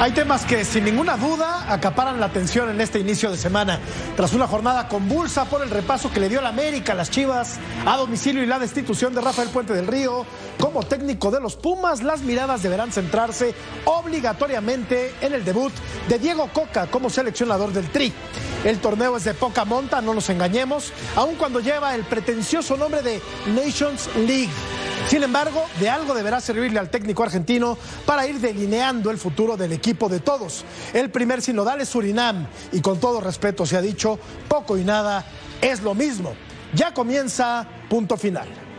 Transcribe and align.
Hay 0.00 0.12
temas 0.12 0.46
que 0.46 0.64
sin 0.64 0.84
ninguna 0.84 1.18
duda 1.18 1.70
acaparan 1.70 2.18
la 2.20 2.24
atención 2.24 2.70
en 2.70 2.80
este 2.80 2.98
inicio 2.98 3.30
de 3.30 3.36
semana. 3.36 3.78
Tras 4.16 4.32
una 4.32 4.46
jornada 4.46 4.88
convulsa 4.88 5.44
por 5.44 5.62
el 5.62 5.68
repaso 5.68 6.10
que 6.10 6.20
le 6.20 6.30
dio 6.30 6.40
la 6.40 6.48
América 6.48 6.92
a 6.92 6.96
las 6.96 7.10
Chivas 7.10 7.58
a 7.84 7.98
domicilio 7.98 8.42
y 8.42 8.46
la 8.46 8.58
destitución 8.58 9.14
de 9.14 9.20
Rafael 9.20 9.50
Puente 9.50 9.74
del 9.74 9.86
Río 9.86 10.24
como 10.58 10.82
técnico 10.84 11.30
de 11.30 11.42
los 11.42 11.54
Pumas, 11.56 12.02
las 12.02 12.22
miradas 12.22 12.62
deberán 12.62 12.92
centrarse 12.92 13.54
obligatoriamente 13.84 15.12
en 15.20 15.34
el 15.34 15.44
debut 15.44 15.72
de 16.08 16.18
Diego 16.18 16.48
Coca 16.50 16.86
como 16.86 17.10
seleccionador 17.10 17.70
del 17.70 17.90
Tri. 17.90 18.10
El 18.64 18.78
torneo 18.78 19.18
es 19.18 19.24
de 19.24 19.34
poca 19.34 19.66
monta, 19.66 20.00
no 20.00 20.14
nos 20.14 20.30
engañemos, 20.30 20.94
aun 21.14 21.34
cuando 21.34 21.60
lleva 21.60 21.94
el 21.94 22.04
pretencioso 22.04 22.74
nombre 22.78 23.02
de 23.02 23.20
Nations 23.54 24.08
League. 24.16 24.48
Sin 25.10 25.24
embargo, 25.24 25.64
de 25.80 25.90
algo 25.90 26.14
deberá 26.14 26.40
servirle 26.40 26.78
al 26.78 26.88
técnico 26.88 27.24
argentino 27.24 27.76
para 28.06 28.28
ir 28.28 28.38
delineando 28.38 29.10
el 29.10 29.18
futuro 29.18 29.56
del 29.56 29.72
equipo 29.72 30.08
de 30.08 30.20
todos. 30.20 30.64
El 30.92 31.10
primer 31.10 31.42
sinodal 31.42 31.80
es 31.80 31.88
Surinam 31.88 32.46
y 32.70 32.80
con 32.80 33.00
todo 33.00 33.20
respeto 33.20 33.66
se 33.66 33.76
ha 33.76 33.82
dicho, 33.82 34.20
poco 34.46 34.78
y 34.78 34.84
nada 34.84 35.24
es 35.60 35.82
lo 35.82 35.96
mismo. 35.96 36.34
Ya 36.74 36.94
comienza 36.94 37.66
punto 37.88 38.16
final. 38.16 38.69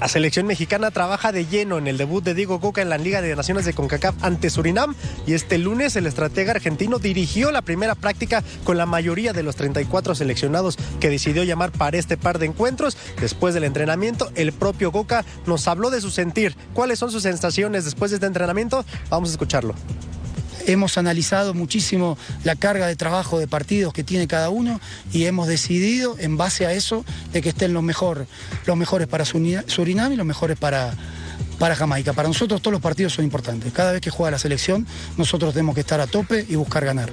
La 0.00 0.08
selección 0.08 0.46
mexicana 0.46 0.90
trabaja 0.90 1.30
de 1.30 1.44
lleno 1.44 1.76
en 1.76 1.86
el 1.86 1.98
debut 1.98 2.24
de 2.24 2.32
Diego 2.32 2.58
Coca 2.58 2.80
en 2.80 2.88
la 2.88 2.96
Liga 2.96 3.20
de 3.20 3.36
Naciones 3.36 3.66
de 3.66 3.74
CONCACAF 3.74 4.14
ante 4.24 4.48
Surinam 4.48 4.94
y 5.26 5.34
este 5.34 5.58
lunes 5.58 5.94
el 5.94 6.06
estratega 6.06 6.52
argentino 6.52 6.98
dirigió 6.98 7.52
la 7.52 7.60
primera 7.60 7.94
práctica 7.94 8.42
con 8.64 8.78
la 8.78 8.86
mayoría 8.86 9.34
de 9.34 9.42
los 9.42 9.56
34 9.56 10.14
seleccionados 10.14 10.78
que 11.00 11.10
decidió 11.10 11.44
llamar 11.44 11.70
para 11.70 11.98
este 11.98 12.16
par 12.16 12.38
de 12.38 12.46
encuentros. 12.46 12.96
Después 13.20 13.52
del 13.52 13.64
entrenamiento, 13.64 14.30
el 14.36 14.52
propio 14.52 14.90
Coca 14.90 15.26
nos 15.44 15.68
habló 15.68 15.90
de 15.90 16.00
su 16.00 16.10
sentir. 16.10 16.56
¿Cuáles 16.72 16.98
son 16.98 17.10
sus 17.10 17.24
sensaciones 17.24 17.84
después 17.84 18.10
de 18.10 18.14
este 18.14 18.26
entrenamiento? 18.26 18.86
Vamos 19.10 19.28
a 19.28 19.32
escucharlo. 19.32 19.74
Hemos 20.66 20.98
analizado 20.98 21.54
muchísimo 21.54 22.18
la 22.44 22.56
carga 22.56 22.86
de 22.86 22.96
trabajo 22.96 23.38
de 23.38 23.46
partidos 23.46 23.92
que 23.92 24.04
tiene 24.04 24.26
cada 24.26 24.50
uno 24.50 24.80
y 25.12 25.24
hemos 25.24 25.48
decidido, 25.48 26.16
en 26.18 26.36
base 26.36 26.66
a 26.66 26.72
eso, 26.72 27.04
de 27.32 27.42
que 27.42 27.50
estén 27.50 27.72
los, 27.72 27.82
mejor, 27.82 28.26
los 28.66 28.76
mejores 28.76 29.08
para 29.08 29.24
Surinam 29.24 30.12
y 30.12 30.16
los 30.16 30.26
mejores 30.26 30.58
para, 30.58 30.94
para 31.58 31.74
Jamaica. 31.74 32.12
Para 32.12 32.28
nosotros 32.28 32.62
todos 32.62 32.72
los 32.72 32.82
partidos 32.82 33.12
son 33.12 33.24
importantes. 33.24 33.72
Cada 33.72 33.92
vez 33.92 34.00
que 34.00 34.10
juega 34.10 34.32
la 34.32 34.38
selección, 34.38 34.86
nosotros 35.16 35.52
tenemos 35.52 35.74
que 35.74 35.82
estar 35.82 36.00
a 36.00 36.06
tope 36.06 36.46
y 36.48 36.56
buscar 36.56 36.84
ganar. 36.84 37.10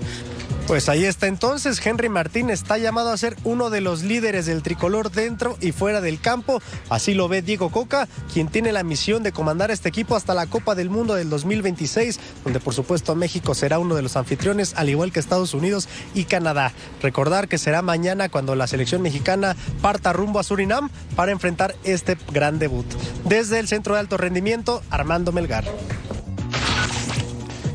Pues 0.67 0.89
ahí 0.89 1.05
está 1.05 1.27
entonces, 1.27 1.79
Henry 1.85 2.09
Martín 2.09 2.49
está 2.49 2.77
llamado 2.77 3.11
a 3.11 3.17
ser 3.17 3.37
uno 3.45 3.69
de 3.69 3.79
los 3.79 4.03
líderes 4.03 4.47
del 4.47 4.63
tricolor 4.63 5.11
dentro 5.11 5.57
y 5.61 5.71
fuera 5.71 6.01
del 6.01 6.19
campo. 6.19 6.61
Así 6.89 7.13
lo 7.13 7.29
ve 7.29 7.41
Diego 7.41 7.69
Coca, 7.69 8.09
quien 8.33 8.49
tiene 8.49 8.73
la 8.73 8.83
misión 8.83 9.23
de 9.23 9.31
comandar 9.31 9.71
este 9.71 9.87
equipo 9.87 10.17
hasta 10.17 10.33
la 10.33 10.47
Copa 10.47 10.75
del 10.75 10.89
Mundo 10.89 11.15
del 11.15 11.29
2026, 11.29 12.19
donde 12.43 12.59
por 12.59 12.73
supuesto 12.73 13.15
México 13.15 13.55
será 13.55 13.79
uno 13.79 13.95
de 13.95 14.01
los 14.01 14.17
anfitriones, 14.17 14.73
al 14.75 14.89
igual 14.89 15.13
que 15.13 15.21
Estados 15.21 15.53
Unidos 15.53 15.87
y 16.13 16.25
Canadá. 16.25 16.73
Recordar 17.01 17.47
que 17.47 17.57
será 17.57 17.81
mañana 17.81 18.27
cuando 18.27 18.53
la 18.55 18.67
selección 18.67 19.01
mexicana 19.01 19.55
parta 19.81 20.11
rumbo 20.11 20.39
a 20.39 20.43
Surinam 20.43 20.89
para 21.15 21.31
enfrentar 21.31 21.75
este 21.85 22.17
gran 22.33 22.59
debut. 22.59 22.85
Desde 23.23 23.59
el 23.59 23.69
Centro 23.69 23.93
de 23.93 24.01
Alto 24.01 24.17
Rendimiento, 24.17 24.83
Armando 24.89 25.31
Melgar. 25.31 25.63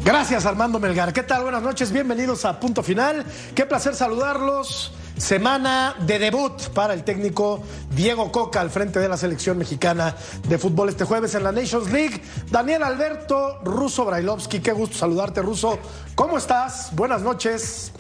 Gracias 0.05 0.47
Armando 0.47 0.81
Melgar. 0.81 1.13
¿Qué 1.13 1.23
tal? 1.23 1.45
Buenas 1.45 1.63
noches, 1.63 1.93
bienvenidos 1.93 2.45
a 2.45 2.59
Punto 2.59 2.83
Final. 2.83 3.25
Qué 3.55 3.67
placer 3.67 3.95
saludarlos. 3.95 4.93
Semana 5.17 5.95
de 6.01 6.19
debut 6.19 6.61
para 6.75 6.93
el 6.93 7.05
técnico 7.05 7.63
Diego 7.95 8.33
Coca 8.33 8.61
al 8.61 8.71
frente 8.71 8.99
de 8.99 9.09
la 9.09 9.17
selección 9.17 9.59
mexicana 9.59 10.17
de 10.49 10.59
fútbol 10.59 10.89
este 10.89 11.05
jueves 11.05 11.37
en 11.37 11.45
la 11.45 11.53
Nations 11.53 11.93
League. 11.93 12.21
Daniel 12.51 12.83
Alberto 12.83 13.61
Russo 13.63 14.05
Brailovsky, 14.05 14.59
qué 14.59 14.73
gusto 14.73 14.99
saludarte 14.99 15.41
Russo. 15.41 15.79
¿Cómo 16.17 16.37
estás? 16.37 16.91
Buenas 16.97 17.23
noches. 17.23 17.93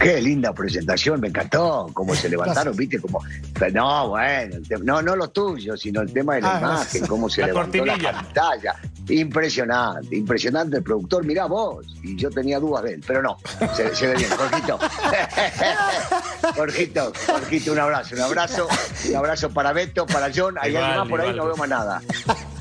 Qué 0.00 0.18
linda 0.18 0.54
presentación, 0.54 1.20
me 1.20 1.28
encantó. 1.28 1.90
Cómo 1.92 2.14
se 2.14 2.30
levantaron, 2.30 2.74
viste, 2.74 2.98
como. 2.98 3.22
No, 3.72 4.08
bueno, 4.08 4.56
no, 4.82 5.02
no 5.02 5.14
lo 5.14 5.28
tuyo, 5.28 5.76
sino 5.76 6.00
el 6.00 6.10
tema 6.10 6.36
de 6.36 6.40
la 6.40 6.56
ah, 6.56 6.58
imagen, 6.58 7.06
cómo 7.06 7.28
se 7.28 7.44
levantó 7.44 7.84
la 7.84 7.98
pantalla. 7.98 8.76
Impresionante, 9.10 10.16
impresionante 10.16 10.78
el 10.78 10.82
productor. 10.82 11.24
Mirá 11.26 11.44
vos. 11.44 11.86
Y 12.02 12.16
yo 12.16 12.30
tenía 12.30 12.58
dudas 12.58 12.84
de 12.84 12.94
él, 12.94 13.04
pero 13.06 13.20
no, 13.20 13.36
se, 13.74 14.06
ve 14.06 14.14
bien. 14.16 14.30
Jorgito. 14.30 14.78
Jorgito, 16.56 17.12
Jorgito, 17.26 17.72
un 17.72 17.78
abrazo, 17.78 18.14
un 18.14 18.22
abrazo. 18.22 18.68
Un 19.06 19.16
abrazo 19.16 19.50
para 19.50 19.74
Beto, 19.74 20.06
para 20.06 20.30
John. 20.34 20.56
Hay 20.60 20.76
alguien 20.76 20.96
más 20.96 21.08
por 21.08 21.20
ahí, 21.20 21.34
no 21.34 21.44
veo 21.44 21.56
más 21.56 21.68
nada. 21.68 22.00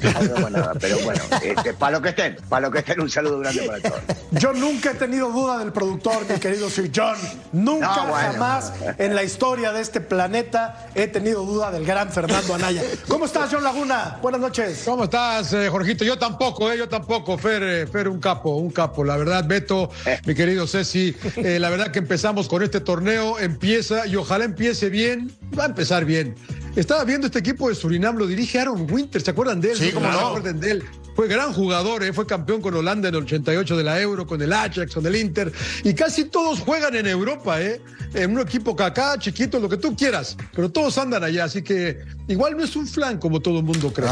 No 0.02 0.20
veo 0.20 0.40
más 0.40 0.52
nada, 0.52 0.74
pero 0.80 1.00
bueno, 1.00 1.22
este, 1.42 1.74
para 1.74 1.98
lo 1.98 2.02
que 2.02 2.10
estén, 2.10 2.38
para 2.48 2.68
lo 2.68 2.72
que 2.72 2.80
estén, 2.80 3.02
un 3.02 3.10
saludo 3.10 3.40
grande 3.40 3.64
para 3.64 3.82
todos. 3.82 4.02
Yo 4.32 4.54
nunca 4.54 4.92
he 4.92 4.96
tenido 4.96 5.32
duda 5.32 5.58
del 5.58 5.72
productor, 5.72 6.26
mi 6.30 6.40
querido 6.40 6.70
Sir 6.70 6.92
John. 6.96 7.18
Nunca, 7.52 7.88
jamás 7.90 8.74
en 8.98 9.16
la 9.16 9.24
historia 9.24 9.72
de 9.72 9.82
este 9.82 10.02
planeta 10.02 10.88
he 10.96 11.08
tenido 11.08 11.44
duda 11.44 11.72
del 11.72 11.86
gran 11.86 12.12
Fernando 12.12 12.54
Anaya. 12.54 12.82
¿Cómo 13.08 13.26
estás, 13.26 13.50
John 13.52 13.64
Laguna? 13.64 14.18
Buenas 14.22 14.42
noches. 14.42 14.84
¿Cómo 14.86 15.06
estás, 15.06 15.54
eh, 15.54 15.70
Jorgito? 15.70 16.04
Yo 16.04 16.18
tampoco, 16.18 16.72
eh, 16.72 16.78
yo 16.78 16.88
tampoco. 16.88 17.38
Fer, 17.38 17.64
eh, 17.64 17.88
Fer, 17.88 18.08
un 18.08 18.20
capo, 18.20 18.56
un 18.56 18.72
capo. 18.72 19.04
La 19.04 19.18
verdad, 19.18 19.46
Beto, 19.46 19.90
mi 20.26 20.36
querido 20.36 20.68
Ceci, 20.68 21.16
la 21.36 21.70
verdad 21.70 21.92
que 21.92 22.00
empezamos 22.00 22.48
con 22.48 22.64
este 22.64 22.80
torneo, 22.80 23.40
empieza 23.40 24.08
y 24.08 24.16
ojalá 24.16 24.46
empiece 24.46 24.90
bien. 24.90 25.32
Va 25.58 25.64
a 25.64 25.68
empezar 25.68 26.06
bien. 26.06 26.36
Estaba 26.76 27.04
viendo 27.04 27.28
este 27.28 27.40
equipo 27.40 27.70
de 27.70 27.76
Surinam, 27.76 28.16
lo 28.18 28.28
dirige 28.28 28.60
Aaron 28.60 28.92
Winter, 28.92 29.22
¿se 29.22 29.32
acuerdan 29.32 29.60
de 29.60 29.72
él? 29.72 29.78
Sí, 29.78 29.92
cómo 29.92 30.08
no. 30.10 30.42
¿Se 30.42 30.54
de 30.54 30.72
él? 30.72 30.84
Fue 31.16 31.28
gran 31.28 31.52
jugador, 31.52 32.04
¿eh? 32.04 32.14
fue 32.14 32.26
campeón 32.26 32.62
con 32.62 32.74
Holanda 32.76 33.10
en 33.10 33.16
el 33.16 33.24
88 33.24 33.76
de 33.76 33.84
la 33.84 34.00
Euro, 34.00 34.26
con 34.26 34.42
el 34.42 34.54
Ajax, 34.54 34.94
con 34.94 35.06
el 35.06 35.16
Inter. 35.18 35.52
Y 35.84 35.94
casi 35.94 36.26
todos 36.26 36.62
juegan 36.62 36.96
en 36.96 37.08
Europa, 37.08 37.62
¿eh? 37.62 37.82
En 38.14 38.32
un 38.32 38.40
equipo 38.40 38.72
acá, 38.82 39.18
chiquito, 39.20 39.60
lo 39.60 39.68
que 39.68 39.76
tú 39.76 39.96
quieras. 39.98 40.38
Pero 40.56 40.72
todos 40.72 40.98
andan 40.98 41.24
allá, 41.24 41.44
así 41.44 41.62
que 41.62 42.00
igual 42.30 42.56
no 42.56 42.64
es 42.64 42.76
un 42.78 42.88
flan 42.88 43.18
como 43.18 43.42
todo 43.42 43.58
el 43.58 43.66
mundo 43.66 43.92
cree. 43.92 44.08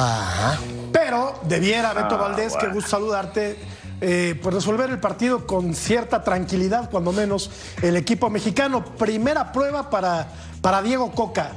Pero 0.92 1.40
debiera, 1.48 1.94
Beto 1.94 2.16
ah, 2.16 2.30
Valdés, 2.30 2.58
que 2.58 2.68
gusto 2.68 2.90
saludarte. 2.90 3.58
Eh, 4.00 4.38
pues 4.44 4.54
resolver 4.54 4.90
el 4.92 5.00
partido 5.00 5.48
con 5.48 5.74
cierta 5.74 6.24
tranquilidad, 6.24 6.90
cuando 6.92 7.12
menos 7.14 7.50
el 7.82 7.96
equipo 7.96 8.30
mexicano. 8.30 8.84
Primera 8.84 9.52
prueba 9.52 9.90
para, 9.90 10.28
para 10.62 10.82
Diego 10.82 11.12
Coca. 11.14 11.54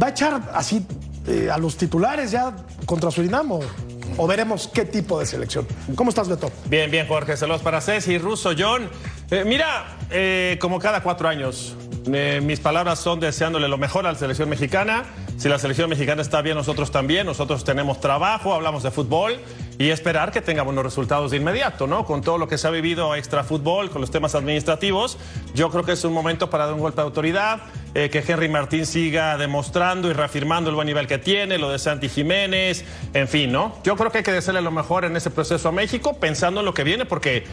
¿Va 0.00 0.08
a 0.08 0.10
echar 0.10 0.50
así 0.54 0.86
eh, 1.26 1.50
a 1.50 1.58
los 1.58 1.76
titulares 1.76 2.30
ya 2.30 2.54
contra 2.86 3.10
Surinam 3.10 3.52
o, 3.52 4.26
veremos 4.26 4.68
qué 4.68 4.84
tipo 4.84 5.18
de 5.18 5.26
selección? 5.26 5.66
¿Cómo 5.94 6.10
estás, 6.10 6.28
Beto? 6.28 6.50
Bien, 6.66 6.90
bien, 6.90 7.06
Jorge. 7.06 7.36
Saludos 7.36 7.62
para 7.62 7.80
Ceci, 7.80 8.18
Russo, 8.18 8.52
John. 8.56 8.88
Eh, 9.30 9.44
mira, 9.44 9.96
eh, 10.10 10.58
como 10.60 10.78
cada 10.78 11.02
cuatro 11.02 11.28
años, 11.28 11.76
mis 12.06 12.58
palabras 12.58 12.98
son 12.98 13.20
deseándole 13.20 13.68
lo 13.68 13.78
mejor 13.78 14.06
a 14.06 14.12
la 14.12 14.18
selección 14.18 14.48
mexicana. 14.48 15.04
Si 15.36 15.48
la 15.48 15.58
selección 15.58 15.88
mexicana 15.88 16.22
está 16.22 16.42
bien, 16.42 16.56
nosotros 16.56 16.90
también. 16.90 17.26
Nosotros 17.26 17.64
tenemos 17.64 18.00
trabajo, 18.00 18.54
hablamos 18.54 18.82
de 18.82 18.90
fútbol 18.90 19.38
y 19.78 19.90
esperar 19.90 20.30
que 20.30 20.40
tenga 20.40 20.62
buenos 20.62 20.84
resultados 20.84 21.30
de 21.30 21.36
inmediato, 21.36 21.86
¿no? 21.86 22.04
Con 22.04 22.22
todo 22.22 22.38
lo 22.38 22.48
que 22.48 22.58
se 22.58 22.68
ha 22.68 22.70
vivido 22.70 23.14
extra 23.14 23.44
fútbol, 23.44 23.90
con 23.90 24.00
los 24.00 24.10
temas 24.10 24.34
administrativos, 24.34 25.18
yo 25.54 25.70
creo 25.70 25.84
que 25.84 25.92
es 25.92 26.04
un 26.04 26.12
momento 26.12 26.50
para 26.50 26.66
dar 26.66 26.74
un 26.74 26.80
golpe 26.80 26.96
de 26.96 27.02
autoridad. 27.02 27.60
Eh, 27.94 28.08
que 28.08 28.24
Henry 28.26 28.48
Martín 28.48 28.86
siga 28.86 29.36
demostrando 29.36 30.08
y 30.08 30.14
reafirmando 30.14 30.70
el 30.70 30.76
buen 30.76 30.86
nivel 30.86 31.06
que 31.06 31.18
tiene, 31.18 31.58
lo 31.58 31.68
de 31.70 31.78
Santi 31.78 32.08
Jiménez, 32.08 32.84
en 33.12 33.28
fin, 33.28 33.52
¿no? 33.52 33.76
Yo 33.84 33.96
creo 33.96 34.10
que 34.10 34.18
hay 34.18 34.24
que 34.24 34.32
desearle 34.32 34.62
lo 34.62 34.70
mejor 34.70 35.04
en 35.04 35.14
ese 35.14 35.28
proceso 35.28 35.68
a 35.68 35.72
México, 35.72 36.14
pensando 36.14 36.60
en 36.60 36.66
lo 36.66 36.72
que 36.72 36.84
viene, 36.84 37.04
porque 37.04 37.44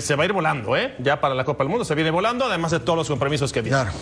se 0.00 0.14
va 0.14 0.22
a 0.22 0.26
ir 0.26 0.32
volando, 0.32 0.78
¿eh? 0.78 0.94
Ya 0.98 1.20
para 1.20 1.34
la 1.34 1.44
Copa 1.44 1.64
del 1.64 1.68
Mundo 1.68 1.84
se 1.84 1.94
viene 1.94 2.10
volando, 2.10 2.46
además 2.46 2.70
de 2.70 2.80
todos 2.80 2.96
los 2.96 3.08
compromisos 3.08 3.52
que 3.52 3.60
vienen. 3.60 3.82
Claro. 3.82 3.98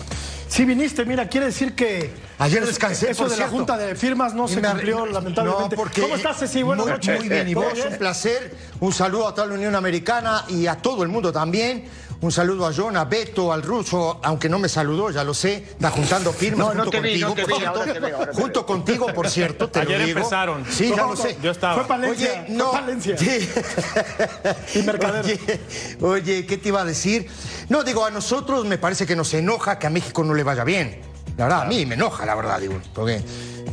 Si 0.47 0.65
viniste, 0.65 1.05
mira, 1.05 1.27
quiere 1.27 1.47
decir 1.47 1.75
que. 1.75 2.13
Ayer 2.37 2.65
descansé. 2.65 3.11
Eso 3.11 3.27
de 3.27 3.37
la 3.37 3.47
Junta 3.47 3.77
de 3.77 3.95
Firmas 3.95 4.33
no 4.33 4.47
se 4.47 4.61
cumplió, 4.61 5.05
lamentablemente. 5.05 5.75
¿Cómo 5.75 6.15
estás, 6.15 6.39
Ceci? 6.39 6.61
Buenas 6.63 6.85
noches. 6.85 7.19
Muy 7.19 7.29
bien, 7.29 7.47
y 7.49 7.53
vos, 7.53 7.73
un 7.89 7.97
placer. 7.97 8.55
Un 8.79 8.93
saludo 8.93 9.27
a 9.27 9.35
toda 9.35 9.47
la 9.47 9.53
Unión 9.53 9.75
Americana 9.75 10.45
y 10.47 10.67
a 10.67 10.75
todo 10.75 11.03
el 11.03 11.09
mundo 11.09 11.31
también. 11.31 11.85
Un 12.21 12.31
saludo 12.31 12.67
a 12.67 12.71
John, 12.71 12.95
a 12.97 13.05
Beto, 13.05 13.51
al 13.51 13.63
ruso, 13.63 14.19
aunque 14.21 14.47
no 14.47 14.59
me 14.59 14.69
saludó, 14.69 15.09
ya 15.09 15.23
lo 15.23 15.33
sé, 15.33 15.55
está 15.71 15.89
juntando 15.89 16.31
firmas 16.31 16.67
No, 16.67 16.73
no 16.75 16.83
junto 16.83 16.91
te 16.91 16.99
vi, 17.01 17.19
contigo, 17.19 17.29
no 17.29 17.33
te 17.35 17.41
por 17.41 17.49
vi, 17.51 17.57
cierto. 17.57 17.79
ahora 17.79 17.93
te 17.93 17.99
veo, 17.99 18.15
ahora 18.17 18.31
te 18.31 18.37
junto 18.41 18.59
veo. 18.59 18.65
contigo, 18.67 19.07
por 19.07 19.27
cierto, 19.29 19.69
te 19.69 19.79
Ayer 19.79 19.99
lo 20.01 20.05
digo. 20.05 20.19
empezaron. 20.19 20.63
Sí, 20.69 20.89
ya 20.91 20.95
No, 20.97 21.07
lo 21.09 21.15
sé. 21.15 21.37
Yo 21.41 21.49
estaba. 21.49 21.73
Fue 21.75 21.87
Palencia. 21.87 22.43
Oye, 22.45 22.53
no. 22.53 22.69
Fue 22.69 22.79
Palencia. 22.81 23.17
Sí. 23.17 23.49
Y. 24.75 24.87
Oye, 24.87 25.59
oye, 26.01 26.45
¿qué 26.45 26.57
te 26.57 26.67
iba 26.69 26.81
a 26.81 26.85
decir? 26.85 27.27
No, 27.69 27.83
digo, 27.83 28.05
a 28.05 28.11
nosotros 28.11 28.65
me 28.65 28.77
parece 28.77 29.05
que 29.07 29.15
nos 29.15 29.33
enoja 29.33 29.79
que 29.79 29.87
a 29.87 29.89
México 29.89 30.23
no 30.23 30.33
le 30.33 30.43
vaya 30.43 30.63
bien. 30.63 31.01
La 31.37 31.45
verdad, 31.45 31.61
a 31.63 31.65
mí 31.65 31.85
me 31.85 31.95
enoja, 31.95 32.25
la 32.25 32.35
verdad, 32.35 32.59
digo, 32.59 32.79
porque 32.93 33.15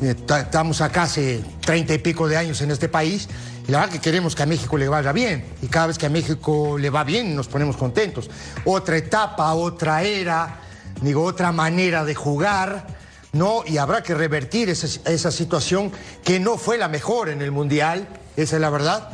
eh, 0.02 0.14
ta- 0.26 0.40
estamos 0.40 0.80
acá 0.80 1.02
hace 1.02 1.42
treinta 1.60 1.92
y 1.92 1.98
pico 1.98 2.28
de 2.28 2.36
años 2.36 2.60
en 2.62 2.70
este 2.70 2.88
país 2.88 3.28
y 3.68 3.72
la 3.72 3.80
verdad 3.80 3.92
que 3.92 4.00
queremos 4.00 4.34
que 4.34 4.42
a 4.42 4.46
México 4.46 4.78
le 4.78 4.88
vaya 4.88 5.12
bien. 5.12 5.44
Y 5.60 5.66
cada 5.66 5.88
vez 5.88 5.98
que 5.98 6.06
a 6.06 6.08
México 6.08 6.78
le 6.78 6.88
va 6.88 7.04
bien 7.04 7.36
nos 7.36 7.48
ponemos 7.48 7.76
contentos. 7.76 8.30
Otra 8.64 8.96
etapa, 8.96 9.52
otra 9.52 10.02
era, 10.02 10.60
digo, 11.02 11.22
otra 11.22 11.52
manera 11.52 12.02
de 12.02 12.14
jugar. 12.14 12.86
¿no? 13.34 13.62
Y 13.66 13.76
habrá 13.76 14.02
que 14.02 14.14
revertir 14.14 14.70
esa, 14.70 14.86
esa 15.10 15.30
situación 15.30 15.92
que 16.24 16.40
no 16.40 16.56
fue 16.56 16.78
la 16.78 16.88
mejor 16.88 17.28
en 17.28 17.42
el 17.42 17.52
Mundial, 17.52 18.08
esa 18.38 18.56
es 18.56 18.62
la 18.62 18.70
verdad. 18.70 19.10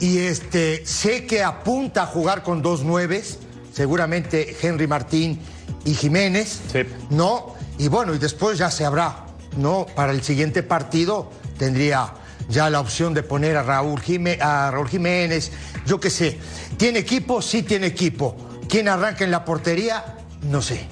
Y 0.00 0.18
este, 0.18 0.84
sé 0.84 1.24
que 1.24 1.44
apunta 1.44 2.02
a 2.02 2.06
jugar 2.06 2.42
con 2.42 2.60
dos 2.60 2.82
nueves, 2.82 3.38
seguramente 3.72 4.56
Henry 4.60 4.88
Martín 4.88 5.40
y 5.84 5.94
Jiménez, 5.94 6.60
Sí. 6.72 6.80
¿no? 7.10 7.54
Y 7.78 7.86
bueno, 7.86 8.14
y 8.14 8.18
después 8.18 8.58
ya 8.58 8.68
se 8.70 8.84
habrá, 8.84 9.26
¿no? 9.56 9.86
Para 9.94 10.10
el 10.10 10.24
siguiente 10.24 10.64
partido 10.64 11.30
tendría 11.56 12.14
ya 12.52 12.70
la 12.70 12.80
opción 12.80 13.14
de 13.14 13.22
poner 13.22 13.56
a 13.56 13.62
Raúl, 13.62 14.00
Jimé- 14.00 14.38
a 14.40 14.70
Raúl 14.70 14.88
Jiménez, 14.88 15.50
yo 15.86 15.98
qué 15.98 16.10
sé. 16.10 16.38
¿Tiene 16.76 17.00
equipo? 17.00 17.40
Sí 17.42 17.62
tiene 17.62 17.86
equipo. 17.88 18.36
¿Quién 18.68 18.88
arranca 18.88 19.24
en 19.24 19.30
la 19.30 19.44
portería? 19.44 20.18
No 20.42 20.62
sé. 20.62 20.86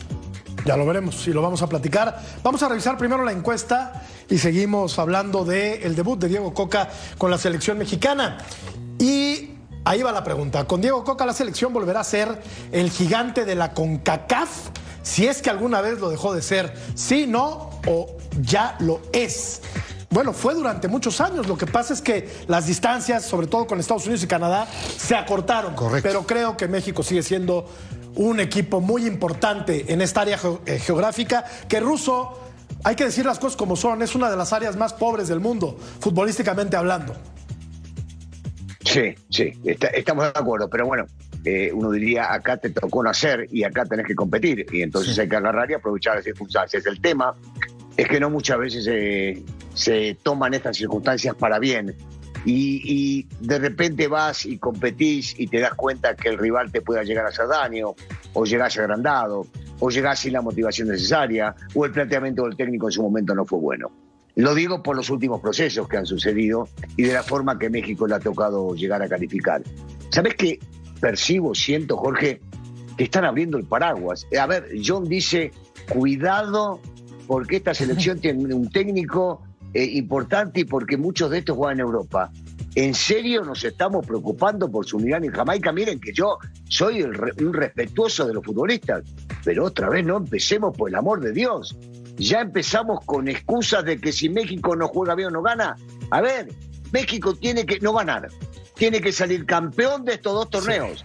Ya 0.64 0.76
lo 0.76 0.84
veremos 0.86 1.26
y 1.28 1.32
lo 1.32 1.40
vamos 1.42 1.62
a 1.62 1.68
platicar. 1.68 2.20
Vamos 2.42 2.62
a 2.62 2.68
revisar 2.68 2.98
primero 2.98 3.24
la 3.24 3.32
encuesta 3.32 4.02
y 4.28 4.38
seguimos 4.38 4.98
hablando 4.98 5.44
del 5.44 5.94
debut 5.94 6.18
de 6.18 6.28
Diego 6.28 6.52
Coca 6.52 6.88
con 7.18 7.30
la 7.30 7.38
selección 7.38 7.78
mexicana. 7.78 8.38
Y 8.98 9.50
ahí 9.84 10.02
va 10.02 10.12
la 10.12 10.22
pregunta. 10.24 10.64
¿Con 10.66 10.80
Diego 10.82 11.02
Coca 11.04 11.24
la 11.24 11.32
selección 11.32 11.72
volverá 11.72 12.00
a 12.00 12.04
ser 12.04 12.42
el 12.72 12.90
gigante 12.90 13.44
de 13.44 13.54
la 13.54 13.72
CONCACAF? 13.72 14.50
Si 15.02 15.26
es 15.26 15.40
que 15.40 15.48
alguna 15.48 15.80
vez 15.80 15.98
lo 15.98 16.10
dejó 16.10 16.34
de 16.34 16.42
ser. 16.42 16.74
Sí, 16.94 17.26
no 17.26 17.70
o 17.86 18.18
ya 18.42 18.76
lo 18.80 19.00
es. 19.14 19.62
Bueno, 20.10 20.32
fue 20.32 20.54
durante 20.54 20.88
muchos 20.88 21.20
años. 21.20 21.46
Lo 21.46 21.56
que 21.56 21.66
pasa 21.66 21.94
es 21.94 22.02
que 22.02 22.28
las 22.48 22.66
distancias, 22.66 23.24
sobre 23.24 23.46
todo 23.46 23.66
con 23.66 23.78
Estados 23.78 24.04
Unidos 24.06 24.24
y 24.24 24.26
Canadá, 24.26 24.66
se 24.66 25.14
acortaron. 25.14 25.74
Correcto. 25.74 26.06
Pero 26.08 26.26
creo 26.26 26.56
que 26.56 26.66
México 26.66 27.02
sigue 27.04 27.22
siendo 27.22 27.70
un 28.16 28.40
equipo 28.40 28.80
muy 28.80 29.06
importante 29.06 29.92
en 29.92 30.00
esta 30.02 30.22
área 30.22 30.36
eh, 30.66 30.80
geográfica, 30.80 31.44
que 31.68 31.78
ruso, 31.78 32.40
hay 32.82 32.96
que 32.96 33.04
decir 33.04 33.24
las 33.24 33.38
cosas 33.38 33.56
como 33.56 33.76
son, 33.76 34.02
es 34.02 34.16
una 34.16 34.28
de 34.28 34.36
las 34.36 34.52
áreas 34.52 34.76
más 34.76 34.92
pobres 34.94 35.28
del 35.28 35.38
mundo, 35.38 35.78
futbolísticamente 36.00 36.76
hablando. 36.76 37.14
Sí, 38.84 39.14
sí, 39.30 39.52
está- 39.64 39.88
estamos 39.88 40.24
de 40.24 40.32
acuerdo, 40.34 40.68
pero 40.68 40.86
bueno, 40.86 41.06
eh, 41.44 41.70
uno 41.72 41.92
diría, 41.92 42.32
acá 42.32 42.56
te 42.56 42.70
tocó 42.70 43.04
nacer 43.04 43.46
y 43.52 43.62
acá 43.62 43.84
tenés 43.84 44.06
que 44.06 44.16
competir, 44.16 44.66
y 44.72 44.82
entonces 44.82 45.16
hay 45.20 45.28
que 45.28 45.36
agarrar 45.36 45.70
y 45.70 45.74
aprovechar 45.74 46.16
las 46.16 46.24
circunstancias. 46.24 46.84
El 46.86 47.00
tema 47.00 47.36
es 47.96 48.08
que 48.08 48.18
no 48.18 48.28
muchas 48.28 48.58
veces 48.58 48.86
eh, 48.90 49.40
se 49.80 50.16
toman 50.22 50.52
estas 50.52 50.76
circunstancias 50.76 51.34
para 51.34 51.58
bien, 51.58 51.96
y, 52.44 52.82
y 52.84 53.26
de 53.40 53.58
repente 53.58 54.08
vas 54.08 54.46
y 54.46 54.58
competís 54.58 55.38
y 55.38 55.46
te 55.46 55.60
das 55.60 55.74
cuenta 55.74 56.14
que 56.14 56.28
el 56.28 56.38
rival 56.38 56.70
te 56.70 56.80
pueda 56.80 57.02
llegar 57.02 57.24
a 57.26 57.28
hacer 57.28 57.48
daño, 57.48 57.94
o 58.34 58.44
llegás 58.44 58.78
agrandado, 58.78 59.46
o 59.78 59.90
llegás 59.90 60.20
sin 60.20 60.34
la 60.34 60.42
motivación 60.42 60.88
necesaria, 60.88 61.54
o 61.74 61.84
el 61.86 61.92
planteamiento 61.92 62.44
del 62.44 62.56
técnico 62.56 62.88
en 62.88 62.92
su 62.92 63.02
momento 63.02 63.34
no 63.34 63.44
fue 63.46 63.58
bueno. 63.58 63.90
Lo 64.36 64.54
digo 64.54 64.82
por 64.82 64.96
los 64.96 65.10
últimos 65.10 65.40
procesos 65.40 65.88
que 65.88 65.96
han 65.96 66.06
sucedido 66.06 66.68
y 66.96 67.04
de 67.04 67.14
la 67.14 67.22
forma 67.22 67.58
que 67.58 67.68
México 67.68 68.06
le 68.06 68.14
ha 68.14 68.20
tocado 68.20 68.74
llegar 68.74 69.02
a 69.02 69.08
calificar. 69.08 69.62
¿Sabes 70.10 70.34
qué 70.34 70.60
percibo, 71.00 71.54
siento, 71.54 71.96
Jorge? 71.96 72.40
Que 72.96 73.04
están 73.04 73.24
abriendo 73.24 73.58
el 73.58 73.64
paraguas. 73.64 74.26
A 74.38 74.46
ver, 74.46 74.68
John 74.84 75.04
dice, 75.04 75.52
cuidado 75.88 76.80
porque 77.26 77.56
esta 77.56 77.74
selección 77.74 78.18
tiene 78.20 78.54
un 78.54 78.70
técnico 78.70 79.42
eh, 79.74 79.84
importante 79.84 80.60
y 80.60 80.64
porque 80.64 80.96
muchos 80.96 81.30
de 81.30 81.38
estos 81.38 81.56
juegan 81.56 81.78
en 81.78 81.86
Europa. 81.86 82.30
¿En 82.74 82.94
serio 82.94 83.42
nos 83.42 83.64
estamos 83.64 84.06
preocupando 84.06 84.70
por 84.70 84.86
su 84.86 84.98
unidad 84.98 85.24
en 85.24 85.32
Jamaica? 85.32 85.72
Miren 85.72 85.98
que 85.98 86.12
yo 86.12 86.38
soy 86.68 87.02
un 87.02 87.52
respetuoso 87.52 88.26
de 88.26 88.34
los 88.34 88.44
futbolistas, 88.44 89.02
pero 89.44 89.64
otra 89.64 89.88
vez 89.88 90.04
no 90.04 90.18
empecemos 90.18 90.76
por 90.76 90.88
el 90.88 90.94
amor 90.94 91.20
de 91.20 91.32
Dios. 91.32 91.76
Ya 92.16 92.40
empezamos 92.40 93.04
con 93.04 93.28
excusas 93.28 93.84
de 93.84 93.98
que 93.98 94.12
si 94.12 94.28
México 94.28 94.76
no 94.76 94.86
juega 94.88 95.14
bien 95.16 95.28
o 95.28 95.32
no 95.32 95.42
gana. 95.42 95.74
A 96.10 96.20
ver, 96.20 96.48
México 96.92 97.34
tiene 97.34 97.66
que 97.66 97.80
no 97.80 97.92
ganar. 97.92 98.28
Tiene 98.80 99.02
que 99.02 99.12
salir 99.12 99.44
campeón 99.44 100.06
de 100.06 100.14
estos 100.14 100.32
dos 100.32 100.48
torneos. 100.48 101.04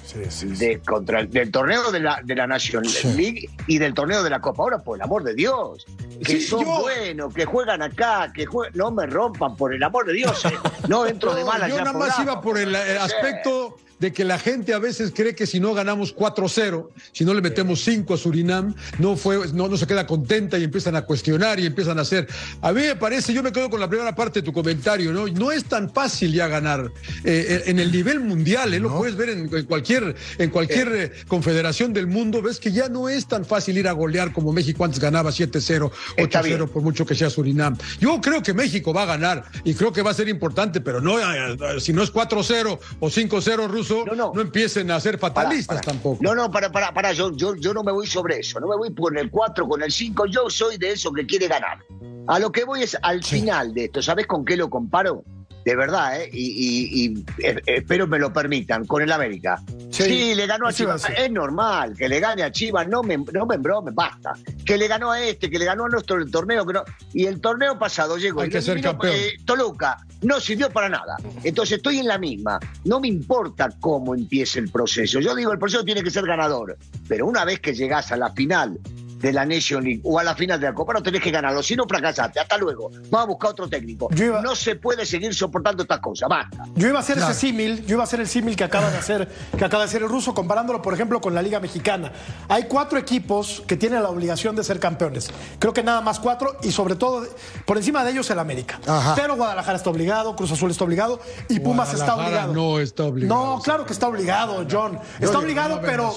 De, 0.58 0.80
contra 0.80 1.20
el- 1.20 1.30
del 1.30 1.52
torneo 1.52 1.92
de 1.92 2.00
la, 2.00 2.22
de 2.24 2.34
la 2.34 2.48
Nation 2.48 2.82
League 3.18 3.50
y 3.68 3.78
del 3.80 3.94
torneo 3.94 4.24
de 4.24 4.30
la 4.30 4.40
Copa. 4.40 4.64
Ahora, 4.64 4.78
por 4.82 4.96
el 4.98 5.02
amor 5.02 5.26
de 5.26 5.34
Dios. 5.36 5.86
Que 6.24 6.40
Sí, 6.40 6.42
son 6.44 6.64
yo- 6.64 6.80
buenos, 6.80 7.34
que 7.34 7.44
juegan 7.44 7.82
acá, 7.82 8.32
que 8.34 8.48
jue- 8.48 8.72
no 8.76 8.92
me 8.92 9.06
rompan, 9.08 9.58
por 9.58 9.74
el 9.74 9.84
amor 9.84 10.06
de 10.06 10.14
Dios. 10.14 10.46
eh. 10.46 10.52
No 10.88 11.06
entro 11.06 11.36
de 11.36 11.44
mala 11.44 11.68
yo 11.68 11.76
nada 11.80 11.92
más 11.92 12.16
programa, 12.16 12.24
iba 12.24 12.42
por 12.42 12.58
el, 12.58 12.74
eh, 12.74 12.98
aspecto 12.98 13.76
de 14.00 14.12
que 14.14 14.26
la 14.26 14.40
gente 14.40 14.74
a 14.74 14.80
veces 14.80 15.12
cree 15.16 15.36
que 15.36 15.48
si 15.48 15.60
no 15.60 15.74
ganamos 15.74 16.16
4-0, 16.16 16.90
si 17.12 17.26
no 17.26 17.34
le 17.34 17.42
metemos 17.42 17.84
5 17.84 18.14
a 18.14 18.18
Surinam, 18.18 18.76
no, 19.00 19.16
fue, 19.16 19.40
no, 19.54 19.68
no 19.68 19.78
se 19.78 19.88
queda 19.88 20.06
contenta 20.06 20.58
y 20.58 20.64
empiezan 20.64 20.96
a 20.96 21.04
cuestionar 21.04 21.60
y 21.60 21.66
empiezan 21.66 21.98
a 22.00 22.02
hacer. 22.02 22.28
A 22.62 22.72
mí 22.74 22.82
me 22.82 22.96
parece, 22.96 23.34
yo 23.34 23.42
me 23.44 23.52
quedo 23.52 23.70
con 23.70 23.80
la 23.80 23.88
primera 23.88 24.14
parte 24.16 24.42
de 24.42 24.46
tu 24.46 24.54
comentario, 24.54 25.12
¿no? 25.14 25.28
No 25.28 25.52
es 25.52 25.66
tan 25.66 25.92
fácil 25.92 26.34
ya 26.34 26.48
ganar. 26.48 26.92
Eh, 27.24 27.64
en 27.68 27.80
el 27.80 27.92
nivel 27.92 28.20
mundial, 28.20 28.74
¿eh? 28.74 28.80
lo 28.80 28.96
puedes 28.98 29.16
ver 29.16 29.30
en, 29.30 29.54
en 29.54 29.66
cualquier, 29.66 30.16
en 30.38 30.50
cualquier 30.50 30.88
eh, 30.94 31.12
confederación 31.28 31.94
del 31.94 32.08
mundo, 32.08 32.42
ves 32.42 32.60
que 32.60 32.72
ya 32.72 32.90
no 32.90 33.10
es 33.10 33.28
tan 33.28 33.46
fácil 33.46 33.78
ir 33.78 33.88
a 33.88 33.92
golear 33.94 34.34
como 34.34 34.52
México 34.52 34.84
antes 34.84 35.00
ganaba 35.00 35.32
7-0, 35.32 35.92
Está 36.18 36.42
8-0, 36.42 36.44
bien. 36.44 36.68
por 36.68 36.82
mucho 36.82 37.06
que 37.06 37.16
sea 37.16 37.30
Surinam. 37.30 37.78
Yo 38.00 38.20
creo 38.22 38.42
que 38.44 38.54
México 38.54 38.94
va 38.94 39.04
a 39.04 39.06
ganar 39.06 39.46
y 39.64 39.74
creo 39.74 39.92
que 39.94 40.02
va 40.02 40.12
a 40.12 40.14
ser 40.14 40.28
importante, 40.30 40.82
pero 40.82 41.02
no, 41.02 41.20
eh, 41.20 41.58
eh, 41.60 41.80
si 41.80 41.94
no 41.94 42.04
es 42.04 42.12
4-0 42.14 42.80
o 43.00 43.10
5-0 43.10 43.68
No, 43.90 44.06
no, 44.06 44.34
no. 44.34 44.42
empiecen 44.42 44.92
a 44.92 45.00
ser 45.00 45.18
fatalistas 45.18 45.82
tampoco. 45.82 46.18
No, 46.22 46.36
no, 46.36 46.50
para, 46.52 46.72
para, 46.72 46.94
para, 46.94 47.12
yo, 47.14 47.36
yo, 47.36 47.56
yo 47.56 47.74
no 47.74 47.84
me 47.84 47.92
voy 47.92 48.08
sobre 48.08 48.40
eso, 48.40 48.60
no 48.60 48.68
me 48.68 48.76
voy 48.76 48.94
con 48.94 49.18
el 49.18 49.30
4, 49.30 49.68
con 49.68 49.84
el 49.84 49.92
5, 49.92 50.26
yo 50.28 50.50
soy 50.50 50.78
de 50.78 50.92
eso 50.92 51.12
que 51.12 51.26
quiere 51.26 51.48
ganar. 51.48 51.80
A 52.28 52.40
lo 52.40 52.52
que 52.52 52.64
voy 52.64 52.84
es 52.84 52.98
al 53.02 53.24
final 53.24 53.74
de 53.74 53.86
esto, 53.86 54.02
¿sabes 54.02 54.26
con 54.26 54.44
qué 54.44 54.58
lo 54.58 54.70
comparo? 54.70 55.24
De 55.66 55.76
verdad, 55.76 56.22
¿eh? 56.22 56.30
Y, 56.32 56.46
y- 56.46 57.06
y, 57.06 57.26
eh, 57.44 57.60
espero 57.66 58.06
me 58.06 58.20
lo 58.20 58.32
permitan, 58.32 58.86
con 58.86 59.02
el 59.02 59.12
América. 59.12 59.60
Sí, 59.90 60.04
Sí, 60.04 60.36
le 60.36 60.46
ganó 60.46 60.68
a 60.68 60.74
Chivas. 60.74 61.08
Es 61.18 61.32
normal 61.32 61.96
que 61.98 62.08
le 62.08 62.20
gane 62.20 62.44
a 62.44 62.52
Chivas, 62.52 62.88
no 62.88 63.02
me, 63.02 63.18
no 63.18 63.46
me 63.48 63.56
embrome, 63.56 63.92
basta. 63.92 64.34
Que 64.64 64.78
le 64.78 64.88
ganó 64.88 65.12
a 65.12 65.20
este, 65.22 65.50
que 65.50 65.58
le 65.58 65.66
ganó 65.66 65.86
a 65.86 65.90
nuestro 65.90 66.18
el 66.18 66.30
torneo. 66.30 66.66
Que 66.68 66.74
no, 66.74 66.84
y 67.14 67.26
el 67.26 67.42
torneo 67.42 67.80
pasado 67.80 68.18
llegó. 68.18 68.42
Hay 68.42 68.50
y 68.50 68.52
que 68.52 68.62
ser 68.62 68.80
campeón. 68.80 69.14
eh, 69.16 69.34
Toluca 69.44 69.98
no 70.22 70.40
sirvió 70.40 70.70
para 70.70 70.88
nada. 70.88 71.18
Entonces 71.44 71.78
estoy 71.78 71.98
en 71.98 72.08
la 72.08 72.20
misma. 72.20 72.60
No 72.84 73.00
me 73.00 73.08
importa 73.08 73.70
cómo 73.80 74.14
empiece 74.14 74.60
el 74.60 74.70
proceso. 74.70 75.20
Yo 75.20 75.34
digo, 75.34 75.52
el 75.52 75.58
proceso 75.60 75.84
tiene 75.84 76.04
que 76.04 76.12
ser 76.12 76.26
ganador. 76.28 76.78
Pero 77.08 77.26
una 77.26 77.44
vez 77.44 77.60
que 77.60 77.74
llegás 77.74 78.12
a 78.12 78.18
la 78.18 78.32
final 78.34 78.78
de 79.26 79.34
la 79.34 79.44
Nation 79.44 79.84
League 79.84 80.02
o 80.04 80.20
a 80.20 80.24
la 80.24 80.36
final 80.36 80.60
de 80.60 80.68
la 80.68 80.74
Copa, 80.76 80.94
no 80.94 81.02
tenés 81.02 81.20
que 81.22 81.32
ganarlo. 81.32 81.64
Si 81.64 81.76
no, 81.76 81.86
fracasaste. 81.88 82.40
Hasta 82.40 82.58
luego. 82.58 82.92
Vamos 83.10 83.24
a 83.24 83.26
buscar 83.26 83.50
otro 83.52 83.68
técnico. 83.68 84.08
Iba- 84.16 84.42
No 84.42 84.56
se 84.56 84.76
puede 84.76 85.04
seguir 85.06 85.34
soportando 85.34 85.82
estas 85.84 86.00
cosas. 86.00 86.30
Basta. 86.30 86.64
Yo 86.76 86.88
iba 86.88 87.00
a 87.00 87.02
hacer 87.02 87.16
Claro. 87.18 87.32
ese 87.32 87.40
símil, 87.40 87.84
yo 87.88 87.96
iba 87.96 88.04
a 88.04 88.06
hacer 88.06 88.20
el 88.20 88.28
símil 88.28 88.56
que 88.56 88.64
acaba 88.64 88.90
de 88.92 88.98
hacer, 88.98 89.28
que 89.58 89.66
acaba 89.66 89.84
de 89.84 89.90
hacer 89.90 90.04
el 90.04 90.10
ruso, 90.10 90.34
comparándolo, 90.36 90.82
por 90.82 90.94
ejemplo, 90.94 91.20
con 91.22 91.34
la 91.34 91.42
Liga 91.42 91.60
Mexicana. 91.60 92.12
Hay 92.50 92.66
cuatro 92.66 93.00
equipos 93.00 93.64
que 93.68 93.76
tienen 93.78 94.04
la 94.04 94.10
obligación 94.10 94.56
de 94.56 94.64
ser 94.64 94.80
campeones. 94.80 95.32
Creo 95.58 95.74
que 95.74 95.82
nada 95.82 96.02
más 96.02 96.20
cuatro, 96.20 96.58
y 96.62 96.72
sobre 96.72 96.96
todo, 96.96 97.26
por 97.66 97.78
encima 97.78 98.04
de 98.04 98.12
ellos 98.12 98.30
el 98.30 98.38
América. 98.38 98.80
Ajá. 98.88 99.16
Pero 99.16 99.36
Guadalajara 99.38 99.78
está 99.78 99.90
obligado, 99.90 100.36
Cruz 100.36 100.52
Azul 100.52 100.70
está 100.70 100.84
obligado, 100.84 101.20
y 101.50 101.60
Pumas 101.60 101.92
está 101.94 102.16
obligado. 102.16 102.54
no 102.54 102.80
está 102.80 103.06
obligado. 103.06 103.56
No, 103.56 103.62
claro 103.62 103.86
que 103.86 103.94
está 103.94 104.08
obligado, 104.08 104.66
John. 104.70 105.00
Está 105.20 105.40
obligado, 105.40 105.82
pero. 105.82 106.14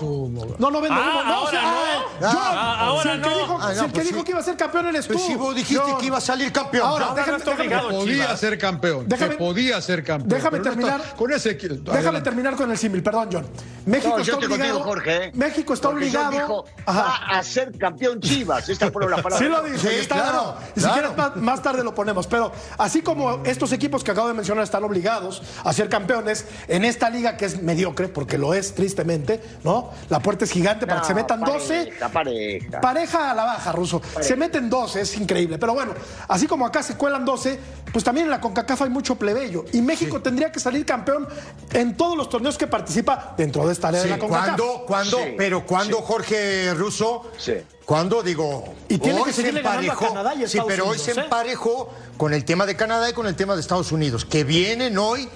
No, 0.59 0.71
no 0.71 0.81
vendo 0.83 0.99
Ah, 1.00 1.23
humo. 1.25 1.79
No, 2.21 2.98
ahora 2.99 3.12
si 3.12 3.19
el 3.19 3.23
que, 3.23 3.28
dijo, 3.40 3.59
ah, 3.61 3.73
si 3.73 3.78
el 3.78 3.87
que, 3.87 3.93
pues 3.93 4.09
dijo 4.09 4.25
que 4.25 4.31
iba 4.31 4.40
a 4.40 4.43
ser 4.43 4.57
campeón 4.57 4.87
eres 4.87 5.07
pues 5.07 5.19
tú. 5.19 5.26
si 5.26 5.35
vos 5.35 5.55
dijiste 5.55 5.85
que 6.00 6.07
iba 6.07 6.19
a 6.19 6.21
salir 6.21 6.52
campeón. 6.52 6.87
Ahora, 6.87 7.12
déjame, 7.14 7.38
déjame, 7.38 7.88
podía 7.88 8.37
ser 8.37 8.59
campeón. 8.59 9.09
Déjame, 9.09 9.37
podía 9.37 9.81
ser 9.81 10.05
campeón. 10.05 10.28
Déjame 10.28 10.61
terminar. 10.61 11.14
con 11.17 11.33
ese, 11.33 11.55
déjame 11.55 12.21
terminar 12.21 12.57
con 12.57 12.71
el 12.71 12.78
símil, 12.78 13.02
perdón, 13.02 13.28
John. 13.33 13.47
México 13.87 14.19
está 14.19 14.37
obligado. 14.37 14.81
Jorge, 14.81 15.25
¿eh? 15.25 15.31
México 15.35 15.75
está 15.75 15.88
obligado. 15.88 16.31
Dijo, 16.31 16.64
va 16.87 17.17
a 17.17 17.43
ser 17.43 17.76
campeón 17.78 18.21
Chivas. 18.21 18.69
Estas 18.69 18.93
fueron 18.93 19.11
las 19.11 19.23
palabras. 19.23 19.38
Sí 19.38 19.49
lo 19.49 19.62
dice. 19.62 20.00
está, 20.00 20.17
claro, 20.17 20.57
Y 20.76 20.81
si 20.81 20.88
quieres 20.88 21.11
más 21.37 21.62
tarde 21.62 21.83
lo 21.83 21.95
ponemos. 21.95 22.26
Pero 22.26 22.52
así 22.76 23.02
como 23.02 23.43
estos 23.45 23.73
equipos 23.73 24.05
que 24.05 24.11
acabo 24.11 24.28
de 24.28 24.35
mencionar 24.35 24.64
están 24.64 24.85
obligados 24.85 25.43
a 25.64 25.73
ser 25.73 25.88
campeones 25.88 26.47
en 26.69 26.85
esta 26.85 27.11
liga 27.11 27.37
que 27.37 27.47
es 27.47 27.62
mediocre, 27.62 28.09
porque 28.09 28.38
lo 28.38 28.55
es 28.55 28.75
tristemente, 28.75 29.40
¿no? 29.64 29.90
La 30.09 30.21
puerta 30.21 30.45
es 30.45 30.50
gigante 30.50 30.87
para 30.87 31.00
que 31.00 31.07
se 31.07 31.14
metan 31.14 31.40
12. 31.40 31.78
Pareja, 31.78 32.09
pareja. 32.11 32.81
A 32.88 33.35
la 33.35 33.45
baja, 33.45 33.73
Ruso. 33.73 34.00
Se 34.21 34.37
meten 34.37 34.68
12, 34.71 35.00
es 35.00 35.16
increíble. 35.16 35.59
Pero 35.59 35.75
bueno, 35.75 35.95
así 36.28 36.47
como 36.47 36.66
acá 36.66 36.83
se 36.83 36.97
cuelan 36.97 37.25
12, 37.25 37.59
pues 37.92 38.04
también 38.04 38.26
en 38.26 38.30
la 38.30 38.40
CONCACAF 38.40 38.83
hay 38.83 38.90
mucho 38.90 39.16
plebeyo. 39.16 39.64
Y 39.73 39.80
México 39.80 40.21
tendría 40.21 40.52
que 40.52 40.61
salir 40.61 40.85
campeón 40.85 41.28
en 41.73 41.97
todos 41.97 42.16
los 42.16 42.28
torneos 42.28 42.57
que 42.59 42.66
participa 42.66 43.35
dentro 43.37 43.66
de 43.66 43.73
esta 43.73 43.88
área 43.88 44.02
de 44.02 44.11
la 44.11 44.18
CONCACAF. 44.18 44.57
¿Cuándo? 44.57 44.85
¿Cuándo? 44.87 45.18
Pero 45.37 45.66
¿cuándo, 45.66 45.99
Jorge 46.02 46.75
Russo? 46.75 47.30
Sí. 47.38 47.54
Cuando 47.85 48.23
digo, 48.23 48.75
y 48.88 48.99
tiene 48.99 49.23
que 49.25 49.33
se 49.33 49.49
emparejó, 49.49 50.09
Canadá 50.09 50.35
y 50.35 50.47
sí, 50.47 50.59
pero 50.66 50.88
hoy 50.88 50.99
se 50.99 51.12
¿eh? 51.12 51.21
emparejó 51.25 51.88
con 52.18 52.35
el 52.35 52.45
tema 52.45 52.66
de 52.66 52.76
Canadá 52.76 53.09
y 53.09 53.14
con 53.14 53.26
el 53.26 53.35
tema 53.35 53.54
de 53.54 53.62
Estados 53.62 53.92
Unidos, 53.92 54.26
que 54.26 54.45
vienen 54.45 54.99
hoy 54.99 55.26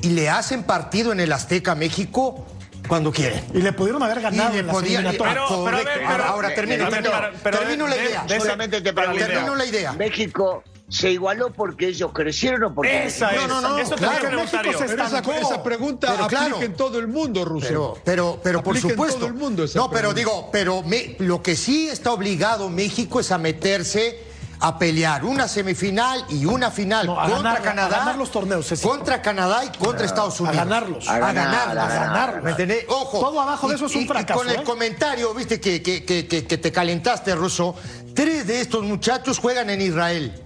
y 0.00 0.08
le 0.08 0.30
hacen 0.30 0.62
partido 0.62 1.12
en 1.12 1.20
el 1.20 1.32
Azteca 1.32 1.74
México 1.74 2.46
cuando 2.86 3.12
quieren. 3.12 3.44
Y 3.54 3.62
le 3.62 3.72
pudieron 3.72 4.02
haber 4.02 4.20
ganado 4.20 4.54
y 4.54 4.62
le 4.62 4.64
podían, 4.64 5.04
pero, 5.04 5.64
pero, 5.64 5.78
pero, 5.84 6.24
ahora, 6.24 6.54
termino, 6.54 6.88
termino, 6.88 7.86
la 7.86 7.96
idea. 7.96 8.26
Solamente 8.38 8.80
te 8.80 8.92
termino 8.92 9.54
la 9.54 9.64
idea. 9.64 9.92
México 9.92 10.62
se 10.88 11.10
igualó 11.10 11.52
porque 11.52 11.88
ellos 11.88 12.12
crecieron 12.12 12.62
o 12.64 12.74
porque 12.74 13.06
esa 13.06 13.30
es, 13.30 13.48
no, 13.48 13.60
no, 13.60 13.60
no, 13.60 13.78
eso 13.78 13.96
claro, 13.96 14.30
México 14.30 14.62
se 14.78 14.84
esa, 14.84 15.18
esa, 15.18 15.62
pregunta 15.62 16.12
pero, 16.12 16.24
aplica 16.24 16.28
claro, 16.28 16.62
en 16.62 16.74
todo 16.74 16.98
el 17.00 17.08
mundo, 17.08 17.44
Russo. 17.44 17.68
Pero, 17.68 17.98
pero, 18.04 18.40
pero 18.42 18.62
por 18.62 18.78
supuesto. 18.78 19.16
En 19.16 19.20
todo 19.20 19.28
el 19.28 19.34
mundo 19.34 19.64
esa 19.64 19.80
no, 19.80 19.90
pero 19.90 20.14
digo, 20.14 20.48
pero 20.52 20.82
me, 20.82 21.16
lo 21.18 21.42
que 21.42 21.56
sí 21.56 21.88
está 21.88 22.12
obligado 22.12 22.68
México 22.68 23.18
es 23.18 23.32
a 23.32 23.38
meterse 23.38 24.25
a 24.60 24.78
pelear 24.78 25.24
una 25.24 25.48
semifinal 25.48 26.24
y 26.28 26.44
una 26.44 26.70
final 26.70 27.06
contra 27.06 27.60
Canadá. 27.60 27.96
A 27.96 27.98
ganar 27.98 28.16
los 28.16 28.30
torneos. 28.30 28.72
Contra 28.82 29.20
Canadá 29.22 29.64
y 29.64 29.76
contra 29.76 30.06
Estados 30.06 30.40
Unidos. 30.40 30.58
A 30.58 30.64
ganarlos. 30.64 31.08
A, 31.08 31.18
ganarlos. 31.18 31.84
A 31.84 31.88
ganarlos. 31.88 32.44
¿Me 32.44 32.50
entendés? 32.50 32.86
Ojo. 32.88 33.20
Todo 33.20 33.40
abajo 33.40 33.68
de 33.68 33.74
eso 33.74 33.86
es 33.86 33.94
un 33.94 34.06
fracaso. 34.06 34.40
Y 34.40 34.44
con 34.44 34.54
el 34.54 34.60
¿eh? 34.60 34.64
comentario, 34.64 35.34
viste, 35.34 35.60
que, 35.60 35.82
que, 35.82 36.04
que, 36.04 36.26
que, 36.26 36.58
te 36.58 36.72
calentaste, 36.72 37.34
Russo. 37.34 37.74
Tres 38.14 38.46
de 38.46 38.60
estos 38.60 38.82
muchachos 38.82 39.38
juegan 39.38 39.70
en 39.70 39.82
Israel. 39.82 40.42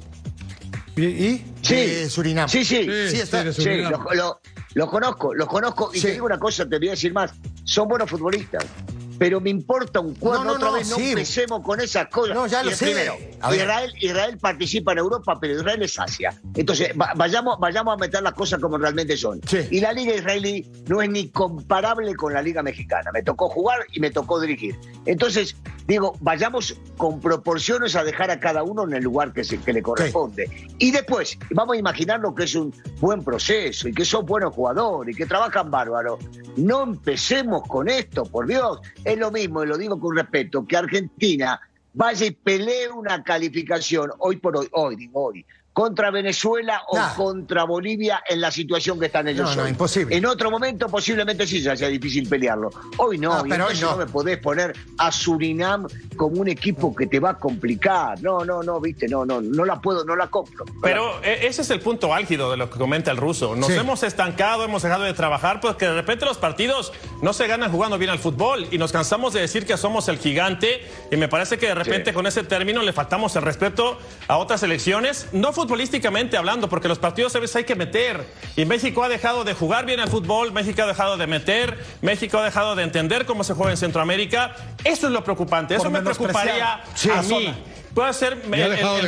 ¿Y? 0.96 1.44
Sí. 1.62 2.10
Surinam. 2.10 2.48
Sí, 2.48 2.64
sí. 2.64 2.84
Sí, 3.10 3.20
está. 3.20 3.52
sí 3.52 3.64
lo, 3.76 4.40
lo, 4.74 4.86
conozco, 4.88 5.34
lo 5.34 5.46
conozco. 5.46 5.90
Y 5.94 6.00
te 6.00 6.12
digo 6.12 6.26
una 6.26 6.38
cosa, 6.38 6.68
te 6.68 6.78
voy 6.78 6.88
a 6.88 6.92
decir 6.92 7.12
más. 7.12 7.32
Son 7.64 7.88
buenos 7.88 8.10
futbolistas 8.10 8.64
pero 9.20 9.38
me 9.38 9.50
importa 9.50 10.00
un 10.00 10.14
cuadro. 10.14 10.44
No, 10.44 10.52
otra 10.52 10.70
vez 10.70 10.88
no 10.88 10.96
empecemos 10.96 11.60
con 11.60 11.78
esas 11.78 12.06
cosas. 12.06 12.34
No, 12.34 12.46
ya 12.46 12.62
lo 12.62 12.70
sé. 12.70 12.86
Primero, 12.86 13.16
Israel, 13.52 13.92
Israel 14.00 14.38
participa 14.38 14.92
en 14.92 14.98
Europa, 14.98 15.36
pero 15.38 15.56
Israel 15.56 15.82
es 15.82 15.98
Asia. 15.98 16.40
Entonces, 16.54 16.92
vayamos, 16.94 17.60
vayamos 17.60 17.92
a 17.92 17.96
meter 17.98 18.22
las 18.22 18.32
cosas 18.32 18.60
como 18.60 18.78
realmente 18.78 19.18
son. 19.18 19.38
Y 19.70 19.80
la 19.80 19.92
liga 19.92 20.14
israelí 20.14 20.66
no 20.88 21.02
es 21.02 21.10
ni 21.10 21.28
comparable 21.28 22.14
con 22.14 22.32
la 22.32 22.40
liga 22.40 22.62
mexicana. 22.62 23.10
Me 23.12 23.22
tocó 23.22 23.50
jugar 23.50 23.80
y 23.92 24.00
me 24.00 24.10
tocó 24.10 24.40
dirigir. 24.40 24.78
Entonces, 25.04 25.54
digo, 25.86 26.16
vayamos 26.20 26.80
con 26.96 27.20
proporciones 27.20 27.96
a 27.96 28.04
dejar 28.04 28.30
a 28.30 28.40
cada 28.40 28.62
uno 28.62 28.84
en 28.84 28.94
el 28.94 29.04
lugar 29.04 29.34
que, 29.34 29.44
se, 29.44 29.58
que 29.58 29.74
le 29.74 29.82
corresponde. 29.82 30.48
Y 30.78 30.92
después, 30.92 31.38
vamos 31.50 31.76
a 31.76 31.78
imaginar 31.78 32.20
lo 32.20 32.34
que 32.34 32.44
es 32.44 32.54
un 32.54 32.72
buen 33.00 33.22
proceso 33.22 33.86
y 33.86 33.92
que 33.92 34.06
son 34.06 34.24
buenos 34.24 34.54
jugadores 34.54 35.14
y 35.14 35.18
que 35.18 35.26
trabajan 35.26 35.70
bárbaro. 35.70 36.18
No 36.56 36.84
empecemos 36.84 37.68
con 37.68 37.90
esto, 37.90 38.24
por 38.24 38.46
Dios 38.46 38.80
es 39.12 39.18
lo 39.18 39.30
mismo, 39.30 39.64
y 39.64 39.66
lo 39.66 39.76
digo 39.76 39.98
con 39.98 40.16
respeto, 40.16 40.66
que 40.66 40.76
Argentina 40.76 41.60
vaya 41.92 42.26
y 42.26 42.30
pelee 42.30 42.88
una 42.88 43.22
calificación 43.22 44.10
hoy 44.18 44.36
por 44.36 44.56
hoy, 44.56 44.68
hoy 44.72 44.96
digo 44.96 45.26
hoy, 45.26 45.44
contra 45.72 46.10
Venezuela 46.10 46.82
o 46.88 46.98
contra 47.16 47.64
Bolivia 47.64 48.22
en 48.28 48.40
la 48.40 48.50
situación 48.50 48.98
que 48.98 49.06
están 49.06 49.28
ellos 49.28 49.56
no, 49.56 49.62
no, 49.62 49.68
imposible. 49.68 50.16
En 50.16 50.26
otro 50.26 50.50
momento 50.50 50.88
posiblemente 50.88 51.46
sí 51.46 51.62
sea 51.62 51.74
difícil 51.74 52.28
pelearlo. 52.28 52.70
Hoy 52.96 53.18
no, 53.18 53.42
pero 53.48 53.66
hoy 53.66 53.78
no. 53.80 53.96
me 53.96 54.06
podés 54.06 54.38
poner 54.38 54.74
a 54.98 55.12
Surinam 55.12 55.86
como 56.16 56.40
un 56.40 56.48
equipo 56.48 56.94
que 56.94 57.06
te 57.06 57.20
va 57.20 57.30
a 57.30 57.38
complicar. 57.38 58.20
No, 58.22 58.44
no, 58.44 58.62
no, 58.62 58.80
viste, 58.80 59.08
no, 59.08 59.24
no, 59.24 59.40
no 59.40 59.64
la 59.64 59.80
puedo, 59.80 60.04
no 60.04 60.16
la 60.16 60.26
compro. 60.28 60.64
Pero 60.82 61.22
eh, 61.22 61.46
ese 61.46 61.62
es 61.62 61.70
el 61.70 61.80
punto 61.80 62.12
álgido 62.12 62.50
de 62.50 62.56
lo 62.56 62.68
que 62.68 62.78
comenta 62.78 63.10
el 63.10 63.16
ruso. 63.16 63.54
Nos 63.54 63.70
hemos 63.70 64.02
estancado, 64.02 64.64
hemos 64.64 64.82
dejado 64.82 65.04
de 65.04 65.14
trabajar, 65.14 65.60
porque 65.60 65.86
de 65.86 65.94
repente 65.94 66.24
los 66.24 66.38
partidos 66.38 66.92
no 67.22 67.32
se 67.32 67.46
ganan 67.46 67.70
jugando 67.70 67.96
bien 67.96 68.10
al 68.10 68.18
fútbol 68.18 68.66
y 68.70 68.78
nos 68.78 68.92
cansamos 68.92 69.32
de 69.32 69.40
decir 69.40 69.66
que 69.66 69.76
somos 69.76 70.08
el 70.08 70.18
gigante 70.18 70.84
y 71.10 71.16
me 71.16 71.28
parece 71.28 71.58
que 71.58 71.66
de 71.66 71.74
repente 71.74 72.12
con 72.12 72.26
ese 72.26 72.42
término 72.42 72.82
le 72.82 72.92
faltamos 72.92 73.36
el 73.36 73.42
respeto 73.42 73.98
a 74.26 74.36
otras 74.36 74.62
elecciones. 74.62 75.28
No 75.32 75.52
futbolísticamente 75.60 76.38
hablando, 76.38 76.70
porque 76.70 76.88
los 76.88 76.98
partidos 76.98 77.36
a 77.36 77.38
veces 77.38 77.56
hay 77.56 77.64
que 77.64 77.74
meter. 77.74 78.26
Y 78.56 78.64
México 78.64 79.04
ha 79.04 79.08
dejado 79.10 79.44
de 79.44 79.52
jugar 79.52 79.84
bien 79.84 80.00
al 80.00 80.08
fútbol, 80.08 80.52
México 80.52 80.82
ha 80.82 80.86
dejado 80.86 81.18
de 81.18 81.26
meter, 81.26 81.78
México 82.00 82.38
ha 82.38 82.44
dejado 82.44 82.76
de 82.76 82.82
entender 82.82 83.26
cómo 83.26 83.44
se 83.44 83.52
juega 83.52 83.72
en 83.72 83.76
Centroamérica. 83.76 84.56
Eso 84.84 85.08
es 85.08 85.12
lo 85.12 85.22
preocupante, 85.22 85.74
eso 85.74 85.90
me 85.90 86.00
preocuparía 86.00 86.74
a 86.74 87.22
mí. 87.22 87.54
Puede 87.94 88.12
ser 88.12 88.38
el, 88.44 88.48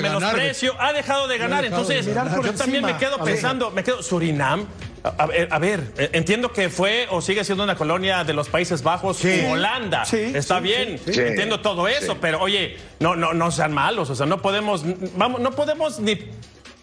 menosprecio, 0.02 0.74
ha 0.78 0.92
dejado 0.92 1.28
de 1.28 1.38
ganar. 1.38 1.64
Entonces, 1.64 2.06
yo 2.06 2.54
también 2.54 2.84
me 2.84 2.96
quedo 2.96 3.22
pensando, 3.22 3.70
me 3.70 3.84
quedo, 3.84 4.02
Surinam. 4.02 4.66
A, 5.04 5.58
ver, 5.58 5.92
eh, 5.98 6.10
entiendo 6.12 6.52
que 6.52 6.68
fue 6.68 7.08
o 7.10 7.20
sigue 7.20 7.42
siendo 7.42 7.64
una 7.64 7.74
colonia 7.74 8.22
de 8.22 8.32
los 8.34 8.48
Países 8.48 8.84
Bajos 8.84 9.16
sí. 9.16 9.44
Holanda. 9.50 10.04
Está 10.12 10.60
bien, 10.60 11.00
entiendo 11.06 11.60
todo 11.60 11.88
eso, 11.88 12.18
pero 12.20 12.40
oye, 12.40 12.76
no, 13.00 13.16
no, 13.16 13.34
no 13.34 13.50
sean 13.50 13.72
malos, 13.72 14.10
o 14.10 14.14
sea, 14.14 14.26
no 14.26 14.40
podemos, 14.40 14.84
vamos, 15.16 15.40
no 15.40 15.50
podemos 15.50 15.98
ni 15.98 16.16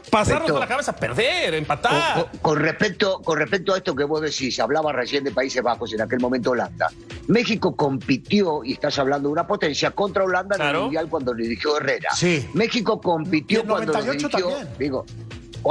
pasarnos 0.10 0.52
por 0.52 0.60
la 0.60 0.68
cabeza, 0.68 0.96
perder, 0.96 1.54
empatar. 1.54 2.30
Con, 2.42 2.60
respecto, 2.60 3.22
con 3.22 3.38
respecto 3.38 3.74
a 3.74 3.78
esto 3.78 3.96
que 3.96 4.04
vos 4.04 4.22
decís, 4.22 4.60
hablaba 4.60 4.92
recién 4.92 5.24
de 5.24 5.32
Países 5.32 5.62
Bajos, 5.62 5.94
en 5.94 6.02
aquel 6.02 6.20
momento 6.20 6.52
Holanda. 6.52 6.90
México 7.28 7.76
compitió, 7.76 8.64
y 8.64 8.74
estás 8.74 8.98
hablando 9.00 9.30
de 9.30 9.34
una 9.34 9.48
potencia, 9.48 9.92
contra 9.92 10.24
Holanda 10.24 10.56
en 10.56 10.62
el 10.62 10.82
Mundial 10.82 11.08
cuando 11.10 11.34
lo 11.34 11.42
dirigió 11.42 11.78
Herrera. 11.78 12.10
Sí. 12.16 12.48
México 12.54 13.00
compitió 13.00 13.64
cuando 13.66 13.94
lo 13.94 14.02
dirigió, 14.02 14.30
también. 14.30 14.70
digo, 14.78 15.06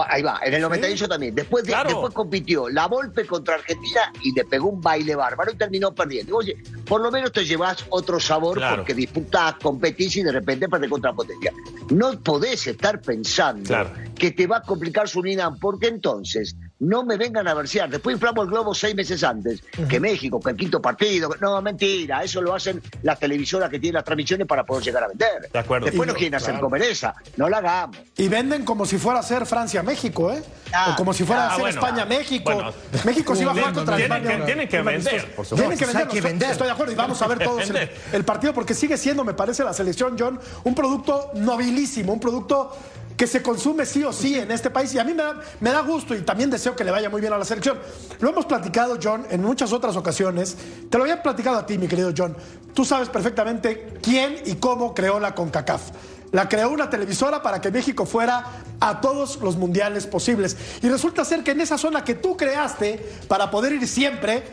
ahí 0.08 0.22
va, 0.22 0.40
en 0.44 0.54
el 0.54 0.62
98 0.62 1.08
también. 1.08 1.34
Después, 1.34 1.64
después 1.64 2.14
compitió 2.14 2.68
la 2.68 2.86
Volpe 2.86 3.26
contra 3.26 3.56
Argentina 3.56 4.12
y 4.22 4.32
le 4.32 4.44
pegó 4.44 4.68
un 4.68 4.80
baile 4.80 5.14
bárbaro 5.14 5.52
y 5.52 5.56
terminó 5.56 5.94
perdiendo. 5.94 6.36
Oye, 6.36 6.56
por 6.86 7.00
lo 7.00 7.10
menos 7.10 7.32
te 7.32 7.44
llevas 7.44 7.84
otro 7.90 8.20
sabor 8.20 8.60
porque 8.76 8.94
disputás, 8.94 9.54
competís 9.62 10.16
y 10.16 10.22
de 10.22 10.32
repente 10.32 10.68
perdés 10.68 10.90
contra 10.90 11.12
potencia. 11.12 11.52
No 11.90 12.18
podés 12.20 12.66
estar 12.66 13.00
pensando 13.00 13.74
que 14.14 14.32
te 14.32 14.46
va 14.46 14.58
a 14.58 14.62
complicar 14.62 15.08
su 15.08 15.22
línea 15.22 15.50
porque 15.50 15.88
entonces 15.88 16.56
no 16.80 17.04
me 17.04 17.16
vengan 17.16 17.46
a 17.48 17.54
versear. 17.54 17.90
Después 17.90 18.14
inflamos 18.14 18.44
el 18.44 18.50
globo 18.50 18.74
seis 18.74 18.94
meses 18.94 19.22
antes, 19.24 19.62
que 19.88 20.00
México, 20.00 20.40
que 20.40 20.50
el 20.50 20.56
quinto 20.56 20.80
partido. 20.80 21.30
No, 21.40 21.60
mentira, 21.60 22.22
eso 22.22 22.40
lo 22.40 22.54
hacen 22.54 22.82
las 23.02 23.18
televisoras 23.18 23.68
que 23.70 23.78
tienen 23.78 23.94
las 23.94 24.04
transmisiones 24.04 24.46
para 24.46 24.64
poder 24.64 24.84
llegar 24.84 25.04
a 25.04 25.08
vender. 25.08 25.50
De 25.52 25.58
acuerdo. 25.58 25.86
Después 25.86 26.06
no 26.06 26.14
quieren 26.14 26.34
hacer 26.34 26.58
comer 26.60 26.82
esa, 26.82 27.14
no 27.36 27.48
la 27.48 27.58
hagamos. 27.58 27.98
Y 28.16 28.28
venden 28.28 28.64
como 28.64 28.86
si 28.86 28.98
fuera 28.98 29.20
a 29.20 29.22
ser 29.22 29.46
Francia-México, 29.46 30.32
¿eh? 30.32 30.42
o 30.90 30.96
como 30.96 31.12
si 31.12 31.24
fuera 31.24 31.52
a 31.52 31.56
ser 31.56 31.68
España-México. 31.68 32.72
México 33.04 33.34
sí 33.34 33.44
va 33.44 33.52
a 33.52 33.54
jugar 33.54 33.72
contra 33.74 33.98
España. 33.98 34.44
tienen 34.44 34.68
que 34.68 34.82
vender, 34.82 35.34
por 35.34 35.44
supuesto. 35.44 35.56
Tienen 35.56 35.78
que 35.78 35.86
vender, 35.86 36.08
que 36.08 36.20
vender. 36.20 36.50
Estoy 36.50 36.66
de 36.66 36.72
acuerdo 36.72 36.92
y 36.92 36.96
vamos 36.96 37.20
a 37.20 37.26
ver 37.26 37.38
todos 37.38 37.68
el, 37.70 37.90
el 38.12 38.24
partido 38.24 38.54
porque 38.54 38.74
sigue 38.74 38.96
siendo, 38.96 39.24
me 39.24 39.34
parece, 39.34 39.64
la 39.64 39.72
selección, 39.72 40.16
John, 40.18 40.38
un 40.64 40.74
producto 40.74 41.32
nobilísimo, 41.34 42.12
un 42.12 42.20
producto 42.20 42.76
que 43.18 43.26
se 43.26 43.42
consume 43.42 43.84
sí 43.84 44.04
o 44.04 44.12
sí 44.12 44.36
en 44.36 44.52
este 44.52 44.70
país 44.70 44.94
y 44.94 44.98
a 45.00 45.04
mí 45.04 45.12
me 45.60 45.70
da, 45.70 45.80
gusto 45.80 46.14
y 46.14 46.20
también 46.20 46.50
deseo 46.50 46.76
que 46.76 46.84
le 46.84 46.92
vaya 46.92 47.10
muy 47.10 47.20
bien 47.20 47.32
a 47.32 47.36
la 47.36 47.44
selección. 47.44 47.76
Lo 48.20 48.30
hemos 48.30 48.46
platicado, 48.46 48.96
John, 49.02 49.26
en 49.28 49.42
muchas 49.42 49.72
otras 49.72 49.96
ocasiones. 49.96 50.56
Te 50.88 50.96
lo 50.96 51.02
había 51.02 51.20
platicado 51.20 51.58
a 51.58 51.66
ti, 51.66 51.78
mi 51.78 51.88
querido 51.88 52.12
John. 52.16 52.36
Tú 52.74 52.84
sabes 52.84 53.08
perfectamente 53.08 53.98
quién 54.00 54.36
y 54.46 54.54
cómo 54.54 54.94
creó 54.94 55.18
la 55.18 55.34
CONCACAF. 55.34 55.82
La 56.30 56.48
creó 56.48 56.70
una 56.70 56.88
televisora 56.90 57.42
para 57.42 57.60
que 57.60 57.72
México 57.72 58.06
fuera 58.06 58.44
a 58.78 59.00
todos 59.00 59.40
los 59.42 59.56
mundiales 59.56 60.06
posibles. 60.06 60.56
Y 60.80 60.88
resulta 60.88 61.24
ser 61.24 61.42
que 61.42 61.50
en 61.50 61.60
esa 61.60 61.76
zona 61.76 62.04
que 62.04 62.14
tú 62.14 62.36
creaste 62.36 63.04
para 63.26 63.50
poder 63.50 63.72
ir 63.72 63.88
siempre, 63.88 64.44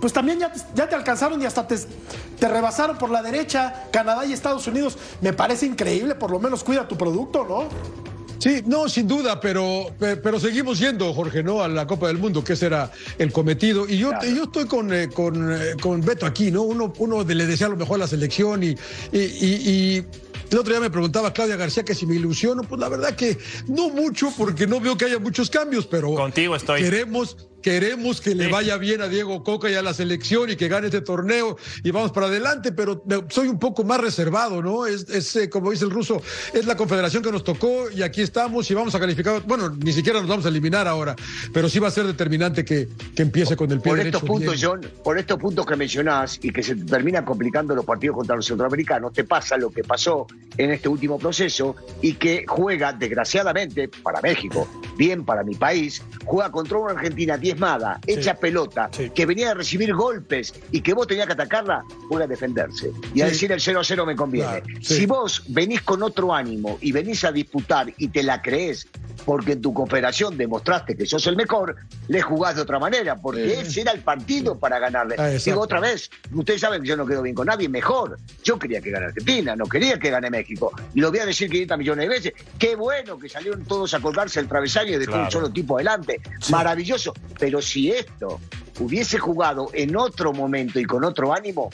pues 0.00 0.14
también 0.14 0.38
ya, 0.38 0.50
ya 0.74 0.88
te 0.88 0.94
alcanzaron 0.94 1.42
y 1.42 1.44
hasta 1.44 1.66
te, 1.68 1.76
te, 2.38 2.48
rebasaron 2.48 2.96
por 2.96 3.10
la 3.10 3.20
derecha 3.20 3.84
Canadá 3.92 4.24
y 4.24 4.32
Estados 4.32 4.66
Unidos. 4.66 4.96
Me 5.20 5.34
parece 5.34 5.66
increíble, 5.66 6.14
por 6.14 6.30
lo 6.30 6.38
menos 6.38 6.64
cuida 6.64 6.88
tu 6.88 6.96
producto, 6.96 7.44
¿no? 7.46 8.13
Sí, 8.44 8.62
no, 8.66 8.90
sin 8.90 9.08
duda, 9.08 9.40
pero, 9.40 9.86
pero 9.98 10.38
seguimos 10.38 10.78
yendo, 10.78 11.14
Jorge, 11.14 11.42
¿no? 11.42 11.62
A 11.62 11.68
la 11.68 11.86
Copa 11.86 12.08
del 12.08 12.18
Mundo, 12.18 12.44
que 12.44 12.52
ese 12.52 12.66
era 12.66 12.92
el 13.16 13.32
cometido. 13.32 13.88
Y 13.88 13.96
yo, 13.96 14.10
yo 14.20 14.42
estoy 14.42 14.66
con, 14.66 14.92
eh, 14.92 15.08
con, 15.08 15.50
eh, 15.50 15.76
con, 15.80 16.02
Beto 16.02 16.26
aquí, 16.26 16.50
¿no? 16.50 16.60
Uno, 16.60 16.92
uno 16.98 17.24
le 17.24 17.46
desea 17.46 17.70
lo 17.70 17.78
mejor 17.78 17.94
a 17.94 17.98
la 18.00 18.06
selección 18.06 18.62
y, 18.62 18.76
y, 19.12 19.18
y 19.18 20.04
el 20.50 20.58
otro 20.58 20.74
día 20.74 20.80
me 20.80 20.90
preguntaba 20.90 21.32
Claudia 21.32 21.56
García 21.56 21.86
que 21.86 21.94
si 21.94 22.04
me 22.04 22.16
ilusiono, 22.16 22.64
pues 22.64 22.78
la 22.78 22.90
verdad 22.90 23.16
que 23.16 23.38
no 23.66 23.88
mucho 23.88 24.30
porque 24.36 24.66
no 24.66 24.78
veo 24.78 24.94
que 24.98 25.06
haya 25.06 25.18
muchos 25.18 25.48
cambios, 25.48 25.86
pero 25.86 26.14
contigo 26.14 26.54
estoy. 26.54 26.82
Queremos 26.82 27.38
queremos 27.64 28.20
que 28.20 28.34
le 28.34 28.48
vaya 28.48 28.76
bien 28.76 29.00
a 29.00 29.08
Diego 29.08 29.42
Coca 29.42 29.70
y 29.70 29.74
a 29.74 29.80
la 29.80 29.94
selección 29.94 30.50
y 30.50 30.56
que 30.56 30.68
gane 30.68 30.88
este 30.88 31.00
torneo 31.00 31.56
y 31.82 31.90
vamos 31.92 32.12
para 32.12 32.26
adelante, 32.26 32.72
pero 32.72 33.02
soy 33.30 33.48
un 33.48 33.58
poco 33.58 33.84
más 33.84 33.98
reservado, 34.02 34.60
¿no? 34.60 34.84
Es, 34.84 35.34
eh, 35.34 35.48
como 35.48 35.70
dice 35.70 35.86
el 35.86 35.90
ruso, 35.90 36.20
es 36.52 36.66
la 36.66 36.76
confederación 36.76 37.22
que 37.22 37.32
nos 37.32 37.42
tocó 37.42 37.90
y 37.90 38.02
aquí 38.02 38.20
estamos 38.20 38.70
y 38.70 38.74
vamos 38.74 38.94
a 38.94 39.00
calificar. 39.00 39.42
Bueno, 39.46 39.70
ni 39.70 39.94
siquiera 39.94 40.20
nos 40.20 40.28
vamos 40.28 40.44
a 40.44 40.50
eliminar 40.50 40.86
ahora, 40.86 41.16
pero 41.54 41.70
sí 41.70 41.78
va 41.78 41.88
a 41.88 41.90
ser 41.90 42.04
determinante 42.04 42.66
que, 42.66 42.86
que 43.16 43.22
empiece 43.22 43.56
con 43.56 43.72
el 43.72 43.80
pie 43.80 43.92
por 43.92 43.96
derecho. 43.96 44.18
Estos 44.18 44.28
puntos, 44.28 44.60
John, 44.60 44.82
por 45.02 45.18
estos 45.18 45.38
puntos 45.38 45.64
que 45.64 45.74
mencionás 45.74 46.38
y 46.42 46.50
que 46.50 46.62
se 46.62 46.76
terminan 46.76 47.24
complicando 47.24 47.74
los 47.74 47.86
partidos 47.86 48.16
contra 48.16 48.36
los 48.36 48.44
centroamericanos, 48.44 49.14
te 49.14 49.24
pasa 49.24 49.56
lo 49.56 49.70
que 49.70 49.82
pasó 49.84 50.26
en 50.58 50.70
este 50.70 50.90
último 50.90 51.18
proceso 51.18 51.76
y 52.02 52.12
que 52.12 52.44
juega, 52.46 52.92
desgraciadamente, 52.92 53.88
para 53.88 54.20
México, 54.20 54.68
bien 54.98 55.24
para 55.24 55.42
mi 55.42 55.54
país, 55.54 56.02
juega 56.26 56.52
contra 56.52 56.76
una 56.76 56.92
Argentina 56.92 57.38
10 57.38 57.53
diezmada, 57.54 58.00
hecha 58.06 58.34
pelota, 58.34 58.90
que 59.14 59.26
venía 59.26 59.52
a 59.52 59.54
recibir 59.54 59.94
golpes 59.94 60.52
y 60.72 60.80
que 60.80 60.92
vos 60.92 61.06
tenías 61.06 61.26
que 61.26 61.32
atacarla, 61.34 61.84
puede 62.08 62.26
defenderse. 62.26 62.90
Y 63.14 63.22
a 63.22 63.26
decir 63.26 63.52
el 63.52 63.60
0 63.60 63.80
a 63.80 63.84
0 63.84 64.06
me 64.06 64.16
conviene. 64.16 64.62
si 64.80 65.06
vos 65.06 65.44
venís 65.48 65.82
con 65.82 66.02
otro 66.02 66.34
ánimo 66.34 66.78
y 66.80 66.92
venís 66.92 67.24
a 67.24 67.32
disputar 67.32 67.92
y 67.96 68.08
te 68.08 68.22
la 68.22 68.42
crees 68.42 68.88
porque 69.24 69.52
en 69.52 69.62
tu 69.62 69.72
cooperación 69.72 70.36
demostraste 70.36 70.96
que 70.96 71.06
sos 71.06 71.26
el 71.26 71.36
mejor, 71.36 71.76
le 72.08 72.20
jugás 72.20 72.56
de 72.56 72.62
otra 72.62 72.78
manera, 72.78 73.16
porque 73.16 73.60
ese 73.60 73.80
era 73.82 73.92
el 73.92 74.00
partido 74.00 74.58
para 74.58 74.78
ganarle. 74.78 75.16
Ah, 75.18 75.28
Digo 75.28 75.60
otra 75.60 75.80
vez, 75.80 76.10
ustedes 76.32 76.60
saben 76.60 76.82
que 76.82 76.88
yo 76.88 76.96
no 76.96 77.06
quedo 77.06 77.22
bien 77.22 77.34
con 77.34 77.46
nadie, 77.46 77.68
mejor. 77.68 78.18
Yo 78.42 78.58
quería 78.58 78.80
que 78.80 78.90
gane 78.90 79.06
Argentina, 79.06 79.56
no 79.56 79.66
quería 79.66 79.98
que 79.98 80.10
gane 80.10 80.30
México. 80.30 80.72
Y 80.94 81.00
lo 81.00 81.10
voy 81.10 81.20
a 81.20 81.26
decir 81.26 81.48
500 81.50 81.78
millones 81.78 82.08
de 82.08 82.08
veces. 82.08 82.32
Qué 82.58 82.76
bueno 82.76 83.18
que 83.18 83.28
salieron 83.28 83.64
todos 83.64 83.94
a 83.94 84.00
colgarse 84.00 84.40
el 84.40 84.48
travesaño 84.48 84.92
y 84.92 84.96
dejó 84.96 85.16
un 85.16 85.30
solo 85.30 85.50
tipo 85.50 85.76
adelante. 85.76 86.20
Maravilloso. 86.50 87.14
Pero 87.44 87.60
si 87.60 87.90
esto 87.90 88.40
hubiese 88.80 89.18
jugado 89.18 89.68
en 89.74 89.96
otro 89.96 90.32
momento 90.32 90.80
y 90.80 90.86
con 90.86 91.04
otro 91.04 91.34
ánimo, 91.34 91.68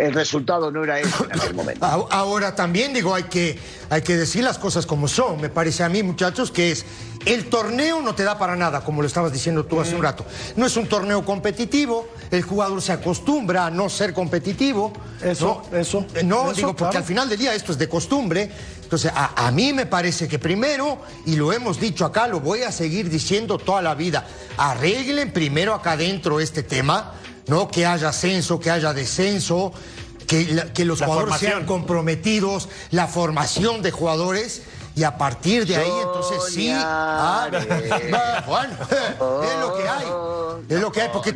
el 0.00 0.14
resultado 0.14 0.70
no 0.70 0.82
era 0.82 0.98
ese 0.98 1.24
en 1.24 1.32
aquel 1.38 1.54
momento. 1.54 1.84
Ahora 2.10 2.54
también 2.54 2.94
digo, 2.94 3.14
hay 3.14 3.24
que, 3.24 3.58
hay 3.90 4.02
que 4.02 4.16
decir 4.16 4.42
las 4.42 4.58
cosas 4.58 4.86
como 4.86 5.08
son. 5.08 5.40
Me 5.40 5.50
parece 5.50 5.84
a 5.84 5.88
mí, 5.88 6.02
muchachos, 6.02 6.50
que 6.50 6.72
es 6.72 6.86
el 7.26 7.50
torneo 7.50 8.00
no 8.00 8.14
te 8.14 8.24
da 8.24 8.38
para 8.38 8.56
nada, 8.56 8.82
como 8.82 9.02
lo 9.02 9.06
estabas 9.06 9.30
diciendo 9.30 9.66
tú 9.66 9.78
hace 9.78 9.94
un 9.94 10.02
rato. 10.02 10.24
No 10.56 10.64
es 10.64 10.76
un 10.76 10.86
torneo 10.86 11.24
competitivo, 11.24 12.08
el 12.30 12.42
jugador 12.42 12.80
se 12.80 12.92
acostumbra 12.92 13.66
a 13.66 13.70
no 13.70 13.90
ser 13.90 14.14
competitivo. 14.14 14.92
Eso, 15.22 15.62
eso. 15.72 16.06
No, 16.24 16.52
digo, 16.54 16.74
porque 16.74 16.96
al 16.96 17.04
final 17.04 17.28
del 17.28 17.38
día 17.38 17.54
esto 17.54 17.72
es 17.72 17.78
de 17.78 17.88
costumbre. 17.88 18.50
Entonces, 18.82 19.12
a, 19.14 19.46
a, 19.46 19.50
mí 19.52 19.72
me 19.72 19.86
parece 19.86 20.26
que 20.26 20.38
primero, 20.38 20.98
y 21.26 21.36
lo 21.36 21.52
hemos 21.52 21.78
dicho 21.78 22.04
acá, 22.04 22.26
lo 22.26 22.40
voy 22.40 22.62
a 22.62 22.72
seguir 22.72 23.08
diciendo 23.10 23.58
toda 23.58 23.82
la 23.82 23.94
vida, 23.94 24.26
arreglen 24.56 25.30
primero 25.32 25.74
acá 25.74 25.92
adentro 25.92 26.40
este 26.40 26.62
tema 26.62 27.14
¿no? 27.50 27.68
Que 27.68 27.84
haya 27.84 28.10
ascenso, 28.10 28.60
que 28.60 28.70
haya 28.70 28.94
descenso, 28.94 29.72
que, 30.26 30.70
que 30.72 30.84
los 30.84 31.02
jugadores 31.02 31.36
sean 31.38 31.66
comprometidos, 31.66 32.68
la 32.92 33.08
formación 33.08 33.82
de 33.82 33.90
jugadores. 33.90 34.62
Y 34.96 35.04
a 35.04 35.16
partir 35.16 35.66
de 35.66 35.76
ahí, 35.76 35.90
entonces 36.02 36.52
sí. 36.52 36.68
Ah, 36.72 37.48
bueno, 38.46 38.74
es 39.44 39.58
lo 39.60 39.76
que 39.76 39.88
hay. 39.88 40.06
Es 40.68 40.80
lo 40.80 40.92
que 40.92 41.00
hay, 41.02 41.08
porque, 41.12 41.34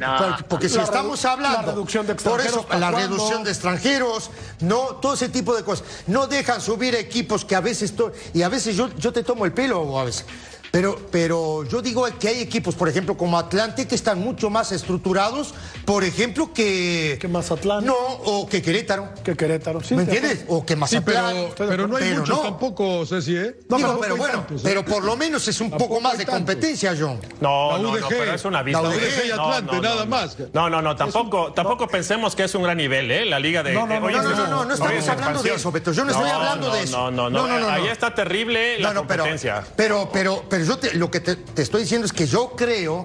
porque 0.48 0.68
si 0.68 0.78
estamos 0.78 1.24
hablando. 1.24 1.58
La 1.58 1.66
reducción 1.72 2.06
de 2.06 2.12
extranjeros. 2.12 2.52
Por 2.52 2.62
eso, 2.62 2.78
la 2.78 2.90
reducción 2.90 3.44
de 3.44 3.50
extranjeros, 3.50 4.30
no, 4.60 4.96
todo 4.96 5.14
ese 5.14 5.28
tipo 5.28 5.54
de 5.54 5.62
cosas. 5.62 5.86
No 6.08 6.26
dejan 6.26 6.60
subir 6.60 6.94
equipos 6.94 7.44
que 7.44 7.54
a 7.54 7.60
veces. 7.60 7.94
Y 8.34 8.42
a 8.42 8.48
veces 8.48 8.76
yo, 8.76 8.88
yo 8.98 9.12
te 9.12 9.22
tomo 9.22 9.44
el 9.44 9.52
pelo, 9.52 9.98
a 9.98 10.04
veces. 10.04 10.26
Pero, 10.74 10.98
pero 11.12 11.62
yo 11.62 11.80
digo 11.80 12.04
que 12.18 12.26
hay 12.26 12.40
equipos, 12.40 12.74
por 12.74 12.88
ejemplo, 12.88 13.16
como 13.16 13.38
Atlante, 13.38 13.86
que 13.86 13.94
están 13.94 14.18
mucho 14.18 14.50
más 14.50 14.72
estructurados, 14.72 15.54
por 15.84 16.02
ejemplo, 16.02 16.52
que. 16.52 17.16
Que 17.20 17.28
Mazatlán. 17.28 17.86
No, 17.86 17.94
o 17.94 18.48
que 18.48 18.60
Querétaro. 18.60 19.10
Que 19.22 19.36
Querétaro, 19.36 19.80
sí. 19.84 19.94
¿Me 19.94 20.02
entiendes? 20.02 20.44
O 20.48 20.66
que 20.66 20.74
Mazatlán. 20.74 21.50
pero, 21.56 21.86
no 21.86 21.96
hay 21.96 22.14
muchos 22.14 22.42
tampoco, 22.42 23.06
Ceci, 23.06 23.36
¿eh? 23.36 23.54
No, 23.68 24.00
pero 24.00 24.16
bueno, 24.16 24.46
¿eh? 24.50 24.56
pero 24.64 24.84
por 24.84 25.04
lo 25.04 25.16
menos 25.16 25.46
es 25.46 25.60
un 25.60 25.70
poco 25.70 26.00
más 26.00 26.18
de 26.18 26.26
competencia, 26.26 26.92
John. 26.98 27.20
No, 27.40 27.78
no, 27.78 27.96
no, 27.96 28.08
pero 28.08 28.34
es 28.34 28.44
una 28.44 28.64
vista. 28.64 28.82
La 28.82 28.88
UDG 28.88 29.26
y 29.28 29.30
Atlante, 29.30 29.80
nada 29.80 30.06
más. 30.06 30.36
No, 30.52 30.68
no, 30.68 30.82
no, 30.82 30.96
tampoco, 30.96 31.52
tampoco 31.52 31.86
pensemos 31.86 32.34
que 32.34 32.42
es 32.42 32.54
un 32.56 32.64
gran 32.64 32.78
nivel, 32.78 33.12
¿eh? 33.12 33.24
La 33.24 33.38
liga 33.38 33.62
de. 33.62 33.74
No, 33.74 33.86
no, 33.86 34.00
no, 34.00 34.10
no, 34.10 34.64
no, 34.64 34.74
estamos 34.74 35.08
hablando 35.08 35.40
de 35.40 35.54
eso, 35.54 35.70
Beto. 35.70 35.92
Yo 35.92 36.04
no 36.04 36.10
estoy 36.10 36.30
hablando 36.30 36.68
de 36.72 36.82
eso. 36.82 37.12
No, 37.12 37.30
no, 37.30 37.46
no. 37.48 37.68
Ahí 37.68 37.86
está 37.86 38.12
terrible 38.12 38.80
la 38.80 38.92
competencia. 38.92 39.64
Pero, 39.76 40.10
pero, 40.12 40.42
pero 40.50 40.63
yo 40.64 40.78
lo 40.94 41.10
que 41.10 41.20
te 41.20 41.36
te 41.36 41.62
estoy 41.62 41.82
diciendo 41.82 42.06
es 42.06 42.12
que 42.12 42.26
yo 42.26 42.52
creo 42.56 43.04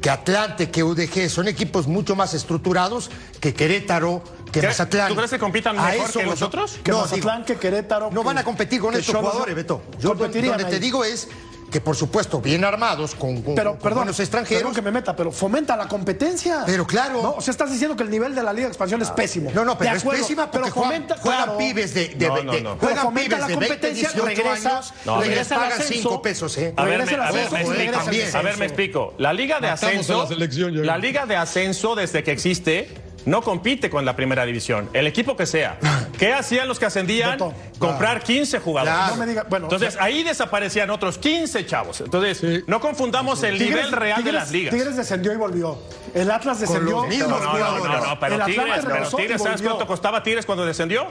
que 0.00 0.10
Atlante, 0.10 0.70
que 0.70 0.82
UDG 0.82 1.30
son 1.30 1.48
equipos 1.48 1.86
mucho 1.86 2.14
más 2.14 2.34
estructurados 2.34 3.10
que 3.40 3.54
Querétaro, 3.54 4.22
que 4.52 4.60
Mazatlán. 4.60 5.08
¿Tú 5.08 5.16
crees 5.16 5.30
que 5.30 5.38
compitan 5.38 5.76
mejor 5.76 6.12
que 6.12 6.26
nosotros? 6.26 6.78
Que 6.84 6.92
Mazatlán, 6.92 7.44
que 7.44 7.56
Querétaro. 7.56 8.10
No 8.10 8.22
van 8.22 8.36
a 8.36 8.44
competir 8.44 8.80
con 8.80 8.94
estos 8.94 9.14
jugadores, 9.14 9.54
Beto. 9.54 9.82
Yo 10.00 10.12
lo 10.12 10.30
que 10.30 10.64
te 10.64 10.78
digo 10.78 11.04
es 11.04 11.28
que 11.70 11.80
por 11.80 11.96
supuesto 11.96 12.40
bien 12.40 12.64
armados 12.64 13.14
con, 13.14 13.42
pero, 13.54 13.78
perdón, 13.78 14.06
los 14.06 14.20
extranjeros. 14.20 14.62
Perdón 14.62 14.74
que 14.74 14.82
me 14.82 14.90
meta, 14.90 15.14
pero 15.14 15.32
fomenta 15.32 15.76
la 15.76 15.88
competencia. 15.88 16.62
Pero 16.66 16.86
claro. 16.86 17.22
¿no? 17.22 17.30
O 17.32 17.40
sea, 17.40 17.52
estás 17.52 17.70
diciendo 17.70 17.96
que 17.96 18.02
el 18.02 18.10
nivel 18.10 18.34
de 18.34 18.42
la 18.42 18.52
Liga 18.52 18.66
de 18.66 18.72
Expansión 18.72 19.00
es 19.02 19.10
pésimo. 19.10 19.50
No, 19.54 19.64
no, 19.64 19.76
pero 19.76 19.96
es 19.96 20.04
pésima 20.04 20.50
pero 20.50 20.66
fomenta, 20.68 21.16
juegan, 21.18 21.56
pibes 21.56 21.94
de, 21.94 22.08
de, 22.08 22.28
no, 22.28 22.42
no, 22.42 22.60
no. 22.60 22.76
juegan 22.76 23.14
pibes 23.14 23.38
la 23.38 23.46
de 23.46 23.56
20, 23.56 23.92
18 23.92 24.24
regresa, 24.24 24.76
años, 24.76 24.94
no, 25.04 25.20
regresa 25.20 25.56
pagan 25.56 25.80
5 25.82 26.22
pesos, 26.22 26.56
¿eh? 26.58 26.74
A 26.76 26.84
ver, 26.84 27.04
me, 27.04 27.14
a, 27.14 27.30
ver, 27.30 27.50
me 27.50 27.60
explico, 27.60 28.38
a 28.38 28.42
ver, 28.42 28.58
me 28.58 28.64
explico. 28.66 29.14
La 29.18 29.32
Liga 29.32 29.60
de 29.60 29.68
Ascenso, 29.68 30.28
la 30.30 30.98
Liga 30.98 31.26
de 31.26 31.36
Ascenso 31.36 31.94
desde 31.94 32.22
que 32.22 32.32
existe 32.32 33.03
no 33.26 33.42
compite 33.42 33.90
con 33.90 34.04
la 34.04 34.16
primera 34.16 34.44
división, 34.44 34.88
el 34.92 35.06
equipo 35.06 35.36
que 35.36 35.46
sea. 35.46 35.78
¿Qué 36.18 36.32
hacían 36.32 36.68
los 36.68 36.78
que 36.78 36.86
ascendían? 36.86 37.38
Comprar 37.78 38.22
15 38.22 38.60
jugadores. 38.60 39.28
Entonces 39.50 39.96
ahí 40.00 40.22
desaparecían 40.22 40.90
otros 40.90 41.18
15 41.18 41.66
chavos. 41.66 42.00
Entonces 42.00 42.64
no 42.66 42.80
confundamos 42.80 43.42
el 43.42 43.58
nivel 43.58 43.92
real 43.92 44.22
de 44.22 44.32
las 44.32 44.50
ligas. 44.50 44.74
Tigres 44.74 44.96
descendió 44.96 45.32
y 45.32 45.36
volvió. 45.36 45.78
El 46.14 46.30
Atlas 46.30 46.60
descendió. 46.60 47.04
no, 47.06 47.28
no, 47.28 47.78
no, 47.78 48.06
no, 48.06 48.20
pero 48.20 48.44
Tigres, 48.44 48.84
pero 48.84 49.08
Tigres 49.08 49.42
¿sabes 49.42 49.62
cuánto 49.62 49.86
costaba 49.86 50.22
Tigres 50.22 50.46
cuando 50.46 50.64
descendió? 50.64 51.06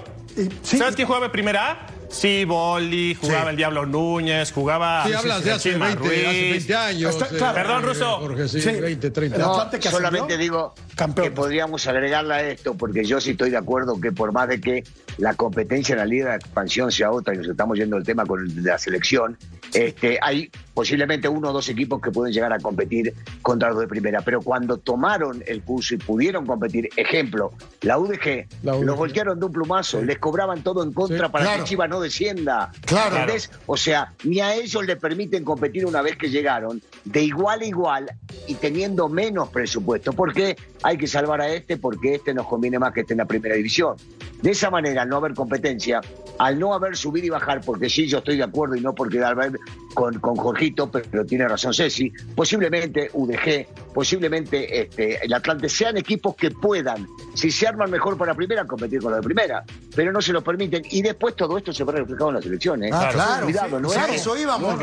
¿Sabes 0.64 0.96
quién 0.96 1.08
jugaba 1.08 1.26
en 1.26 1.32
primera 1.32 1.72
A? 1.72 1.88
Sí, 2.14 2.46
Boli, 2.46 3.16
jugaba 3.16 3.50
el 3.50 3.58
Diablo 3.58 3.86
Núñez, 3.86 4.52
jugaba. 4.52 5.04
Sí, 5.06 5.14
hablas 5.14 5.44
de 5.44 5.52
hace 5.52 5.78
20, 5.78 6.76
años. 6.76 7.16
Eh, 7.16 7.40
Perdón, 7.40 7.84
Ruso. 7.84 8.20
Jorge, 8.20 8.48
sí, 8.48 8.60
20, 8.62 9.10
30. 9.10 9.38
No, 9.40 9.70
solamente 9.82 10.38
digo 10.38 10.76
que 11.16 11.32
podríamos 11.32 11.88
agregarle 11.88 12.34
a 12.34 12.50
esto, 12.50 12.76
porque 12.76 13.04
yo 13.04 13.20
sí 13.20 13.32
estoy 13.32 13.50
de 13.50 13.58
acuerdo 13.58 14.00
que 14.00 14.12
por 14.12 14.32
más 14.32 14.48
de 14.48 14.62
que 14.62 14.84
la 15.18 15.34
competencia 15.34 15.94
en 15.94 16.00
la 16.00 16.06
Liga 16.06 16.30
de 16.30 16.36
Expansión 16.38 16.92
sea 16.92 17.12
otra, 17.12 17.34
y 17.34 17.38
nos 17.38 17.48
estamos 17.48 17.78
yendo 17.78 17.98
el 17.98 18.04
tema 18.04 18.26
con 18.26 18.64
la 18.64 18.78
selección, 18.78 19.38
este, 19.74 20.20
hay 20.22 20.52
posiblemente 20.74 21.28
uno 21.28 21.50
o 21.50 21.54
dos 21.54 21.70
equipos 21.70 22.02
que 22.02 22.12
pueden 22.12 22.34
llegar 22.34 22.54
a 22.54 22.60
competir 22.60 23.14
contra 23.42 23.70
los 23.70 23.80
de 23.80 23.88
primera. 23.88 24.22
Pero 24.22 24.42
cuando 24.42 24.78
tomaron 24.78 25.44
el 25.46 25.62
curso 25.62 25.96
y 25.96 25.98
pudieron 25.98 26.46
competir, 26.46 26.90
ejemplo, 26.96 27.52
la 27.82 27.98
UDG, 27.98 28.48
los 28.64 28.98
voltearon 28.98 29.40
de 29.40 29.46
un 29.46 29.52
plumazo, 29.52 30.02
les 30.02 30.20
cobraban 30.20 30.64
todo 30.64 30.84
en 30.84 30.94
contra 30.94 31.30
para 31.30 31.58
que 31.58 31.64
Chivas 31.64 31.90
no 31.90 32.00
descienda. 32.00 32.72
Claro. 32.86 33.34
O 33.66 33.78
sea, 33.78 34.14
ni 34.24 34.40
a 34.40 34.56
ellos 34.56 34.86
le 34.86 34.96
permiten 34.96 35.44
competir 35.44 35.86
una 35.86 36.02
vez 36.02 36.18
que 36.18 36.30
llegaron, 36.30 36.82
de 37.06 37.24
igual 37.24 37.62
a 37.62 37.66
igual 37.66 38.12
y 38.48 38.56
teniendo 38.56 39.10
menos 39.10 39.50
presupuesto. 39.50 40.14
Porque 40.14 40.56
hay 40.82 40.98
que 40.98 41.08
salvar 41.08 41.42
a 41.42 41.50
este, 41.50 41.78
porque 41.78 42.16
este 42.16 42.34
nos 42.34 42.48
conviene 42.48 42.80
más 42.80 42.94
que 42.94 43.02
esté 43.02 43.14
en 43.14 43.20
la 43.20 43.26
primera 43.26 43.56
división. 43.56 43.96
De 44.42 44.52
esa 44.52 44.70
manera, 44.70 45.04
al 45.04 45.10
no 45.10 45.18
haber 45.18 45.34
competencia, 45.34 46.02
al 46.38 46.60
no 46.60 46.74
haber 46.74 46.98
subir 46.98 47.24
y 47.24 47.30
bajar, 47.30 47.62
porque 47.62 47.90
sí, 47.90 48.08
yo 48.08 48.18
estoy 48.18 48.36
de 48.36 48.44
acuerdo 48.44 48.76
y 48.76 48.82
no 48.82 48.94
porque 48.94 49.22
con, 49.94 50.20
con 50.20 50.36
Pero, 50.72 51.26
tiene 51.26 51.48
razón 51.48 51.74
Ceci, 51.74 52.12
posiblemente 52.36 53.10
UDG, 53.14 53.94
posiblemente 53.94 54.82
este, 54.82 55.24
el 55.26 55.34
Atlante 55.34 55.70
sean 55.70 55.98
equipos 55.98 56.36
que 56.36 56.52
puedan, 56.52 57.08
si 57.34 57.52
se 57.52 57.68
arman 57.68 57.92
mejor 57.92 58.18
para 58.18 58.34
primera, 58.34 58.66
competir 58.66 59.02
con 59.02 59.12
la 59.12 59.18
de 59.18 59.24
primera, 59.24 59.64
pero 59.96 60.12
no 60.12 60.22
se 60.22 60.34
lo 60.34 60.44
permiten 60.44 60.84
y 60.90 61.02
después 61.02 61.36
todo 61.36 61.58
esto 61.58 61.74
se 61.74 61.84
verá 61.84 62.00
reflejado 62.00 62.30
en 62.30 62.36
las 62.36 62.46
elecciones. 62.46 62.92
Ah, 62.94 63.10
claro, 63.12 63.46
Cuidado, 63.46 63.80
no, 63.80 63.92
es, 63.92 64.10
eso 64.16 64.38
íbamos. 64.38 64.80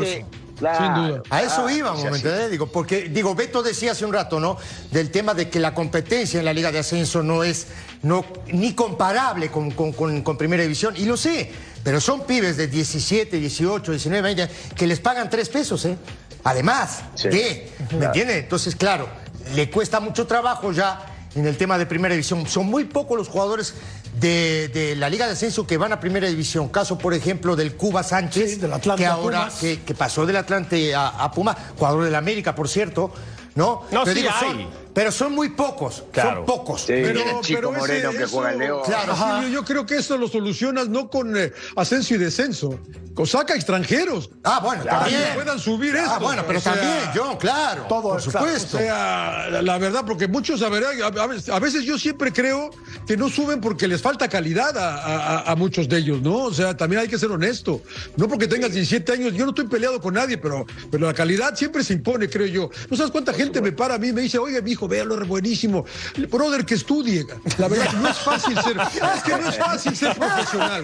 Sin 0.61 0.93
duda. 0.93 1.23
A 1.31 1.41
eso 1.41 1.67
íbamos, 1.69 2.03
¿me 2.03 2.17
entendés? 2.17 2.51
Digo, 2.51 2.67
porque, 2.67 3.09
digo, 3.09 3.33
Beto 3.33 3.63
decía 3.63 3.93
hace 3.93 4.05
un 4.05 4.13
rato, 4.13 4.39
¿no? 4.39 4.57
Del 4.91 5.09
tema 5.09 5.33
de 5.33 5.49
que 5.49 5.59
la 5.59 5.73
competencia 5.73 6.39
en 6.39 6.45
la 6.45 6.53
Liga 6.53 6.71
de 6.71 6.79
Ascenso 6.79 7.23
no 7.23 7.43
es 7.43 7.67
no, 8.03 8.25
ni 8.47 8.73
comparable 8.73 9.49
con, 9.49 9.71
con, 9.71 10.37
Primera 10.37 10.63
División. 10.63 10.95
Y 10.97 11.05
lo 11.05 11.17
sé, 11.17 11.51
pero 11.83 11.99
son 11.99 12.25
pibes 12.25 12.57
de 12.57 12.67
17, 12.67 13.37
18, 13.37 13.91
19, 13.91 14.21
20 14.21 14.49
que 14.75 14.87
les 14.87 14.99
pagan 14.99 15.29
tres 15.29 15.49
pesos, 15.49 15.85
¿eh? 15.85 15.97
Además, 16.43 17.03
¿qué? 17.21 17.71
¿Me 17.97 18.05
entiendes? 18.05 18.37
Entonces, 18.37 18.75
claro, 18.75 19.07
le 19.53 19.69
cuesta 19.69 19.99
mucho 19.99 20.25
trabajo 20.25 20.71
ya 20.71 21.05
en 21.35 21.45
el 21.45 21.57
tema 21.57 21.77
de 21.77 21.85
Primera 21.85 22.13
División. 22.13 22.47
Son 22.47 22.65
muy 22.65 22.85
pocos 22.85 23.17
los 23.17 23.27
jugadores 23.27 23.75
de, 24.19 24.95
la 24.97 25.09
Liga 25.09 25.25
de 25.27 25.33
Ascenso 25.33 25.65
que 25.67 25.77
van 25.77 25.93
a 25.93 25.99
Primera 25.99 26.27
División. 26.27 26.69
Caso, 26.69 26.97
por 26.97 27.13
ejemplo, 27.13 27.55
del 27.55 27.75
Cuba 27.75 28.03
Sánchez, 28.03 28.59
que 28.97 29.05
ahora 29.05 29.49
que, 29.59 29.95
pasó 29.95 30.25
del 30.25 30.37
Atlante 30.37 30.93
a, 30.95 31.31
Puma, 31.31 31.55
jugador 31.77 32.03
del 32.03 32.15
América, 32.15 32.55
por 32.55 32.67
cierto. 32.67 33.11
¿No? 33.53 33.83
No, 33.91 34.05
sí 34.05 34.25
hay. 34.25 34.69
Pero 34.93 35.11
son 35.11 35.33
muy 35.33 35.49
pocos, 35.49 36.03
son 36.13 36.45
pocos. 36.45 36.83
pero, 36.87 37.41
Chico 37.41 37.71
Moreno 37.71 38.11
que 38.11 38.25
juega 38.25 38.51
el 38.51 38.59
León. 38.59 38.81
Claro, 38.85 39.47
yo, 39.47 39.63
creo 39.63 39.85
que 39.85 39.95
eso 39.95 40.17
lo 40.17 40.27
solucionas 40.27 40.89
no 40.89 41.09
con 41.09 41.37
eh, 41.37 41.53
ascenso 41.75 42.15
y 42.15 42.17
descenso, 42.17 42.77
con 43.13 43.25
saca 43.25 43.55
extranjeros. 43.55 44.29
Ah, 44.43 44.59
bueno, 44.61 44.83
también. 44.83 45.21
Que 45.21 45.35
puedan 45.35 45.59
subir 45.59 45.95
ah, 45.97 46.19
bueno, 46.19 46.43
pero 46.45 46.59
también, 46.61 46.99
yo, 47.15 47.37
claro. 47.37 47.85
Todo, 47.87 48.01
por 48.01 48.21
supuesto. 48.21 48.77
O 48.77 48.79
sea, 48.79 49.61
la, 49.61 49.77
verdad, 49.77 50.03
porque 50.05 50.27
muchos, 50.27 50.61
a, 50.61 50.67
a, 50.67 51.59
veces 51.59 51.83
yo 51.83 51.97
siempre 51.97 52.33
creo 52.33 52.69
que 53.07 53.15
no 53.15 53.29
suben 53.29 53.61
porque 53.61 53.87
les 53.87 54.01
falta 54.01 54.27
calidad 54.27 54.73
a, 54.77 55.55
muchos 55.55 55.87
de 55.87 55.97
ellos, 55.99 56.21
¿no? 56.21 56.45
O 56.45 56.53
sea, 56.53 56.75
también 56.75 57.01
hay 57.01 57.07
que 57.07 57.17
ser 57.17 57.31
honesto. 57.31 57.81
No 58.17 58.27
porque 58.27 58.47
tengas 58.47 58.73
17 58.73 59.11
años, 59.11 59.33
yo 59.33 59.45
no 59.45 59.51
estoy 59.51 59.67
peleado 59.67 60.01
con 60.01 60.15
nadie, 60.15 60.37
pero, 60.37 60.65
pero 60.89 61.05
la 61.05 61.13
calidad 61.13 61.55
siempre 61.55 61.83
se 61.83 61.93
impone, 61.93 62.29
creo 62.29 62.47
yo. 62.47 62.69
¿No 62.89 62.97
sabes 62.97 63.11
cuánta 63.11 63.33
gente 63.33 63.61
me 63.61 63.71
para 63.71 63.95
a 63.95 63.97
mí 63.97 64.09
y 64.09 64.13
me 64.13 64.21
dice, 64.21 64.37
oye, 64.37 64.61
mi 64.61 64.71
hijo, 64.71 64.80
véalo, 64.87 65.21
es 65.21 65.27
buenísimo. 65.27 65.85
Brother, 66.29 66.65
que 66.65 66.75
estudie. 66.75 67.25
La 67.57 67.67
verdad, 67.67 67.93
no 67.93 68.09
es 68.09 68.17
fácil 68.17 68.59
ser. 68.61 68.77
Es 68.77 69.23
que 69.23 69.31
no 69.31 69.49
es 69.49 69.57
fácil 69.57 69.95
ser 69.95 70.17
profesional. 70.17 70.83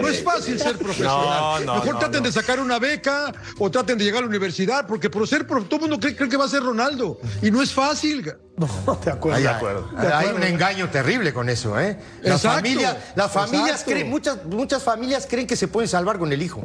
No 0.00 0.08
es 0.08 0.22
fácil 0.22 0.58
ser 0.58 0.76
profesional. 0.78 1.64
Mejor 1.64 1.98
traten 1.98 2.22
de 2.22 2.32
sacar 2.32 2.60
una 2.60 2.78
beca 2.78 3.32
o 3.58 3.70
traten 3.70 3.98
de 3.98 4.04
llegar 4.04 4.18
a 4.18 4.22
la 4.22 4.28
universidad, 4.28 4.86
porque 4.86 5.10
por 5.10 5.26
ser 5.26 5.46
todo 5.46 5.66
el 5.72 5.80
mundo 5.80 5.98
cree, 6.00 6.16
que 6.16 6.36
va 6.36 6.44
a 6.44 6.48
ser 6.48 6.62
Ronaldo. 6.62 7.18
Y 7.42 7.50
no 7.50 7.62
es 7.62 7.72
fácil. 7.72 8.32
No, 8.56 8.68
de 9.04 9.10
acuerdo. 9.10 9.38
Hay, 9.38 9.46
acuerdo. 9.46 9.90
Hay 9.96 10.28
un 10.28 10.42
engaño 10.42 10.88
terrible 10.88 11.32
con 11.32 11.48
eso, 11.48 11.78
¿eh? 11.78 11.98
Las 12.22 12.42
familias, 12.42 12.96
las 13.16 13.32
familias 13.32 13.82
creen, 13.84 14.08
muchas, 14.08 14.44
muchas 14.44 14.82
familias 14.82 15.26
creen 15.28 15.46
que 15.46 15.56
se 15.56 15.68
pueden 15.68 15.88
salvar 15.88 16.18
con 16.18 16.32
el 16.32 16.40
hijo. 16.42 16.64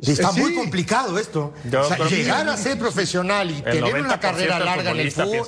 Está 0.00 0.32
muy 0.32 0.54
complicado 0.54 1.18
esto. 1.18 1.52
llegar 2.08 2.48
a 2.48 2.56
ser 2.56 2.78
profesional 2.78 3.50
y 3.50 3.62
tener 3.62 4.00
una 4.00 4.20
carrera 4.20 4.58
larga 4.58 4.92
en 4.92 5.00
el 5.00 5.12
fútbol 5.12 5.46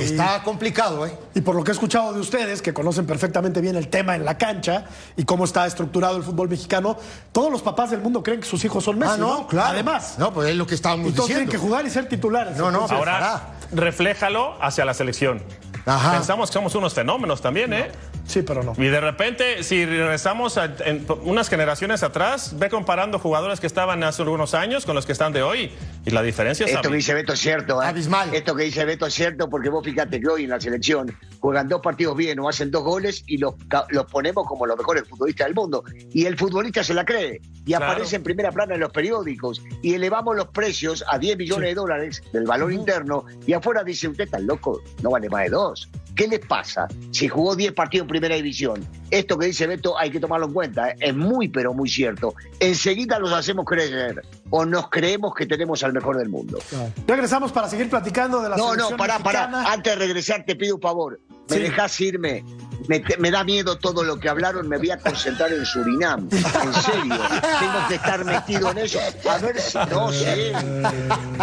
está 0.00 0.42
complicado. 0.42 1.06
¿eh? 1.06 1.16
Y 1.34 1.40
por 1.40 1.54
lo 1.54 1.62
que 1.62 1.70
he 1.70 1.74
escuchado 1.74 2.12
de 2.12 2.20
ustedes, 2.20 2.62
que 2.62 2.72
conocen 2.72 3.06
perfectamente 3.06 3.60
bien 3.60 3.76
el 3.76 3.88
tema 3.88 4.16
en 4.16 4.24
la 4.24 4.36
cancha 4.36 4.86
y 5.16 5.24
cómo 5.24 5.44
está 5.44 5.66
estructurado 5.66 6.16
el 6.16 6.22
fútbol 6.22 6.48
mexicano, 6.48 6.96
todos 7.32 7.50
los 7.50 7.62
papás 7.62 7.90
del 7.90 8.00
mundo 8.00 8.22
creen 8.22 8.40
que 8.40 8.46
sus 8.46 8.64
hijos 8.64 8.84
son 8.84 8.98
Messi. 8.98 9.12
Ah, 9.14 9.16
no, 9.16 9.46
claro. 9.46 9.70
Además. 9.70 10.16
No, 10.18 10.32
pues 10.32 10.50
es 10.50 10.56
lo 10.56 10.66
que 10.66 10.74
estábamos 10.74 11.06
diciendo. 11.06 11.26
tienen 11.26 11.48
que 11.48 11.58
jugar 11.58 11.86
y 11.86 11.90
ser 11.90 12.08
titulares. 12.08 12.56
No, 12.56 12.70
no, 12.70 12.86
ahora 12.86 13.54
refléjalo 13.72 14.56
hacia 14.62 14.84
la 14.84 14.94
selección. 14.94 15.42
Pensamos 15.84 16.50
que 16.50 16.54
somos 16.54 16.74
unos 16.74 16.94
fenómenos 16.94 17.42
también, 17.42 17.72
¿eh? 17.72 17.90
Sí, 18.26 18.42
pero 18.42 18.62
no. 18.62 18.74
Y 18.78 18.86
de 18.86 19.00
repente, 19.00 19.62
si 19.62 19.84
regresamos 19.84 20.56
en 20.56 21.06
unas 21.24 21.48
generaciones 21.48 22.02
atrás, 22.02 22.58
ve 22.58 22.70
comparando 22.70 23.18
jugadores 23.18 23.60
que 23.60 23.66
estaban 23.66 24.02
hace 24.02 24.22
algunos 24.22 24.54
años 24.54 24.86
con 24.86 24.94
los 24.94 25.04
que 25.04 25.12
están 25.12 25.32
de 25.32 25.42
hoy. 25.42 25.72
Y 26.06 26.10
la 26.10 26.22
diferencia 26.22 26.66
es 26.66 26.72
Esto 26.72 26.90
que 26.90 26.96
dice 26.96 27.14
Beto 27.14 27.32
es 27.32 27.40
cierto, 27.40 27.82
¿eh? 27.82 27.86
Abismal. 27.86 28.34
Esto 28.34 28.54
que 28.54 28.64
dice 28.64 28.84
Beto 28.84 29.06
es 29.06 29.14
cierto 29.14 29.48
porque 29.48 29.70
vos 29.70 29.84
fíjate 29.84 30.20
que 30.20 30.28
hoy 30.28 30.44
en 30.44 30.50
la 30.50 30.60
selección 30.60 31.16
juegan 31.40 31.68
dos 31.68 31.80
partidos 31.80 32.16
bien 32.16 32.38
o 32.40 32.48
hacen 32.48 32.70
dos 32.70 32.84
goles 32.84 33.22
y 33.26 33.38
los, 33.38 33.54
los 33.88 34.04
ponemos 34.06 34.46
como 34.46 34.66
los 34.66 34.76
mejores 34.76 35.08
futbolistas 35.08 35.46
del 35.46 35.54
mundo. 35.54 35.82
Y 36.12 36.26
el 36.26 36.36
futbolista 36.36 36.84
se 36.84 36.92
la 36.92 37.04
cree 37.04 37.40
y 37.64 37.72
aparece 37.72 38.16
en 38.16 38.22
primera 38.22 38.52
plana 38.52 38.74
en 38.74 38.80
los 38.80 38.92
periódicos 38.92 39.62
y 39.82 39.94
elevamos 39.94 40.36
los 40.36 40.48
precios 40.48 41.02
a 41.08 41.18
10 41.18 41.38
millones 41.38 41.70
de 41.70 41.74
dólares 41.74 42.22
del 42.32 42.44
valor 42.44 42.72
interno 42.72 43.24
y 43.46 43.54
afuera 43.54 43.82
dice, 43.82 44.08
usted 44.08 44.24
está 44.24 44.38
loco, 44.38 44.82
no 45.02 45.10
vale 45.10 45.28
más 45.30 45.44
de 45.44 45.50
dos. 45.50 45.88
¿Qué 46.14 46.28
les 46.28 46.40
pasa 46.40 46.86
si 47.10 47.26
jugó 47.26 47.56
10 47.56 47.72
partidos 47.72 48.04
en 48.04 48.08
primera 48.08 48.36
división? 48.36 48.86
Esto 49.10 49.36
que 49.36 49.46
dice 49.46 49.66
Beto 49.66 49.98
hay 49.98 50.10
que 50.10 50.20
tomarlo 50.20 50.46
en 50.46 50.52
cuenta, 50.52 50.90
¿eh? 50.90 50.96
es 51.00 51.14
muy 51.14 51.48
pero 51.48 51.74
muy 51.74 51.88
cierto. 51.88 52.34
Enseguida 52.60 53.18
los 53.18 53.32
hacemos 53.32 53.64
creer 53.64 54.22
o 54.50 54.64
nos 54.64 54.90
creemos 54.90 55.34
que 55.34 55.46
tenemos 55.46 55.82
al 55.82 55.92
mejor 55.94 56.18
del 56.18 56.28
mundo. 56.28 56.58
Regresamos 57.06 57.52
para 57.52 57.68
seguir 57.68 57.88
platicando 57.88 58.42
de 58.42 58.50
la 58.50 58.56
No, 58.56 58.74
no, 58.76 58.90
pará, 58.96 59.18
pará. 59.18 59.72
Antes 59.72 59.92
de 59.94 59.98
regresar 59.98 60.44
te 60.44 60.56
pido 60.56 60.76
un 60.76 60.80
favor. 60.82 61.20
¿Me 61.50 61.58
dejas 61.58 62.00
irme? 62.00 62.44
Me, 62.86 63.30
da 63.30 63.44
miedo 63.44 63.76
todo 63.76 64.04
lo 64.04 64.18
que 64.18 64.28
hablaron, 64.28 64.68
me 64.68 64.76
voy 64.76 64.90
a 64.90 64.98
concentrar 64.98 65.52
en 65.52 65.64
Surinam. 65.64 66.28
En 66.30 66.74
serio. 66.74 67.16
Tengo 67.58 67.88
que 67.88 67.94
estar 67.94 68.24
metido 68.24 68.70
en 68.70 68.78
eso. 68.78 68.98
A 69.28 69.38
ver 69.38 69.60
si 69.60 69.78
no 69.90 70.12
sé. 70.12 70.52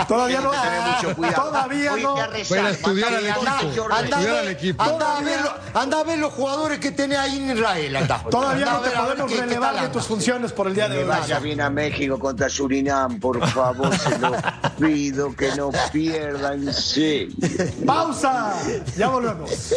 Todavía 0.08 0.42
no. 0.42 0.52
Tener 0.52 0.82
mucho 0.82 1.16
cuidado. 1.16 1.44
Todavía 1.44 1.96
no. 1.98 2.16
A, 2.16 2.70
estudiar 2.70 3.14
al 3.14 3.26
equipo. 3.26 3.88
Anda, 3.92 4.40
al 4.40 4.48
equipo. 4.50 4.84
Anda, 4.84 5.18
a 5.18 5.22
ver, 5.22 5.40
anda 5.74 6.00
a 6.00 6.04
ver 6.04 6.20
los 6.20 6.34
jugadores 6.34 6.80
que 6.80 6.92
tiene 6.92 7.18
ahí 7.18 7.38
en 7.38 7.58
Israel. 7.58 7.98
Todavía 8.30 8.66
no 8.66 8.80
te 8.82 8.90
podemos 8.92 9.38
relevar 9.38 9.82
de 9.82 9.90
tus 9.90 10.06
funciones 10.06 10.52
por 10.52 10.68
el 10.68 10.76
día 10.76 10.90
de 10.90 11.00
hoy. 11.00 11.06
Vaya 11.06 11.40
bien 11.40 11.62
a 11.62 11.70
México 11.70 12.20
contra 12.20 12.50
Surinam, 12.50 13.20
por 13.20 13.46
favor, 13.50 13.96
se 13.98 14.18
lo 14.20 14.34
pido 14.80 15.36
que 15.36 15.56
no 15.56 15.72
pierdan. 15.92 16.72
Sí. 16.74 17.30
Pausa. 17.86 18.54
Ya 18.96 19.08
volvemos. 19.08 19.74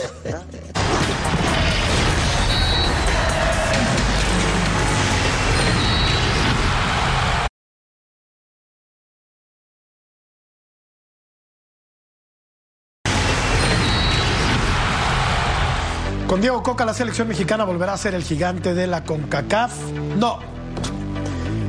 Con 16.34 16.40
Diego 16.40 16.64
Coca, 16.64 16.84
la 16.84 16.94
selección 16.94 17.28
mexicana 17.28 17.62
volverá 17.62 17.92
a 17.92 17.96
ser 17.96 18.12
el 18.12 18.24
gigante 18.24 18.74
de 18.74 18.88
la 18.88 19.04
CONCACAF. 19.04 19.72
No. 20.16 20.40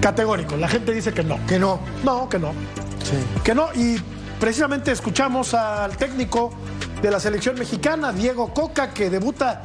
Categórico. 0.02 0.58
La 0.58 0.68
gente 0.68 0.92
dice 0.92 1.14
que 1.14 1.24
no. 1.24 1.38
Que 1.46 1.60
no. 1.60 1.80
No, 2.04 2.28
que 2.28 2.40
no. 2.40 2.52
Sí. 3.04 3.16
Que 3.44 3.54
no. 3.54 3.72
Y 3.76 4.02
precisamente 4.40 4.92
escuchamos 4.92 5.54
al 5.54 5.96
técnico 5.98 6.52
de 7.02 7.12
la 7.12 7.20
selección 7.20 7.58
mexicana, 7.58 8.12
Diego 8.12 8.54
Coca, 8.54 8.92
que 8.92 9.10
debuta 9.10 9.64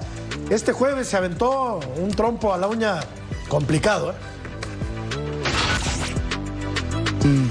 este 0.51 0.73
jueves, 0.73 1.09
se 1.09 1.16
aventó 1.16 1.81
un 1.97 2.11
trompo 2.11 2.53
a 2.53 2.59
la 2.59 2.66
uña 2.66 3.01
complicado. 3.49 4.12
¿eh? 4.12 4.14
Mm, 7.25 7.49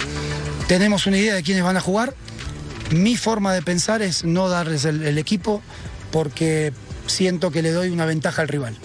tenemos 0.67 1.07
una 1.07 1.17
idea 1.17 1.35
de 1.35 1.43
quiénes 1.43 1.63
van 1.63 1.77
a 1.77 1.81
jugar. 1.81 2.13
Mi 2.91 3.15
forma 3.15 3.53
de 3.53 3.61
pensar 3.61 4.01
es 4.01 4.23
no 4.25 4.49
darles 4.49 4.85
el, 4.85 5.17
equipo 5.17 5.61
porque 6.11 6.73
siento 7.05 7.51
que 7.51 7.61
le 7.61 7.71
doy 7.71 7.89
una 7.89 8.05
ventaja 8.05 8.41
al 8.41 8.47
rival. 8.47 8.75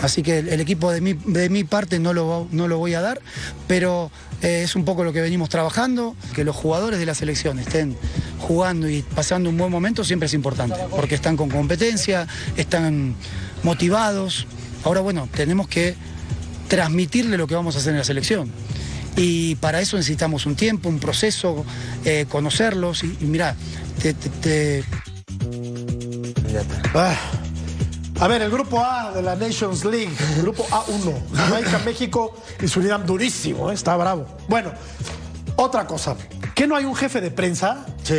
Así 0.00 0.22
que 0.22 0.38
el, 0.38 0.60
equipo 0.60 0.92
de 0.92 1.00
mi, 1.00 1.14
de 1.14 1.50
mi 1.50 1.64
parte 1.64 1.98
no 1.98 2.12
lo, 2.12 2.46
no 2.52 2.68
lo 2.68 2.78
voy 2.78 2.94
a 2.94 3.00
dar, 3.00 3.20
pero 3.66 4.12
es 4.42 4.76
un 4.76 4.84
poco 4.84 5.04
lo 5.04 5.12
que 5.12 5.20
venimos 5.20 5.48
trabajando, 5.48 6.14
que 6.34 6.44
los 6.44 6.54
jugadores 6.54 6.98
de 6.98 7.06
la 7.06 7.14
selección 7.14 7.58
estén 7.58 7.96
jugando 8.40 8.88
y 8.88 9.02
pasando 9.02 9.50
un 9.50 9.56
buen 9.56 9.70
momento 9.70 10.04
siempre 10.04 10.26
es 10.26 10.34
importante, 10.34 10.76
porque 10.90 11.14
están 11.14 11.36
con 11.36 11.48
competencia, 11.48 12.26
están 12.56 13.14
motivados. 13.62 14.46
Ahora 14.84 15.00
bueno, 15.00 15.28
tenemos 15.34 15.68
que 15.68 15.94
transmitirle 16.68 17.36
lo 17.36 17.46
que 17.46 17.54
vamos 17.54 17.74
a 17.76 17.78
hacer 17.78 17.92
en 17.92 17.98
la 17.98 18.04
selección. 18.04 18.50
Y 19.16 19.56
para 19.56 19.80
eso 19.80 19.96
necesitamos 19.96 20.46
un 20.46 20.54
tiempo, 20.54 20.88
un 20.88 21.00
proceso, 21.00 21.64
eh, 22.04 22.26
conocerlos. 22.28 23.02
Y, 23.02 23.16
mira, 23.20 23.56
te... 24.00 24.84
Ah. 26.94 27.16
A 28.20 28.26
ver, 28.26 28.42
el 28.42 28.50
grupo 28.50 28.84
A 28.84 29.12
de 29.12 29.22
la 29.22 29.36
Nations 29.36 29.84
League, 29.84 30.10
el 30.34 30.42
grupo 30.42 30.66
A1, 30.66 31.14
Jamaica, 31.34 31.78
México 31.84 32.34
y 32.60 32.66
Surinam, 32.66 33.06
durísimo, 33.06 33.70
¿eh? 33.70 33.74
está 33.74 33.96
bravo. 33.96 34.26
Bueno, 34.48 34.72
otra 35.54 35.86
cosa, 35.86 36.16
¿qué 36.52 36.66
no 36.66 36.74
hay 36.74 36.84
un 36.84 36.96
jefe 36.96 37.20
de 37.20 37.30
prensa? 37.30 37.86
Sí. 38.02 38.16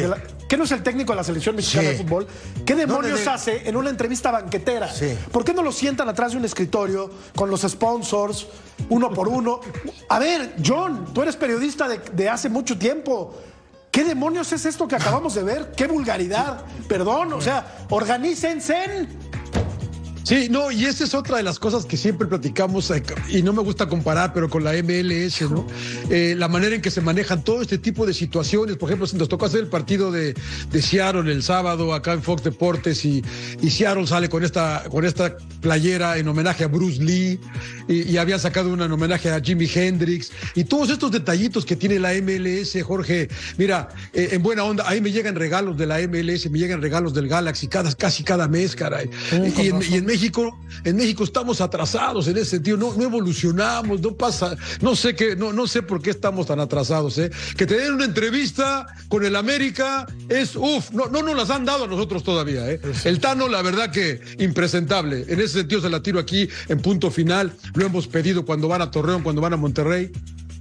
¿Qué 0.48 0.56
no 0.56 0.64
es 0.64 0.72
el 0.72 0.84
técnico 0.84 1.12
de 1.12 1.18
la 1.18 1.24
selección 1.26 1.54
mexicana 1.54 1.90
de 1.90 1.98
fútbol? 1.98 2.28
¿Qué 2.66 2.76
demonios 2.76 3.28
hace 3.28 3.68
en 3.68 3.76
una 3.76 3.90
entrevista 3.90 4.32
banquetera? 4.32 4.90
Sí. 4.90 5.18
¿Por 5.34 5.44
qué 5.44 5.54
no 5.54 5.62
lo 5.64 5.74
sientan 5.74 6.08
atrás 6.08 6.32
de 6.32 6.38
un 6.38 6.46
escritorio 6.46 7.12
con 7.36 7.50
los 7.50 7.62
sponsors, 7.64 8.48
uno 8.88 9.12
por 9.12 9.28
uno? 9.28 9.60
A 10.08 10.18
ver, 10.18 10.56
John, 10.66 11.14
tú 11.14 11.24
eres 11.24 11.36
periodista 11.36 11.90
de, 11.90 12.00
de 12.14 12.30
hace 12.30 12.48
mucho 12.48 12.78
tiempo. 12.80 13.36
¿Qué 13.92 14.06
demonios 14.06 14.52
es 14.54 14.66
esto 14.66 14.88
que 14.88 14.96
acabamos 14.96 15.36
de 15.36 15.44
ver? 15.44 15.72
¡Qué 15.76 15.88
vulgaridad! 15.88 16.64
Perdón, 16.88 17.34
o 17.34 17.42
sea, 17.42 17.86
organícense. 17.90 19.08
Sí, 20.30 20.48
no, 20.48 20.70
y 20.70 20.86
esa 20.86 21.06
es 21.06 21.16
otra 21.16 21.38
de 21.38 21.44
las 21.44 21.58
cosas 21.58 21.86
que 21.88 21.98
siempre 21.98 22.28
platicamos, 22.28 22.92
eh, 22.92 23.02
y 23.30 23.42
no 23.42 23.52
me 23.52 23.64
gusta 23.64 23.90
comparar, 23.90 24.32
pero 24.32 24.48
con 24.48 24.64
la 24.64 24.74
MLS, 24.74 25.42
¿no? 25.50 25.66
Eh, 26.12 26.36
la 26.38 26.48
manera 26.48 26.76
en 26.76 26.84
que 26.84 26.92
se 26.92 27.02
manejan 27.02 27.44
todo 27.44 27.64
este 27.64 27.80
tipo 27.80 28.06
de 28.06 28.14
situaciones. 28.14 28.78
Por 28.78 28.90
ejemplo, 28.90 29.08
si 29.08 29.18
nos 29.18 29.28
tocó 29.28 29.48
hacer 29.48 29.62
el 29.62 29.70
partido 29.70 30.12
de, 30.12 30.36
de 30.72 30.82
Seattle 30.84 31.32
el 31.32 31.42
sábado 31.42 31.96
acá 31.96 32.14
en 32.14 32.22
Fox 32.22 32.44
Deportes 32.44 33.06
y, 33.06 33.24
y, 33.60 33.72
Seattle 33.72 34.06
sale 34.06 34.30
con 34.30 34.44
esta, 34.44 34.84
con 34.92 35.04
esta 35.04 35.36
playera 35.62 36.20
en 36.20 36.28
homenaje 36.28 36.64
a 36.64 36.68
Bruce 36.68 37.02
Lee 37.02 37.40
y, 37.88 38.04
y 38.04 38.18
había 38.18 38.38
sacado 38.38 38.72
una 38.72 38.86
en 38.86 38.92
homenaje 38.92 39.32
a 39.32 39.42
Jimi 39.42 39.68
Hendrix 39.74 40.32
y 40.54 40.64
todos 40.64 40.92
estos 40.92 41.12
detallitos 41.12 41.66
que 41.66 41.76
tiene 41.76 41.98
la 41.98 42.14
MLS, 42.14 42.80
Jorge. 42.84 43.30
Mira, 43.58 43.90
eh, 44.14 44.30
en 44.34 44.44
buena 44.44 44.64
onda, 44.64 44.84
ahí 44.88 45.02
me 45.02 45.12
llegan 45.12 45.34
regalos 45.34 45.76
de 45.76 45.88
la 45.88 45.98
MLS, 46.08 46.48
me 46.52 46.60
llegan 46.60 46.84
regalos 46.84 47.16
del 47.16 47.28
Galaxy 47.28 47.68
cada, 47.68 47.92
casi 47.96 48.24
cada 48.24 48.48
mes, 48.48 48.76
caray. 48.76 49.10
y, 49.32 49.70
en, 49.70 49.82
y 49.82 49.96
en 49.96 50.06
México 50.06 50.19
México, 50.20 50.60
en 50.84 50.98
México 50.98 51.24
estamos 51.24 51.62
atrasados 51.62 52.28
en 52.28 52.36
ese 52.36 52.52
sentido, 52.52 52.76
no, 52.76 52.94
no 52.94 53.06
evolucionamos, 53.06 54.02
no 54.02 54.14
pasa, 54.16 54.58
no 54.82 54.94
sé 54.94 55.16
qué, 55.16 55.38
no, 55.38 55.54
no 55.54 55.66
sé 55.66 55.82
por 55.82 56.02
qué 56.02 56.10
estamos 56.10 56.48
tan 56.48 56.60
atrasados, 56.60 57.18
¿eh? 57.20 57.32
Que 57.56 57.66
te 57.66 57.78
den 57.78 57.94
una 57.94 58.04
entrevista 58.04 58.86
con 59.08 59.24
el 59.24 59.38
América 59.38 60.08
es, 60.28 60.58
uff, 60.58 60.92
no, 60.92 61.06
no 61.08 61.24
nos 61.24 61.38
las 61.38 61.50
han 61.50 61.64
dado 61.64 61.86
a 61.86 61.88
nosotros 61.88 62.22
todavía, 62.22 62.70
¿eh? 62.70 62.82
El 63.06 63.22
Tano, 63.22 63.48
la 63.48 63.62
verdad 63.62 63.92
que 63.92 64.20
impresentable. 64.40 65.24
En 65.30 65.40
ese 65.40 65.60
sentido 65.60 65.80
se 65.80 65.90
la 65.90 66.04
tiro 66.04 66.20
aquí 66.20 66.50
en 66.68 66.82
punto 66.82 67.10
final. 67.10 67.54
Lo 67.76 67.86
hemos 67.86 68.08
pedido 68.08 68.44
cuando 68.44 68.68
van 68.68 68.82
a 68.82 68.92
Torreón, 68.92 69.24
cuando 69.24 69.42
van 69.42 69.54
a 69.54 69.58
Monterrey 69.58 70.12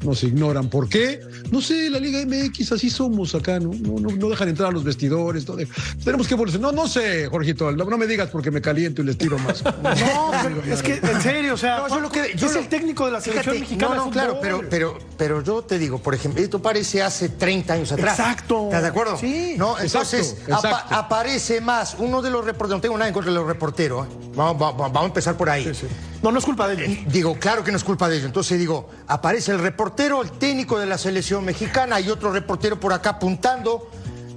nos 0.04 0.22
ignoran. 0.22 0.68
¿Por 0.68 0.88
qué? 0.88 1.20
No 1.50 1.60
sé, 1.60 1.90
la 1.90 1.98
Liga 1.98 2.20
MX 2.24 2.72
así 2.72 2.90
somos 2.90 3.34
acá, 3.34 3.58
¿no? 3.58 3.70
No, 3.74 3.98
no, 4.00 4.16
no 4.16 4.28
dejan 4.28 4.48
entrar 4.48 4.68
a 4.68 4.72
los 4.72 4.84
vestidores. 4.84 5.46
No 5.48 5.56
tenemos 6.04 6.28
que 6.28 6.34
evolucionar. 6.34 6.72
No, 6.72 6.82
no 6.82 6.88
sé, 6.88 7.26
Jorgito, 7.26 7.70
no, 7.72 7.84
no, 7.84 7.98
me 7.98 8.06
digas 8.06 8.28
porque 8.30 8.50
me 8.50 8.60
caliento 8.60 9.02
y 9.02 9.06
les 9.06 9.18
tiro 9.18 9.38
más. 9.38 9.64
no, 9.82 10.30
pero 10.42 10.62
es 10.62 10.82
que, 10.82 10.94
en 10.94 11.20
serio, 11.20 11.54
o 11.54 11.56
sea, 11.56 11.88
yo 11.88 12.00
lo 12.00 12.10
que, 12.10 12.32
yo 12.36 12.46
es 12.46 12.56
el 12.56 12.68
técnico 12.68 13.06
de 13.06 13.12
la 13.12 13.20
selección 13.20 13.56
fíjate, 13.56 13.72
mexicana. 13.72 13.96
No, 13.96 14.06
no, 14.06 14.10
claro, 14.10 14.38
pero, 14.40 14.62
pero, 14.68 14.98
pero 15.16 15.42
yo 15.42 15.62
te 15.62 15.78
digo, 15.78 15.98
por 15.98 16.14
ejemplo, 16.14 16.42
esto 16.42 16.60
parece 16.60 17.02
hace 17.02 17.28
30 17.30 17.72
años 17.74 17.92
atrás. 17.92 18.18
Exacto. 18.18 18.66
¿Estás 18.66 18.82
de 18.82 18.88
acuerdo? 18.88 19.16
Sí. 19.16 19.54
¿No? 19.56 19.78
Entonces, 19.78 20.32
exacto, 20.32 20.68
exacto. 20.68 20.94
Apa 20.94 21.08
aparece 21.08 21.60
más 21.60 21.96
uno 21.98 22.22
de 22.22 22.30
los 22.30 22.44
reporteros, 22.44 22.78
no 22.78 22.80
tengo 22.80 22.96
nada 22.96 23.08
en 23.08 23.14
contra 23.14 23.32
de 23.32 23.38
los 23.38 23.46
reporteros, 23.46 24.06
¿eh? 24.06 24.10
vamos, 24.34 24.58
vamos, 24.58 24.78
vamos, 24.78 25.02
a 25.02 25.06
empezar 25.06 25.36
por 25.36 25.50
ahí. 25.50 25.64
Sí, 25.64 25.74
sí. 25.74 25.86
No, 26.22 26.32
no 26.32 26.38
es 26.38 26.44
culpa 26.44 26.66
de 26.68 26.84
ellos. 26.84 27.12
Digo, 27.12 27.38
claro 27.38 27.62
que 27.62 27.70
no 27.70 27.76
es 27.76 27.84
culpa 27.84 28.08
de 28.08 28.16
ellos. 28.16 28.26
Entonces 28.26 28.58
digo, 28.58 28.90
aparece 29.06 29.52
el 29.52 29.58
reportero, 29.60 30.22
el 30.22 30.32
técnico 30.32 30.78
de 30.78 30.86
la 30.86 30.98
selección 30.98 31.44
mexicana 31.44 32.00
y 32.00 32.10
otro 32.10 32.32
reportero 32.32 32.80
por 32.80 32.92
acá 32.92 33.10
apuntando. 33.10 33.88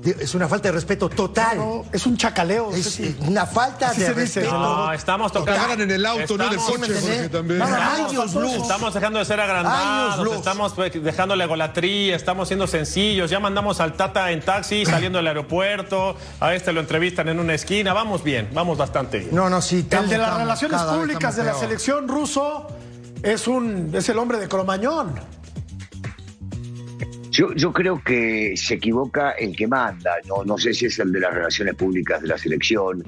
Es 0.03 0.33
una 0.33 0.47
falta 0.47 0.69
de 0.69 0.71
respeto 0.73 1.09
total. 1.09 1.57
No, 1.57 1.85
es 1.91 2.05
un 2.07 2.17
chacaleo. 2.17 2.71
Es 2.73 2.85
sí. 2.85 3.15
una 3.27 3.45
falta 3.45 3.89
Así 3.89 4.01
de 4.01 4.07
se 4.07 4.13
dice. 4.13 4.39
respeto. 4.41 4.59
No, 4.59 4.91
estamos 4.93 5.31
tocando. 5.31 5.83
En 5.83 5.91
el 5.91 6.05
auto, 6.05 6.21
Estamos- 6.21 6.39
no 6.45 6.49
del 6.49 6.59
coche, 6.59 6.73
¿sí 6.99 7.07
me 7.07 7.13
Jorge, 7.15 7.29
también. 7.29 7.61
Años 7.61 8.33
luz. 8.33 8.53
estamos 8.53 8.93
dejando 8.93 9.19
de 9.19 9.25
ser 9.25 9.39
agrandados, 9.39 10.35
estamos 10.35 10.73
pues, 10.73 10.91
dejando 11.03 11.35
la 11.35 11.43
egolatría, 11.43 12.15
estamos 12.15 12.47
siendo 12.47 12.65
sencillos. 12.67 13.29
Ya 13.29 13.39
mandamos 13.39 13.79
al 13.79 13.93
Tata 13.93 14.31
en 14.31 14.41
taxi 14.41 14.85
saliendo 14.87 15.17
del 15.19 15.27
aeropuerto, 15.27 16.15
a 16.39 16.53
este 16.55 16.73
lo 16.73 16.79
entrevistan 16.79 17.29
en 17.29 17.39
una 17.39 17.53
esquina. 17.53 17.93
Vamos 17.93 18.23
bien, 18.23 18.49
vamos 18.53 18.77
bastante 18.77 19.19
bien. 19.19 19.35
No, 19.35 19.49
no, 19.49 19.61
sí. 19.61 19.77
El 19.77 19.89
de 19.89 19.97
las 20.17 20.27
estamos- 20.27 20.37
relaciones 20.39 20.81
públicas 20.81 21.35
de 21.35 21.43
la 21.43 21.53
selección 21.53 22.07
ruso 22.07 22.67
es 23.23 23.47
un 23.47 23.91
es 23.93 24.09
el 24.09 24.17
hombre 24.17 24.39
de 24.39 24.47
Cromañón. 24.47 25.13
Yo, 27.31 27.53
yo 27.53 27.71
creo 27.71 28.03
que 28.03 28.57
se 28.57 28.73
equivoca 28.73 29.31
el 29.31 29.55
que 29.55 29.65
manda, 29.65 30.15
no, 30.27 30.43
no 30.43 30.57
sé 30.57 30.73
si 30.73 30.87
es 30.87 30.99
el 30.99 31.13
de 31.13 31.21
las 31.21 31.33
relaciones 31.33 31.75
públicas 31.75 32.21
de 32.21 32.27
la 32.27 32.37
selección, 32.37 33.01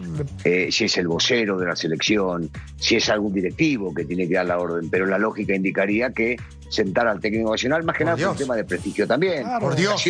eh, 0.45 0.69
si 0.71 0.85
es 0.85 0.97
el 0.97 1.09
vocero 1.09 1.57
de 1.57 1.65
la 1.65 1.75
selección, 1.75 2.49
si 2.77 2.95
es 2.95 3.09
algún 3.09 3.33
directivo 3.33 3.93
que 3.93 4.05
tiene 4.05 4.25
que 4.25 4.35
dar 4.35 4.45
la 4.45 4.59
orden, 4.59 4.89
pero 4.89 5.05
la 5.05 5.17
lógica 5.17 5.53
indicaría 5.53 6.11
que 6.11 6.37
sentar 6.69 7.05
al 7.05 7.19
técnico 7.19 7.51
nacional, 7.51 7.83
más 7.83 7.97
que 7.97 8.05
Por 8.05 8.13
nada 8.13 8.27
por 8.27 8.31
un 8.31 8.37
tema 8.37 8.55
de 8.55 8.63
prestigio 8.63 9.05
también, 9.05 9.43
Claro. 9.43 9.59
Por 9.59 9.75
Dios. 9.75 10.01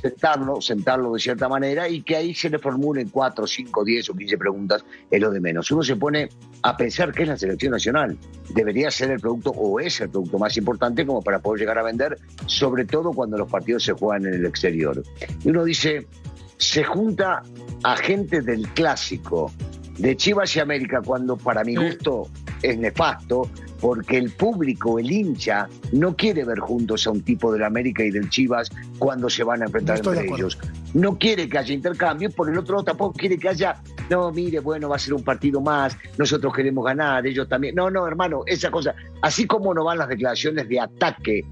Sentarlo, 0.00 0.60
sentarlo 0.60 1.12
de 1.12 1.20
cierta 1.20 1.48
manera 1.48 1.88
y 1.88 2.02
que 2.02 2.16
ahí 2.16 2.34
se 2.34 2.50
le 2.50 2.58
formulen 2.58 3.08
cuatro, 3.08 3.46
cinco, 3.46 3.84
diez 3.84 4.08
o 4.10 4.14
quince 4.14 4.38
preguntas 4.38 4.84
es 5.10 5.20
lo 5.20 5.30
de 5.30 5.40
menos. 5.40 5.70
Uno 5.70 5.82
se 5.82 5.96
pone 5.96 6.28
a 6.62 6.76
pensar 6.76 7.12
que 7.12 7.22
es 7.22 7.28
la 7.28 7.36
selección 7.36 7.72
nacional. 7.72 8.16
Debería 8.54 8.90
ser 8.90 9.10
el 9.10 9.20
producto 9.20 9.50
o 9.50 9.80
es 9.80 10.00
el 10.00 10.10
producto 10.10 10.38
más 10.38 10.56
importante 10.56 11.06
como 11.06 11.22
para 11.22 11.40
poder 11.40 11.60
llegar 11.60 11.78
a 11.78 11.82
vender, 11.82 12.18
sobre 12.46 12.84
todo 12.84 13.12
cuando 13.12 13.36
los 13.38 13.50
partidos 13.50 13.84
se 13.84 13.92
juegan 13.92 14.26
en 14.26 14.34
el 14.34 14.46
exterior. 14.46 15.02
Y 15.44 15.50
uno 15.50 15.64
dice, 15.64 16.06
se 16.56 16.84
junta 16.84 17.42
a 17.82 17.96
gente 17.96 18.40
del 18.40 18.68
clásico, 18.68 19.52
de 19.98 20.16
Chivas 20.16 20.54
y 20.56 20.60
América, 20.60 21.02
cuando 21.04 21.36
para 21.36 21.64
mi 21.64 21.76
gusto 21.76 22.28
es 22.62 22.78
nefasto, 22.78 23.48
porque 23.80 24.18
el 24.18 24.30
público, 24.30 24.98
el 24.98 25.10
hincha, 25.10 25.68
no 25.92 26.16
quiere 26.16 26.44
ver 26.44 26.58
juntos 26.58 27.06
a 27.06 27.10
un 27.10 27.22
tipo 27.22 27.52
del 27.52 27.64
América 27.64 28.04
y 28.04 28.10
del 28.10 28.28
Chivas 28.30 28.70
cuando 28.98 29.28
se 29.28 29.44
van 29.44 29.62
a 29.62 29.66
enfrentar 29.66 30.02
No 30.04 30.12
entre 30.12 30.34
ellos. 30.34 30.58
No 30.94 31.18
quiere 31.18 31.48
que 31.48 31.58
haya 31.58 31.74
intercambio, 31.74 32.30
por 32.30 32.50
el 32.50 32.58
otro 32.58 32.76
lado 32.76 32.84
tampoco 32.84 33.12
quiere 33.12 33.38
que 33.38 33.48
haya, 33.48 33.80
no, 34.08 34.30
mire, 34.32 34.60
bueno, 34.60 34.88
va 34.88 34.96
a 34.96 34.98
ser 34.98 35.14
un 35.14 35.22
partido 35.22 35.60
más, 35.60 35.96
nosotros 36.16 36.52
queremos 36.54 36.84
ganar, 36.84 37.26
ellos 37.26 37.48
también. 37.48 37.74
No, 37.74 37.90
no, 37.90 38.06
hermano, 38.06 38.42
esa 38.46 38.70
cosa, 38.70 38.94
así 39.22 39.46
como 39.46 39.74
no 39.74 39.84
van 39.84 39.98
las 39.98 40.08
declaraciones 40.08 40.68
de 40.68 40.80
ataque 40.80 41.44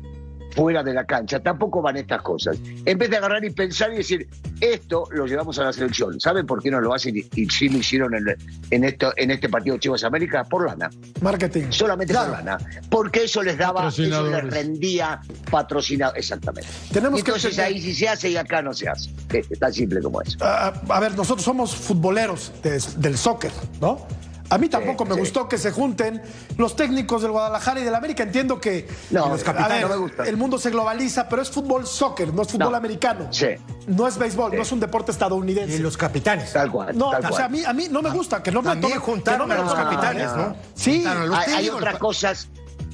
fuera 0.56 0.82
de 0.82 0.94
la 0.94 1.04
cancha, 1.04 1.38
tampoco 1.40 1.82
van 1.82 1.96
estas 1.98 2.22
cosas. 2.22 2.56
En 2.84 2.96
vez 2.98 3.10
de 3.10 3.18
agarrar 3.18 3.44
y 3.44 3.50
pensar 3.50 3.92
y 3.92 3.98
decir, 3.98 4.26
esto 4.60 5.04
lo 5.12 5.26
llevamos 5.26 5.58
a 5.58 5.64
la 5.64 5.72
selección, 5.72 6.18
¿saben 6.20 6.46
por 6.46 6.62
qué 6.62 6.70
no 6.70 6.80
lo 6.80 6.94
hacen 6.94 7.14
y, 7.16 7.40
y 7.40 7.46
sí 7.50 7.68
lo 7.68 7.78
hicieron 7.78 8.14
en, 8.14 8.24
en, 8.70 8.84
esto, 8.84 9.12
en 9.16 9.30
este 9.30 9.48
partido 9.50 9.76
Chivas 9.76 10.02
América? 10.04 10.44
Por 10.44 10.66
lana 10.66 10.90
Marketing. 11.20 11.66
solamente 11.70 12.12
Claro. 12.14 12.30
por 12.32 12.38
lana, 12.44 12.58
porque 12.90 13.24
eso 13.24 13.42
les 13.42 13.58
daba, 13.58 13.88
eso 13.88 14.02
les 14.02 14.44
rendía 14.50 15.20
patrocinado, 15.50 16.14
exactamente. 16.14 16.68
Tenemos 16.92 17.22
que 17.22 17.30
entonces 17.32 17.58
ahí 17.58 17.80
sí 17.80 17.94
se 17.94 18.08
hace 18.08 18.30
y 18.30 18.36
acá 18.36 18.62
no 18.62 18.72
se 18.72 18.88
hace. 18.88 19.10
Es 19.32 19.58
tan 19.58 19.72
simple 19.72 20.00
como 20.00 20.22
eso. 20.22 20.38
Ah, 20.40 20.72
a 20.88 21.00
ver, 21.00 21.14
nosotros 21.16 21.44
somos 21.44 21.76
futboleros 21.76 22.52
de- 22.62 22.80
del 22.96 23.18
soccer, 23.18 23.52
¿no? 23.80 24.06
A 24.50 24.58
mí 24.58 24.68
tampoco 24.68 25.04
me 25.04 25.14
sí. 25.14 25.20
gustó 25.20 25.48
que 25.48 25.58
se 25.58 25.72
junten 25.72 26.22
los 26.56 26.76
técnicos 26.76 27.22
del 27.22 27.30
Guadalajara 27.32 27.80
y 27.80 27.84
del 27.84 27.94
América. 27.94 28.22
Entiendo 28.22 28.60
que 28.60 28.86
No, 29.10 29.28
los 29.28 29.42
capitanes 29.42 29.78
ver, 29.78 29.82
no 29.82 29.88
me 29.88 29.96
gustan. 29.96 30.26
el 30.26 30.36
mundo 30.36 30.58
se 30.58 30.70
globaliza, 30.70 31.28
pero 31.28 31.42
es 31.42 31.50
fútbol 31.50 31.86
soccer, 31.86 32.32
no 32.32 32.42
es 32.42 32.48
fútbol 32.52 32.70
No. 32.70 32.76
americano. 32.76 33.28
Sí. 33.32 33.48
No 33.88 34.06
es 34.06 34.16
béisbol, 34.18 34.50
Sí. 34.52 34.56
no 34.56 34.62
es 34.62 34.72
un 34.72 34.80
deporte 34.80 35.10
estadounidense. 35.12 35.76
Y 35.76 35.78
los 35.80 35.96
capitanes. 35.96 36.52
Tal 36.52 36.70
cual. 36.70 36.96
No, 36.96 37.10
tal 37.10 37.32
o 37.32 37.36
sea, 37.36 37.46
a 37.46 37.48
mí, 37.48 37.64
a 37.64 37.72
mí 37.72 37.88
no 37.90 38.02
me 38.02 38.10
gusta 38.10 38.42
que 38.42 38.50
no 38.52 38.62
me 38.62 38.70
tomen- 38.72 38.98
juntaron 38.98 39.48
que 39.48 39.54
no 39.54 39.62
me 39.62 39.62
a 39.62 39.64
los 39.64 39.74
capitanes, 39.74 40.32
¿no? 40.36 40.56
Sí, 40.74 41.02
los 41.04 41.36
hay, 41.36 41.52
hay 41.54 41.68
otras 41.68 41.98
cosas. 41.98 42.48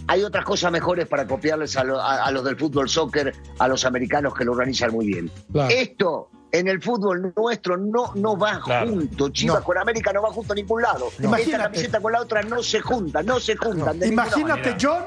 Hay 0.09 0.25
otras 0.25 0.45
cosas 0.45 0.73
mejores 0.73 1.07
para 1.07 1.27
copiarles 1.29 1.77
a, 1.77 1.85
lo- 1.85 2.01
a- 2.01 2.25
a 2.25 2.31
los 2.33 2.43
del 2.45 2.57
fútbol 2.59 2.89
soccer, 2.89 3.33
a 3.59 3.69
los 3.69 3.85
americanos 3.85 4.35
que 4.35 4.45
lo 4.45 4.53
organizan 4.53 4.91
muy 4.91 5.07
bien. 5.07 5.31
Claro. 5.53 5.71
Esto 5.73 6.29
en 6.53 6.69
el 6.69 6.83
fútbol 6.83 7.33
nuestro 7.37 7.77
no, 7.77 8.13
no 8.15 8.37
va 8.37 8.61
Claro. 8.63 8.91
junto. 8.91 9.31
Chivas 9.31 9.61
No. 9.61 9.65
con 9.65 9.79
América 9.79 10.13
no 10.13 10.23
va 10.23 10.31
junto 10.31 10.53
a 10.53 10.57
ningún 10.57 10.83
lado. 10.83 11.09
Imagínate. 11.19 11.43
Esta 11.53 11.63
camiseta 11.65 12.01
con 12.01 12.13
la 12.13 12.21
otra 12.21 12.43
no 12.43 12.63
se 12.63 12.81
juntan, 12.81 13.25
no 13.27 13.41
se 13.41 13.57
juntan. 13.57 14.03
Imagínate. 14.05 14.77
John 14.81 15.05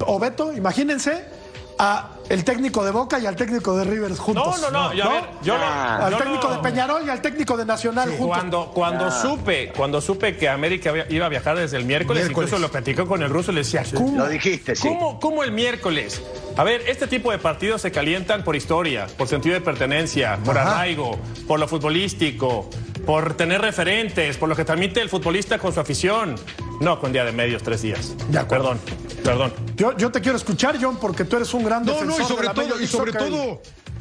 o 0.00 0.18
Beto, 0.18 0.52
imagínense 0.52 1.24
a 1.78 2.17
el 2.28 2.44
técnico 2.44 2.84
de 2.84 2.90
Boca 2.90 3.18
y 3.18 3.26
al 3.26 3.36
técnico 3.36 3.76
de 3.76 3.84
Rivers 3.84 4.18
juntos. 4.18 4.60
No, 4.60 4.70
no, 4.70 4.88
no. 4.88 4.94
yo, 4.94 5.04
a 5.04 5.08
ver, 5.08 5.24
yo 5.42 5.56
no-. 5.58 5.64
Al 5.64 6.12
yo 6.12 6.18
técnico 6.18 6.48
no- 6.48 6.56
de 6.56 6.62
Peñarol 6.62 7.02
y 7.06 7.10
al 7.10 7.22
técnico 7.22 7.56
de 7.56 7.64
Nacional 7.64 8.08
juntos. 8.10 8.26
Cuando, 8.28 8.70
cuando 8.72 9.10
supe, 9.10 9.72
cuando 9.76 10.00
supe 10.00 10.36
que 10.36 10.48
América 10.48 10.92
iba 11.08 11.26
a 11.26 11.28
viajar 11.28 11.56
desde 11.58 11.76
el 11.76 11.84
miércoles, 11.84 12.24
Miércoles. 12.24 12.48
incluso 12.48 12.60
lo 12.60 12.70
platicó 12.70 13.06
con 13.06 13.22
el 13.22 13.30
ruso, 13.30 13.52
le 13.52 13.60
decía, 13.60 13.84
¿cómo? 13.94 14.18
Lo 14.18 14.28
dijiste, 14.28 14.76
sí. 14.76 14.88
¿Cómo, 14.88 15.18
cómo 15.20 15.42
el 15.42 15.52
miércoles? 15.52 16.20
A 16.56 16.64
ver, 16.64 16.82
este 16.88 17.06
tipo 17.06 17.30
de 17.30 17.38
partidos 17.38 17.82
se 17.82 17.90
calientan 17.92 18.44
por 18.44 18.56
historia, 18.56 19.06
por 19.16 19.28
sentido 19.28 19.54
de 19.54 19.60
pertenencia, 19.60 20.38
por 20.44 20.58
Ajá. 20.58 20.72
arraigo, 20.72 21.18
por 21.46 21.58
lo 21.60 21.68
futbolístico, 21.68 22.68
por 23.06 23.34
tener 23.34 23.60
referentes, 23.60 24.36
por 24.36 24.48
lo 24.48 24.56
que 24.56 24.64
transmite 24.64 25.00
el 25.00 25.08
futbolista 25.08 25.58
con 25.58 25.72
su 25.72 25.80
afición. 25.80 26.34
No 26.80 27.00
con 27.00 27.12
día 27.12 27.24
de 27.24 27.32
medios, 27.32 27.62
tres 27.62 27.82
días. 27.82 28.14
De 28.28 28.38
acuerdo. 28.38 28.76
Perdón, 28.76 28.80
perdón. 29.24 29.52
Yo, 29.76 29.96
yo 29.96 30.12
te 30.12 30.20
quiero 30.20 30.36
escuchar, 30.36 30.76
John, 30.80 30.96
porque 31.00 31.24
tú 31.24 31.36
eres 31.36 31.52
un 31.54 31.64
gran 31.64 31.84
No, 31.84 31.92
defensor 31.92 32.17
no, 32.18 32.24
y 32.24 32.28
sobre 32.28 32.48
todo, 32.48 32.80
y 32.82 32.86
sobre 32.86 33.12
todo, 33.12 33.28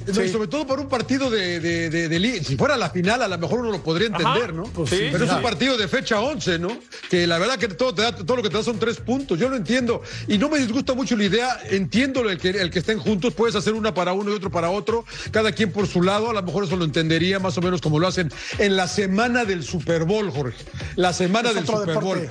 no, 0.08 0.14
Sí. 0.14 0.22
y 0.22 0.30
sobre 0.30 0.48
todo 0.48 0.66
para 0.66 0.82
un 0.82 0.88
partido 0.88 1.30
de, 1.30 1.60
de, 1.60 1.90
de- 1.90 2.08
de 2.08 2.20
li- 2.20 2.42
Si 2.42 2.56
fuera 2.56 2.78
la 2.78 2.90
final, 2.90 3.22
a 3.24 3.28
lo 3.28 3.38
mejor 3.38 3.60
uno 3.60 3.72
lo 3.72 3.84
podría 3.84 4.08
entender, 4.08 4.44
Ajá, 4.44 4.52
¿no? 4.54 4.64
pues 4.64 4.90
sí, 4.90 5.10
Pero 5.12 5.26
es 5.26 5.32
un 5.32 5.42
partido 5.42 5.76
de 5.76 5.86
fecha 5.90 6.22
11, 6.22 6.60
¿no? 6.60 6.70
Que 7.10 7.28
la 7.28 7.38
verdad 7.38 7.58
que 7.58 7.68
todo, 7.68 7.94
te 7.94 8.04
da, 8.04 8.16
todo 8.16 8.38
lo 8.38 8.42
que 8.44 8.50
te 8.50 8.56
da 8.56 8.64
son 8.64 8.80
tres 8.80 8.98
puntos. 9.02 9.38
Yo 9.38 9.50
lo 9.50 9.58
entiendo. 9.58 10.02
Y 10.30 10.38
no 10.38 10.48
me 10.48 10.60
disgusta 10.60 10.94
mucho 10.94 11.18
la 11.18 11.26
idea. 11.26 11.60
Entiendo 11.70 12.22
el 12.30 12.38
que, 12.38 12.52
el 12.52 12.70
que 12.72 12.80
estén 12.80 13.00
juntos. 13.00 13.34
Puedes 13.34 13.56
hacer 13.56 13.74
una 13.74 13.94
para 13.94 14.14
uno 14.14 14.32
y 14.32 14.36
otro 14.36 14.50
para 14.50 14.70
otro. 14.70 15.04
Cada 15.32 15.52
quien 15.52 15.74
por 15.74 15.88
su 15.88 16.02
lado. 16.02 16.30
A 16.30 16.34
lo 16.34 16.42
mejor 16.42 16.64
eso 16.64 16.78
lo 16.78 16.86
entendería 16.86 17.40
más 17.40 17.58
o 17.58 17.62
menos 17.62 17.82
como 17.82 18.00
lo 18.00 18.08
hacen 18.08 18.32
en 18.60 18.78
la 18.78 18.88
semana 18.88 19.44
del 19.44 19.62
Super 19.62 20.06
Bowl, 20.06 20.32
Jorge. 20.32 20.56
La 20.96 21.12
semana 21.12 21.50
Es 21.50 21.56
del 21.56 21.66
Super 21.66 21.88
deporte. 21.96 22.28
Bowl. 22.28 22.30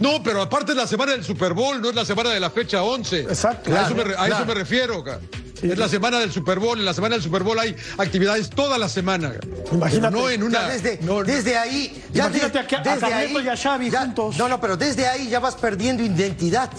No, 0.00 0.22
pero 0.22 0.42
aparte 0.42 0.72
es 0.72 0.78
la 0.78 0.86
semana 0.86 1.12
del 1.12 1.24
Super 1.24 1.52
Bowl, 1.54 1.80
no 1.80 1.88
es 1.90 1.94
la 1.94 2.04
semana 2.04 2.30
de 2.30 2.40
la 2.40 2.50
fecha 2.50 2.82
11. 2.82 3.20
Exacto. 3.20 3.74
A, 3.76 3.82
eso, 3.86 3.94
me, 3.94 4.02
a 4.16 4.28
eso 4.28 4.44
me 4.46 4.54
refiero, 4.54 5.02
ca. 5.02 5.18
Es 5.62 5.78
la 5.78 5.88
semana 5.88 6.18
del 6.18 6.30
Super 6.30 6.58
Bowl. 6.58 6.78
En 6.78 6.84
la 6.84 6.92
semana 6.92 7.14
del 7.14 7.22
Super 7.24 7.42
Bowl 7.42 7.58
hay 7.58 7.74
actividades 7.96 8.50
toda 8.50 8.76
la 8.76 8.88
semana. 8.90 9.32
Imagínate. 9.72 10.14
No 10.14 10.28
en 10.28 10.42
una. 10.42 10.60
Ya 10.62 10.68
desde, 10.68 10.98
no, 11.02 11.22
desde 11.24 11.56
ahí. 11.56 12.04
Ya 12.12 12.26
Imagínate 12.26 12.58
a- 12.58 12.62
a 12.62 12.82
desde 12.94 13.42
y 13.42 13.48
a 13.48 13.56
Xavi 13.56 13.90
ya- 13.90 14.00
juntos. 14.00 14.36
No, 14.36 14.48
no, 14.48 14.60
pero 14.60 14.76
desde 14.76 15.06
ahí 15.06 15.28
ya 15.30 15.40
vas 15.40 15.54
perdiendo 15.54 16.02
identidad. 16.02 16.70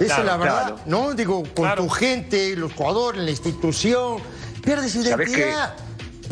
Esa 0.00 0.16
Claro, 0.16 0.22
es 0.22 0.26
la 0.26 0.36
verdad. 0.36 0.60
claro. 0.66 0.80
¿No? 0.86 1.14
Digo, 1.14 1.42
con 1.44 1.64
Claro. 1.64 1.84
tu 1.84 1.88
gente, 1.90 2.56
los 2.56 2.72
jugadores, 2.72 3.22
la 3.22 3.30
institución. 3.30 4.18
Pierdes 4.64 4.92
¿Sabes 4.92 5.28
identidad. 5.28 5.74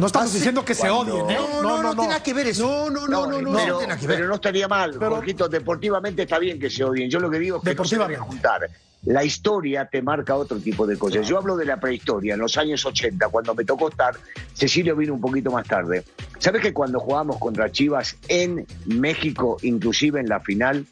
No 0.00 0.06
estamos 0.06 0.28
Así- 0.28 0.38
diciendo 0.38 0.64
que 0.64 0.74
se 0.74 0.88
cuando- 0.88 1.24
odien, 1.24 1.30
¿eh? 1.36 1.38
No, 1.38 1.62
no, 1.62 1.82
no, 1.82 1.90
tiene 1.92 2.08
nada 2.08 2.22
que 2.22 2.32
ver 2.32 2.46
eso. 2.46 2.90
no, 2.90 3.06
no, 3.06 3.06
no, 3.06 3.26
no, 3.26 3.40
no. 3.42 3.52
pero, 3.58 3.76
tiene 3.78 3.86
nada 3.88 4.00
que 4.00 4.06
ver. 4.06 4.16
pero 4.16 4.28
no 4.28 4.34
estaría 4.36 4.66
mal, 4.66 4.96
Pero- 4.98 5.16
Jorgito, 5.16 5.46
deportivamente 5.48 6.22
está 6.22 6.38
bien 6.38 6.58
que 6.58 6.70
se 6.70 6.82
odien. 6.82 7.10
Yo 7.10 7.20
lo 7.20 7.30
que 7.30 7.38
digo 7.38 7.58
es 7.58 7.62
que 7.62 7.74
no 7.74 7.84
se 7.84 7.98
deben 7.98 8.20
juntar. 8.20 8.68
La 9.04 9.24
historia 9.24 9.86
te 9.86 10.02
marca 10.02 10.36
otro 10.36 10.58
tipo 10.58 10.86
de 10.86 10.98
cosas. 10.98 11.26
Yo 11.26 11.38
hablo 11.38 11.56
de 11.56 11.64
la 11.64 11.80
prehistoria, 11.80 12.34
en 12.34 12.40
los 12.40 12.58
años 12.58 12.84
80, 12.84 13.28
cuando 13.28 13.54
me 13.54 13.64
tocó 13.64 13.88
estar, 13.88 14.14
Cecilio 14.52 14.94
vino 14.94 15.14
un 15.14 15.20
poquito 15.22 15.50
más 15.50 15.66
tarde. 15.66 16.04
¿Sabes 16.38 16.60
que 16.60 16.72
cuando 16.74 17.00
jugábamos 17.00 17.38
contra 17.38 17.72
Chivas 17.72 18.16
en 18.28 18.66
México, 18.86 19.56
inclusive 19.62 20.20
en 20.20 20.28
la 20.28 20.40
final, 20.40 20.84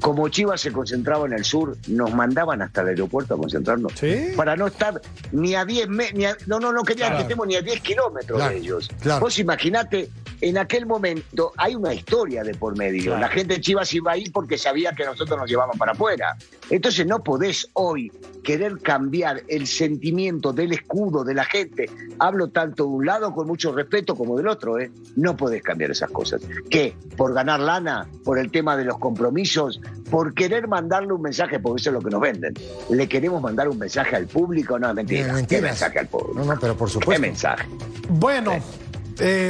como 0.00 0.28
Chivas 0.30 0.62
se 0.62 0.72
concentraba 0.72 1.26
en 1.26 1.34
el 1.34 1.44
sur, 1.44 1.76
nos 1.88 2.14
mandaban 2.14 2.62
hasta 2.62 2.80
el 2.80 2.88
aeropuerto 2.88 3.34
a 3.34 3.36
concentrarnos? 3.38 3.92
Sí. 3.94 4.28
Para 4.36 4.56
no 4.56 4.66
estar 4.66 5.00
ni 5.32 5.54
a 5.54 5.64
10 5.66 5.88
me- 5.88 6.12
ni 6.12 6.24
a- 6.24 6.36
no, 6.46 6.60
no, 6.60 6.72
no 6.72 6.82
querían 6.82 7.14
que 7.16 7.22
estemos 7.22 7.46
ni 7.46 7.56
a 7.56 7.62
10 7.62 7.80
kilómetros 7.82 8.38
Claro, 8.38 8.52
de 8.54 8.58
ellos. 8.58 8.88
claro. 9.00 9.20
Vos 9.20 9.38
imaginate, 9.38 10.08
en 10.40 10.58
aquel 10.58 10.86
momento 10.86 11.52
hay 11.56 11.74
una 11.74 11.92
historia 11.92 12.42
de 12.42 12.54
por 12.54 12.76
medio. 12.76 13.18
La 13.18 13.28
gente 13.28 13.54
de 13.54 13.60
Chivas 13.60 13.92
iba 13.94 14.12
ahí 14.12 14.30
porque 14.30 14.56
sabía 14.58 14.92
que 14.92 15.04
nosotros 15.04 15.38
nos 15.38 15.48
llevaban 15.48 15.76
para 15.78 15.92
afuera. 15.92 16.36
Entonces 16.70 17.06
no 17.06 17.22
podés 17.22 17.68
hoy 17.74 18.10
querer 18.42 18.78
cambiar 18.78 19.42
el 19.48 19.66
sentimiento 19.66 20.52
del 20.52 20.72
escudo 20.72 21.24
de 21.24 21.34
la 21.34 21.44
gente. 21.44 21.90
Hablo 22.18 22.48
tanto 22.48 22.84
de 22.84 22.90
un 22.90 23.06
lado 23.06 23.34
con 23.34 23.46
mucho 23.46 23.72
respeto 23.72 24.14
como 24.14 24.36
del 24.36 24.48
otro, 24.48 24.78
¿eh? 24.78 24.90
No 25.16 25.36
podés 25.36 25.62
cambiar 25.62 25.90
esas 25.90 26.10
cosas. 26.10 26.40
¿Qué? 26.70 26.94
¿Por 27.16 27.34
ganar 27.34 27.60
lana? 27.60 28.08
¿Por 28.24 28.38
el 28.38 28.50
tema 28.50 28.76
de 28.76 28.84
los 28.84 28.98
compromisos? 28.98 29.80
¿Por 30.10 30.34
querer 30.34 30.68
mandarle 30.68 31.12
un 31.12 31.22
mensaje? 31.22 31.58
Porque 31.60 31.80
eso 31.80 31.90
es 31.90 31.94
lo 31.94 32.00
que 32.00 32.10
nos 32.10 32.20
venden. 32.20 32.54
¿Le 32.88 33.08
queremos 33.08 33.42
mandar 33.42 33.68
un 33.68 33.78
mensaje 33.78 34.16
al 34.16 34.26
público? 34.26 34.78
No, 34.78 34.92
mentira. 34.94 35.34
¿Qué 35.46 35.60
mensaje 35.60 35.98
al 35.98 36.08
público? 36.08 36.32
No, 36.34 36.44
no, 36.44 36.58
pero 36.58 36.76
por 36.76 36.88
¿Qué 36.88 36.94
supuesto. 36.94 37.20
mensaje? 37.20 37.68
Bueno, 38.08 38.52
eh, 38.52 38.62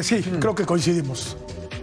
sí, 0.02 0.22
creo 0.40 0.54
que 0.54 0.64
coincidimos. 0.64 1.37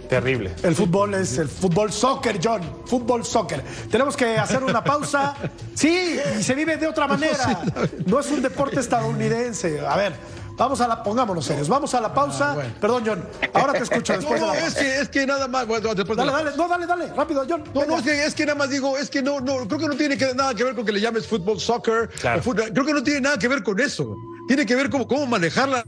Terrible. 0.08 0.54
El 0.62 0.74
fútbol 0.74 1.14
es 1.14 1.36
el 1.36 1.48
fútbol 1.48 1.92
soccer, 1.92 2.40
John. 2.42 2.62
Fútbol 2.86 3.24
soccer. 3.26 3.62
Tenemos 3.90 4.16
que 4.16 4.38
hacer 4.38 4.64
una 4.64 4.82
pausa. 4.82 5.34
Sí, 5.74 6.18
y 6.38 6.42
se 6.42 6.54
vive 6.54 6.76
de 6.78 6.86
otra 6.86 7.06
manera. 7.06 7.60
No 8.06 8.18
es 8.20 8.30
un 8.30 8.40
deporte 8.40 8.80
estadounidense. 8.80 9.86
A 9.86 9.96
ver, 9.98 10.14
vamos 10.56 10.80
a 10.80 10.88
la, 10.88 11.02
pongámonos 11.02 11.44
serios. 11.44 11.68
Vamos 11.68 11.92
a 11.92 12.00
la 12.00 12.14
pausa. 12.14 12.56
Perdón, 12.80 13.02
John. 13.06 13.28
Ahora 13.52 13.74
te 13.74 13.82
escucho 13.82 14.14
No, 14.14 14.18
después 14.20 14.40
de 14.40 14.46
no, 14.46 14.54
la 14.54 14.66
es 14.66 14.74
que, 14.74 15.00
es 15.00 15.08
que 15.10 15.26
nada 15.26 15.46
más. 15.46 15.66
Bueno, 15.66 15.94
después 15.94 16.16
de 16.16 16.24
Dale, 16.24 16.32
dale, 16.44 16.56
no, 16.56 16.68
dale, 16.68 16.86
dale, 16.86 17.06
rápido, 17.14 17.44
John. 17.46 17.64
No, 17.74 17.80
venga. 17.82 17.86
no, 17.92 17.98
es 17.98 18.02
que, 18.04 18.24
es 18.24 18.34
que 18.34 18.46
nada 18.46 18.56
más 18.58 18.70
digo, 18.70 18.96
es 18.96 19.10
que 19.10 19.20
no, 19.20 19.40
no, 19.40 19.68
creo 19.68 19.78
que 19.78 19.88
no 19.88 19.94
tiene 19.94 20.16
que- 20.16 20.32
nada 20.34 20.54
que 20.54 20.64
ver 20.64 20.74
con 20.74 20.86
que 20.86 20.92
le 20.92 21.02
llames 21.02 21.26
fútbol, 21.26 21.60
soccer, 21.60 22.08
Claro. 22.18 22.40
o 22.40 22.42
fútbol, 22.42 22.70
creo 22.72 22.86
que 22.86 22.94
no 22.94 23.02
tiene 23.02 23.20
nada 23.20 23.38
que 23.38 23.46
ver 23.48 23.62
con 23.62 23.78
eso. 23.78 24.16
Tiene 24.48 24.66
que 24.66 24.74
ver 24.74 24.90
cómo, 24.90 25.06
cómo 25.06 25.26
manejar 25.26 25.68
la, 25.68 25.84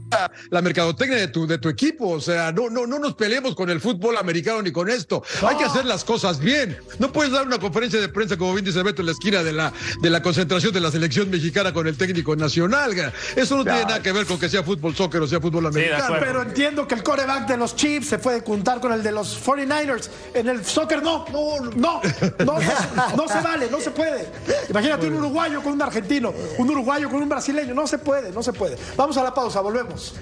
la 0.49 0.61
mercadotecnia 0.61 1.17
de 1.17 1.27
tu, 1.27 1.47
de 1.47 1.57
tu 1.57 1.67
equipo. 1.67 2.09
O 2.09 2.21
sea, 2.21 2.51
no, 2.51 2.69
no, 2.69 2.87
no 2.87 2.99
nos 2.99 3.15
peleemos 3.15 3.55
con 3.55 3.69
el 3.69 3.81
fútbol 3.81 4.17
americano 4.17 4.61
ni 4.61 4.71
con 4.71 4.89
esto. 4.89 5.23
Hay 5.45 5.57
que 5.57 5.65
hacer 5.65 5.85
las 5.85 6.03
cosas 6.03 6.39
bien. 6.39 6.77
No 6.99 7.11
puedes 7.11 7.31
dar 7.33 7.45
una 7.45 7.59
conferencia 7.59 7.99
de 7.99 8.07
prensa, 8.07 8.37
como 8.37 8.53
bien 8.53 8.63
dice 8.63 8.81
Beto, 8.83 9.01
en 9.01 9.07
la 9.07 9.11
esquina 9.13 9.43
de 9.43 9.51
la, 9.51 9.73
de 10.01 10.09
la 10.09 10.21
concentración 10.21 10.73
de 10.73 10.79
la 10.79 10.91
selección 10.91 11.29
mexicana 11.29 11.73
con 11.73 11.87
el 11.87 11.97
técnico 11.97 12.35
nacional. 12.35 13.13
Eso 13.35 13.57
no 13.57 13.63
tiene 13.63 13.81
nada 13.81 14.01
que 14.01 14.11
ver 14.11 14.25
con 14.25 14.39
que 14.39 14.49
sea 14.49 14.63
fútbol, 14.63 14.95
soccer 14.95 15.21
o 15.21 15.27
sea 15.27 15.39
fútbol 15.39 15.65
americano. 15.65 16.17
Pero 16.19 16.41
entiendo 16.43 16.87
que 16.87 16.95
el 16.95 17.03
coreback 17.03 17.47
de 17.47 17.57
los 17.57 17.75
Chiefs 17.75 18.07
se 18.09 18.19
puede 18.19 18.41
juntar 18.41 18.79
con 18.79 18.91
el 18.91 19.01
de 19.01 19.11
los 19.11 19.43
49ers. 19.43 20.09
En 20.33 20.47
el 20.49 20.63
soccer 20.63 21.01
no, 21.01 21.25
no, 21.31 21.59
no, 21.75 22.01
no, 22.39 22.59
no, 22.59 23.15
no 23.15 23.27
se 23.27 23.41
vale, 23.41 23.69
no 23.69 23.79
se 23.79 23.91
puede. 23.91 24.27
Imagínate 24.69 25.07
un 25.07 25.15
uruguayo 25.15 25.61
con 25.61 25.73
un 25.73 25.81
argentino, 25.81 26.33
un 26.57 26.69
uruguayo 26.69 27.09
con 27.09 27.21
un 27.21 27.29
brasileño, 27.29 27.73
no 27.73 27.87
se 27.87 27.97
puede, 27.97 28.31
no 28.31 28.43
se 28.43 28.50
puede. 28.53 28.77
Vamos 28.95 29.17
a 29.17 29.23
la 29.23 29.33
pausa, 29.33 29.61
volvemos. 29.61 30.13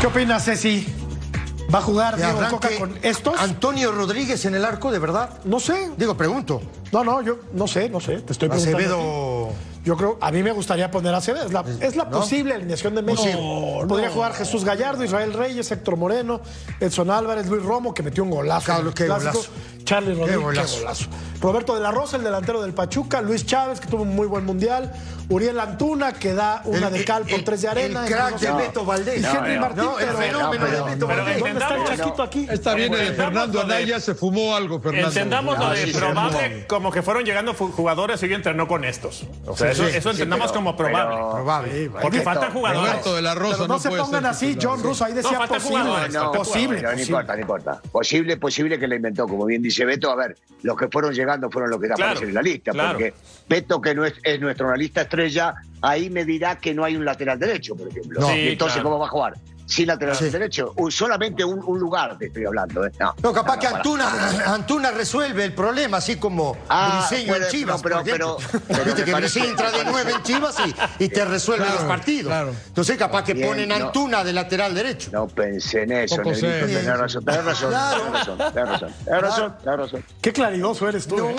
¿Qué 0.00 0.06
opinas, 0.06 0.44
Ceci? 0.46 0.86
¿Va 1.72 1.78
a 1.78 1.82
jugar 1.82 2.16
Diego 2.16 2.40
Coca 2.48 2.70
con 2.78 2.98
estos? 3.02 3.38
Antonio 3.38 3.92
Rodríguez 3.92 4.44
en 4.46 4.54
el 4.54 4.64
arco, 4.64 4.90
de 4.90 4.98
verdad. 4.98 5.40
No 5.44 5.60
sé. 5.60 5.90
Digo, 5.96 6.16
pregunto. 6.16 6.62
No, 6.90 7.04
no, 7.04 7.20
yo 7.22 7.40
no 7.52 7.68
sé, 7.68 7.90
no 7.90 8.00
sé. 8.00 8.18
Te 8.22 8.32
estoy 8.32 8.48
preguntando. 8.48 8.78
Acevedo. 8.78 9.39
Yo 9.84 9.96
creo, 9.96 10.18
a 10.20 10.30
mí 10.30 10.42
me 10.42 10.52
gustaría 10.52 10.90
poner 10.90 11.14
a 11.14 11.18
Acevedo. 11.18 11.46
Es 11.46 11.52
la, 11.52 11.64
es 11.80 11.96
la 11.96 12.10
posible 12.10 12.54
alineación 12.54 12.94
de 12.94 13.02
México. 13.02 13.38
Posible. 13.38 13.86
Podría 13.88 14.10
jugar 14.10 14.34
Jesús 14.34 14.64
Gallardo, 14.64 15.04
Israel 15.04 15.32
Reyes, 15.32 15.70
Héctor 15.70 15.96
Moreno, 15.96 16.40
Edson 16.80 17.10
Álvarez, 17.10 17.46
Luis 17.46 17.62
Romo, 17.62 17.94
que 17.94 18.02
metió 18.02 18.22
un 18.22 18.30
golazo. 18.30 18.66
Claro, 18.66 18.92
qué 18.92 19.08
golazo. 19.08 19.50
Charlie 19.90 20.14
Rodríguez, 20.14 20.30
qué 20.36 20.36
golazo. 20.44 20.78
golazo. 20.78 21.04
Roberto 21.40 21.74
de 21.74 21.80
la 21.80 21.90
Rosa, 21.90 22.16
el 22.16 22.22
delantero 22.22 22.62
del 22.62 22.72
Pachuca. 22.74 23.20
Luis 23.22 23.44
Chávez, 23.46 23.80
que 23.80 23.88
tuvo 23.88 24.02
un 24.02 24.14
muy 24.14 24.26
buen 24.28 24.44
mundial. 24.44 24.92
Uriel 25.30 25.58
Antuna, 25.60 26.12
que 26.12 26.34
da 26.34 26.60
una 26.64 26.88
El- 26.88 26.92
de 26.92 27.04
cal 27.04 27.22
por 27.22 27.32
el- 27.38 27.44
tres 27.44 27.62
de 27.62 27.68
arena. 27.68 28.04
El 28.06 28.12
crack 28.12 28.32
No, 28.42 28.56
de. 28.58 28.62
Beto 28.66 28.84
Valdés. 28.84 29.22
Y 29.22 29.24
Henry 29.24 29.54
no, 29.54 29.60
Martín, 29.60 29.84
No, 29.84 29.98
el 29.98 30.06
pero- 30.06 30.18
fenómeno 30.18 30.46
no, 30.46 30.50
de 30.52 30.58
pero- 30.58 30.84
Beto 30.84 31.06
pero 31.06 31.22
Valdés. 31.24 31.38
¿Dónde 31.40 31.60
está 31.60 31.76
el 31.76 31.84
chaquito 31.98 32.22
aquí? 32.22 32.46
Está 32.50 32.74
bien, 32.74 32.92
el 32.92 32.98
de 32.98 33.06
Entendamos 33.06 33.32
Fernando 33.40 33.58
de- 33.58 33.64
Anaya 33.76 34.00
se 34.00 34.14
fumó 34.16 34.54
algo, 34.56 34.80
Fernando. 34.80 35.08
Entendamos 35.08 35.58
lo 35.58 35.66
Ah, 35.66 35.72
de 35.74 35.86
probable 35.86 36.66
como 36.68 36.90
que 36.92 37.02
fueron 37.02 37.24
llegando 37.24 37.54
jugadores 37.54 38.22
y 38.22 38.26
hoy 38.26 38.34
entrenó 38.34 38.66
con 38.68 38.84
estos. 38.84 39.24
O 39.46 39.56
sea, 39.56 39.70
eso, 39.70 39.84
sí, 39.88 39.96
eso 39.96 40.10
Sí, 40.10 40.16
entendamos 40.16 40.48
pero- 40.50 40.54
como 40.60 40.76
probable. 40.76 41.16
pero- 41.16 41.30
Probable. 41.32 41.90
porque 42.02 42.20
faltan 42.22 42.52
jugadores. 42.52 42.90
Roberto 42.90 43.14
de 43.14 43.22
la 43.22 43.34
Rosa 43.34 43.54
Pero 43.56 43.68
no, 43.68 43.78
se 43.78 43.88
puede 43.88 44.02
pongan 44.02 44.22
ser 44.22 44.30
así, 44.30 44.46
titular, 44.54 44.76
John. 44.76 44.84
Russo, 44.84 45.04
ahí 45.04 45.12
decía 45.14 45.38
posible. 45.46 46.28
posible. 46.36 46.82
no 46.82 47.00
importa, 47.00 47.34
no 47.34 47.40
importa. 47.40 47.80
Posible, 47.92 48.36
posible 48.36 48.78
que 48.78 48.86
la 48.88 48.96
inventó, 48.96 49.26
como 49.28 49.44
bien 49.46 49.62
dice 49.62 49.79
Beto. 49.84 50.10
A 50.10 50.16
ver, 50.16 50.36
los 50.62 50.76
que 50.76 50.88
fueron 50.88 51.12
llegando 51.14 51.50
fueron 51.50 51.70
los 51.70 51.80
que 51.80 51.86
Claro, 51.88 52.02
aparecen 52.04 52.28
en 52.28 52.34
la 52.34 52.42
lista. 52.42 52.72
claro. 52.72 52.92
Porque 52.98 53.14
Beto, 53.48 53.80
que 53.80 53.94
no 53.94 54.04
es, 54.04 54.14
es 54.22 54.40
nuestro 54.40 54.68
analista 54.68 55.02
estrella, 55.02 55.54
ahí 55.82 56.10
me 56.10 56.24
dirá 56.24 56.56
que 56.58 56.74
no 56.74 56.84
hay 56.84 56.96
un 56.96 57.04
lateral 57.04 57.38
derecho, 57.38 57.74
por 57.76 57.88
ejemplo. 57.88 58.20
No. 58.20 58.30
Y 58.30 58.40
Sí, 58.40 58.48
entonces, 58.50 58.74
claro. 58.74 58.88
¿cómo 58.90 58.98
va 59.00 59.06
a 59.06 59.10
jugar? 59.10 59.34
Sin 59.70 59.86
lateral 59.86 60.16
Sí. 60.16 60.28
derecho. 60.30 60.74
Solamente 60.90 61.44
un, 61.44 61.62
un 61.64 61.78
lugar 61.78 62.18
te 62.18 62.26
estoy 62.26 62.44
hablando. 62.44 62.84
¿eh? 62.84 62.90
No, 62.98 63.14
No, 63.22 63.32
capaz 63.32 63.54
no, 63.54 63.60
que 63.60 63.66
para. 63.68 63.76
Antuna, 63.78 64.42
Antuna 64.46 64.90
resuelve 64.90 65.44
el 65.44 65.54
problema, 65.54 65.98
así 65.98 66.16
como 66.16 66.56
Ah, 66.68 67.06
Briseño 67.08 67.36
en 67.36 67.48
Chivas. 67.48 67.76
no, 67.76 67.82
pero- 67.82 67.96
por 67.98 68.08
ejemplo. 68.08 68.36
pero- 68.50 68.62
pero 68.68 68.84
Viste 68.84 69.04
que 69.04 69.12
parece- 69.12 69.38
Briseño 69.40 69.50
entra 69.62 69.70
de 69.78 69.84
nueve 69.84 70.12
en 70.16 70.22
Chivas 70.24 70.56
y, 70.98 71.04
y 71.04 71.08
te 71.08 71.24
resuelve 71.24 71.64
Claro, 71.66 71.80
los 71.80 71.88
partidos. 71.88 72.26
claro. 72.32 72.52
Entonces, 72.66 72.98
capaz 72.98 73.22
que 73.22 73.34
Bien, 73.34 73.46
ponen 73.48 73.68
no. 73.68 73.74
Antuna 73.76 74.24
de 74.24 74.32
lateral 74.32 74.74
derecho. 74.74 75.10
No 75.12 75.28
pensé 75.28 75.82
en 75.84 75.92
eso, 75.92 76.16
Negrito. 76.20 76.48
Tenés 76.48 76.98
razón, 76.98 77.24
tenés 77.24 77.44
razón, 77.44 77.70
Claro. 77.70 78.02
tenés 78.02 78.12
razón, 78.12 78.38
tenés 78.38 78.68
razón, 78.70 78.94
tenés 79.04 79.22
razón, 79.22 79.54
tenés 79.62 79.78
razón. 79.78 80.04
Qué 80.20 80.32
claridoso 80.32 80.88
eres 80.88 81.06
tú. 81.06 81.16
No, 81.16 81.30
¿eh? 81.30 81.36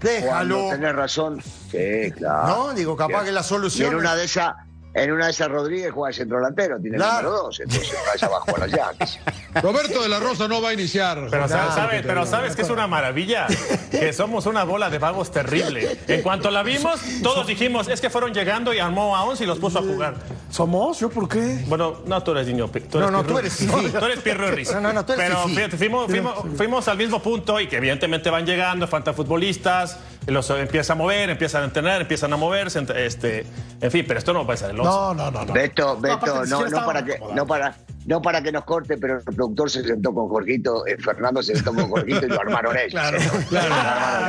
déjalo. 0.00 0.54
Cuando 0.56 0.76
tenés 0.76 0.94
razón, 0.96 1.42
sí, 1.70 2.10
claro. 2.16 2.46
No, 2.68 2.72
digo, 2.72 2.96
capaz 2.96 3.24
que 3.24 3.32
la 3.32 3.40
Y 3.42 3.44
solución. 3.44 3.92
en 3.92 3.98
una 3.98 4.14
de 4.16 4.24
esas, 4.24 4.54
en 4.94 5.12
una 5.12 5.26
de 5.26 5.30
esas 5.32 5.48
Rodríguez 5.48 5.92
juega 5.92 6.08
de 6.08 6.14
centro 6.14 6.36
delantero, 6.38 6.78
tiene 6.80 6.96
Claro. 6.96 7.18
el 7.18 7.24
número 7.24 7.42
dos, 7.44 7.60
entonces 7.60 7.94
vaya 8.06 8.26
abajo 8.26 8.56
a 8.56 8.58
las 8.60 8.70
llaves. 8.70 9.18
Roberto 9.62 10.02
de 10.02 10.08
la 10.08 10.20
Rosa 10.20 10.48
no 10.48 10.62
va 10.62 10.70
a 10.70 10.72
iniciar. 10.72 11.26
Pero, 11.30 11.48
sabes, 11.48 12.02
pero 12.06 12.26
sabes 12.26 12.56
que 12.56 12.62
es 12.62 12.70
una 12.70 12.86
maravilla, 12.86 13.46
que 13.90 14.12
somos 14.12 14.46
una 14.46 14.64
bola 14.64 14.90
de 14.90 14.98
vagos 14.98 15.30
terrible. 15.30 15.98
En 16.06 16.22
cuanto 16.22 16.50
la 16.50 16.62
vimos, 16.62 17.00
todos 17.22 17.46
dijimos, 17.46 17.88
es 17.88 18.00
que 18.00 18.10
fueron 18.10 18.32
llegando 18.32 18.72
y 18.72 18.78
armó 18.78 19.16
a 19.16 19.24
11 19.24 19.44
y 19.44 19.46
los 19.46 19.58
puso 19.58 19.78
a 19.78 19.82
jugar. 19.82 20.14
¿Somos? 20.50 21.00
¿Yo 21.00 21.10
por 21.10 21.28
qué? 21.28 21.64
Bueno, 21.66 22.00
no, 22.06 22.22
tú 22.22 22.30
eres 22.30 22.46
niño. 22.46 22.68
Tú 22.68 22.78
eres 22.78 22.92
No, 22.94 23.10
no, 23.10 23.24
tú 23.24 23.38
eres. 23.38 23.58
Tú 23.66 24.04
eres 24.04 24.20
Pierro 24.20 24.50
Riz. 24.50 24.72
No, 24.72 24.80
no, 24.80 24.92
no, 24.92 25.04
tú 25.04 25.12
eres 25.14 25.26
Pero 25.26 25.48
fíjate, 25.48 25.76
fuimos, 25.76 26.06
fuimos, 26.08 26.34
fuimos 26.56 26.88
al 26.88 26.96
mismo 26.96 27.20
punto 27.20 27.58
y 27.60 27.66
que 27.66 27.76
evidentemente 27.76 28.30
van 28.30 28.46
llegando, 28.46 28.86
faltan 28.86 29.14
futbolistas, 29.14 29.98
los 30.26 30.48
empiezan 30.50 30.96
a 30.96 31.02
mover, 31.02 31.30
empiezan 31.30 31.62
a 31.62 31.64
entrenar, 31.66 32.00
empiezan 32.00 32.32
a 32.32 32.36
moverse, 32.36 32.84
este, 32.96 33.46
en 33.80 33.90
fin, 33.90 34.04
pero 34.06 34.18
esto 34.18 34.32
no 34.32 34.44
puede 34.44 34.58
ser 34.58 34.70
el 34.70 34.80
11. 34.80 34.90
No, 34.90 35.14
no, 35.14 35.30
no. 35.30 35.44
no. 35.44 35.52
Beto, 35.52 35.90
aparte 35.90 36.08
Beto, 36.08 36.46
no, 36.46 36.58
siquiera 36.58 36.80
no, 36.80 36.86
para 36.86 37.04
que, 37.04 37.20
no 37.34 37.46
para, 37.46 37.76
no 38.06 38.20
para 38.22 38.42
que 38.42 38.52
nos 38.52 38.64
corte, 38.64 38.96
pero 38.98 39.18
el 39.18 39.22
productor 39.24 39.70
se 39.70 39.82
sentó 39.82 40.12
con 40.14 40.28
Jorgito, 40.28 40.86
eh, 40.86 40.96
Fernando 40.98 41.42
se 41.42 41.54
sentó 41.54 41.74
con 41.74 41.88
Jorgito 41.88 42.26
y 42.26 42.28
lo 42.28 42.40
armaron 42.40 42.76
ellos. 42.76 42.90
Claro, 42.92 43.18
claro. 43.48 43.74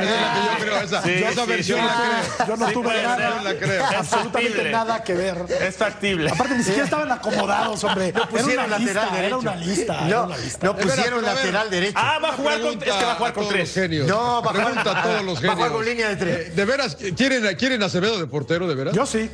es 0.02 0.20
la 0.20 0.34
que 0.34 0.40
yo 0.40 0.64
creo, 0.64 0.80
esa, 0.82 1.02
Sí, 1.02 1.10
yo 1.20 1.28
esa 1.28 1.42
sí, 1.44 1.48
versión 1.50 1.80
sí. 1.80 1.86
la 1.86 1.94
creo. 2.36 2.46
Yo 2.48 2.56
no 2.56 2.66
Sí 2.68 2.72
tuve 2.74 3.02
nada, 3.02 3.32
ser. 3.34 3.42
la 3.42 3.54
creo. 3.58 3.84
absolutamente 3.84 4.70
nada 4.70 5.04
que 5.04 5.14
ver. 5.14 5.36
Es 5.60 5.76
factible. 5.76 6.30
Aparte, 6.30 6.54
ni 6.56 6.62
siquiera 6.62 6.84
estaban 6.84 7.10
acomodados, 7.12 7.84
hombre. 7.84 8.08
Era 8.08 8.26
pusieron 8.28 8.64
una 8.66 8.78
lateral 8.78 8.80
lista, 8.86 9.08
era 9.08 9.16
derecho. 9.16 9.38
una 9.38 9.56
lista. 9.56 9.94
era 10.06 10.16
No, 10.16 10.24
una 10.26 10.36
lista. 10.38 10.66
no 10.66 10.76
pusieron 10.76 11.22
lateral 11.24 11.70
derecho. 11.70 11.94
Ah, 11.96 12.18
va 12.22 12.28
a 12.28 12.32
jugar 12.32 12.60
con, 12.60 12.70
es 12.72 12.78
que 12.78 12.90
va 12.90 13.12
a 13.12 13.14
jugar 13.16 13.32
con 13.32 13.42
todos 13.44 13.48
tres. 13.54 13.68
los 13.68 13.74
genios. 13.84 14.06
No, 14.08 14.16
va 14.42 14.50
a 14.50 14.54
jugar- 14.54 14.66
Pregunta 14.66 15.00
a 15.00 15.02
todos 15.02 15.22
los 15.24 15.34
va 15.34 15.38
a 15.38 15.40
genios. 15.40 15.56
jugar 15.56 15.72
con 15.72 15.84
línea 15.84 16.08
de 16.08 16.16
tres. 16.16 16.48
Eh, 16.48 16.52
¿De 16.54 16.64
veras 16.64 16.96
quieren, 17.16 17.56
quieren 17.56 17.82
Acevedo 17.82 18.18
de 18.18 18.26
portero, 18.26 18.66
de 18.66 18.74
veras? 18.74 18.94
Yo 18.94 19.04
sí. 19.06 19.30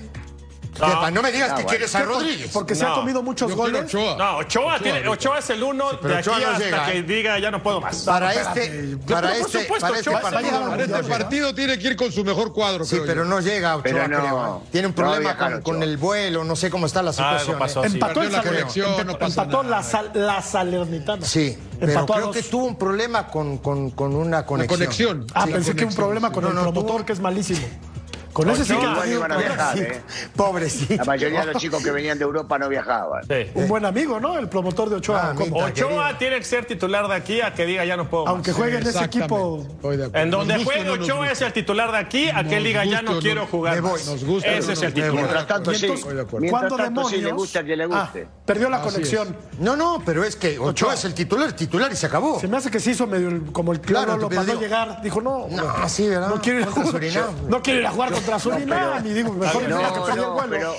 No 0.80 1.22
me 1.22 1.30
digas 1.30 1.50
Ah, 1.50 1.54
que 1.56 1.62
bueno. 1.62 1.68
quieres 1.68 1.94
a 1.94 2.02
Rodríguez. 2.02 2.50
Porque 2.52 2.74
se 2.74 2.85
ha 2.85 2.94
comido 2.94 3.22
muchos 3.22 3.50
Yo 3.50 3.56
goles. 3.56 3.85
Ochoa. 3.85 4.16
No, 4.16 4.37
Ochoa, 4.38 4.78
tiene, 4.78 5.06
Ochoa 5.06 5.38
es 5.38 5.50
el 5.50 5.62
uno 5.62 5.85
pero 6.00 6.14
de 6.14 6.20
aquí 6.20 6.28
Ochoa 6.30 6.40
no 6.44 6.50
hasta 6.52 6.64
llega, 6.64 6.87
que 6.87 7.02
diga 7.02 7.38
ya 7.38 7.50
no 7.50 7.62
puedo 7.62 7.80
más. 7.80 7.96
Para 8.04 8.32
este, 8.32 8.96
para 9.08 9.37
este, 9.37 9.61
este 9.62 9.72
Ochoa 9.72 10.20
partido. 10.20 10.68
Para 10.70 10.82
este 10.85 11.02
partido 11.04 11.54
tiene 11.54 11.78
que 11.78 11.88
ir 11.88 11.96
con 11.96 12.11
su 12.11 12.24
mejor 12.24 12.52
cuadro, 12.52 12.85
Sí, 12.85 12.96
creo 12.96 13.06
pero 13.06 13.22
yo. 13.24 13.28
no 13.30 13.40
llega 13.40 13.76
Ochoa, 13.76 13.82
Pero 13.82 14.08
no, 14.08 14.18
creo, 14.20 14.56
¿eh? 14.64 14.68
Tiene 14.72 14.87
un 14.88 14.94
problema 14.94 15.37
con, 15.37 15.46
Ochoa. 15.48 15.62
con 15.62 15.82
el 15.82 15.96
vuelo, 15.98 16.44
no 16.44 16.56
sé 16.56 16.70
cómo 16.70 16.87
está 16.87 17.02
la 17.02 17.12
situación. 17.12 17.48
Algo 17.50 17.58
pasó, 17.58 17.85
¿eh? 17.85 17.88
sí. 17.88 17.94
Empató 17.94 18.22
la 18.24 18.42
empató 19.26 19.62
la, 19.62 19.82
sal- 19.82 20.11
la 20.14 20.42
Salernitana. 20.42 21.24
Sí, 21.26 21.59
pero 21.78 22.07
creo 22.07 22.30
que 22.30 22.42
tuvo 22.42 22.64
un 22.64 22.76
problema 22.76 23.26
con, 23.28 23.59
con, 23.59 23.90
con 23.90 24.14
una 24.14 24.38
La 24.38 24.47
conexión. 24.47 24.78
conexión. 24.78 25.26
Ah, 25.34 25.44
Sí, 25.47 25.53
pensé 25.53 25.76
que 25.76 25.84
un 25.84 25.94
problema 25.94 26.28
sí. 26.28 26.34
con 26.34 26.44
No, 26.44 26.51
el 26.51 26.55
no, 26.57 26.62
promotor, 26.62 27.01
tuvo- 27.01 27.05
que 27.07 27.12
es 27.12 27.20
malísimo. 27.20 27.61
Con 28.33 28.49
ese 28.51 28.64
sí 28.64 28.74
que 28.74 28.80
tenido 28.80 29.07
iban 29.07 29.33
a 29.33 29.37
viajar, 29.37 29.76
Sí, 29.76 29.83
¿eh? 29.85 30.03
Pobre, 30.37 30.70
sí. 30.70 30.97
La 30.97 31.05
mayoría 31.05 31.41
de 31.45 31.53
los 31.53 31.62
chicos 31.62 31.83
que 31.83 31.91
venían 31.91 32.18
de 32.18 32.24
Europa 32.24 32.59
no 32.59 32.68
viajaban. 32.68 33.22
Sí. 33.24 33.51
Un 33.55 33.68
buen 33.68 33.85
amigo, 33.85 34.18
¿no? 34.20 34.39
El 34.39 34.49
promotor 34.49 34.89
de 34.89 34.97
Ochoa. 34.97 35.35
Ah. 35.39 35.45
Ochoa 35.53 36.18
tiene 36.18 36.39
que 36.39 36.45
ser 36.45 36.64
titular 36.64 37.07
de 37.09 37.14
aquí 37.14 37.41
a 37.41 37.53
que 37.55 37.66
diga 37.66 37.85
ya 37.85 37.97
no 37.97 38.09
puedo 38.09 38.24
más. 38.24 38.33
Aunque 38.35 38.53
juegue 38.53 38.78
en 38.78 38.87
ese 38.87 39.05
equipo. 39.05 39.59
Estoy 39.68 39.97
de 39.99 40.05
acuerdo. 40.07 40.18
En 40.24 40.30
donde 40.30 40.55
Nos 40.55 40.64
juegue 40.64 40.85
no 40.85 40.93
Ochoa 40.95 41.16
guste. 41.18 41.33
es 41.33 41.41
el 41.43 41.53
titular 41.53 41.93
de 41.93 41.99
aquí 41.99 42.28
a 42.30 42.45
que 42.45 42.59
diga 42.61 42.85
ya 42.85 43.03
no 43.03 43.12
no- 43.14 43.20
quiero 43.20 43.47
jugar 43.47 43.74
Me 43.74 43.80
voy. 43.83 43.93
más. 43.93 44.07
Nos 44.07 44.24
gusta 44.24 44.49
Ese 44.51 44.66
no 44.68 44.72
es 44.72 44.83
el 44.83 44.95
titular. 44.95 45.14
Mientras 45.14 45.47
tanto, 45.47 45.74
sí. 45.74 45.87
Mientras 45.89 46.51
¿Cuándo 46.51 46.76
tanto, 46.76 47.05
sí 47.05 47.16
le 47.16 47.22
demonios? 47.22 47.37
gusta 47.37 47.64
que 47.64 47.76
le 47.76 47.85
Ah, 47.85 47.87
guste. 47.87 48.28
perdió 48.47 48.68
la 48.70 48.78
Así 48.78 48.91
conexión. 48.93 49.37
No, 49.59 49.76
no, 49.76 50.03
pero 50.05 50.24
es 50.24 50.37
que 50.37 50.59
Ochoa, 50.59 50.70
Ochoa. 50.70 50.95
es 50.95 51.05
el 51.05 51.14
titular, 51.14 51.53
titular 51.53 51.93
y 51.93 51.97
se 51.97 52.07
acabó. 52.07 52.41
Se 52.41 52.49
me 52.49 52.57
hace 52.57 52.70
que 52.70 52.80
se 52.80 52.93
hizo 52.93 53.07
medio 53.07 53.53
como 53.53 53.72
el 53.72 53.80
Claro, 53.80 54.16
lo 54.16 54.30
mandó 54.30 54.59
llegar. 54.59 55.03
Dijo, 55.03 55.20
no, 55.20 55.49
No, 55.51 55.89
sí, 55.89 56.09
¿verdad? 56.09 56.28
no 56.28 56.41
quiero 56.41 56.61
ir 56.61 56.66
a 56.66 56.70
jugar. 56.70 57.03
No 57.49 57.62
quiero 57.62 57.80
ir 57.80 57.87
a 57.87 57.91
jugar 57.91 58.11
contra 58.23 58.39
Surinam. 58.39 59.07
Y 59.07 59.11
digo, 59.14 59.33
mejor 59.33 59.62
que 59.62 59.68
no, 59.68 60.37
pero, 60.51 60.75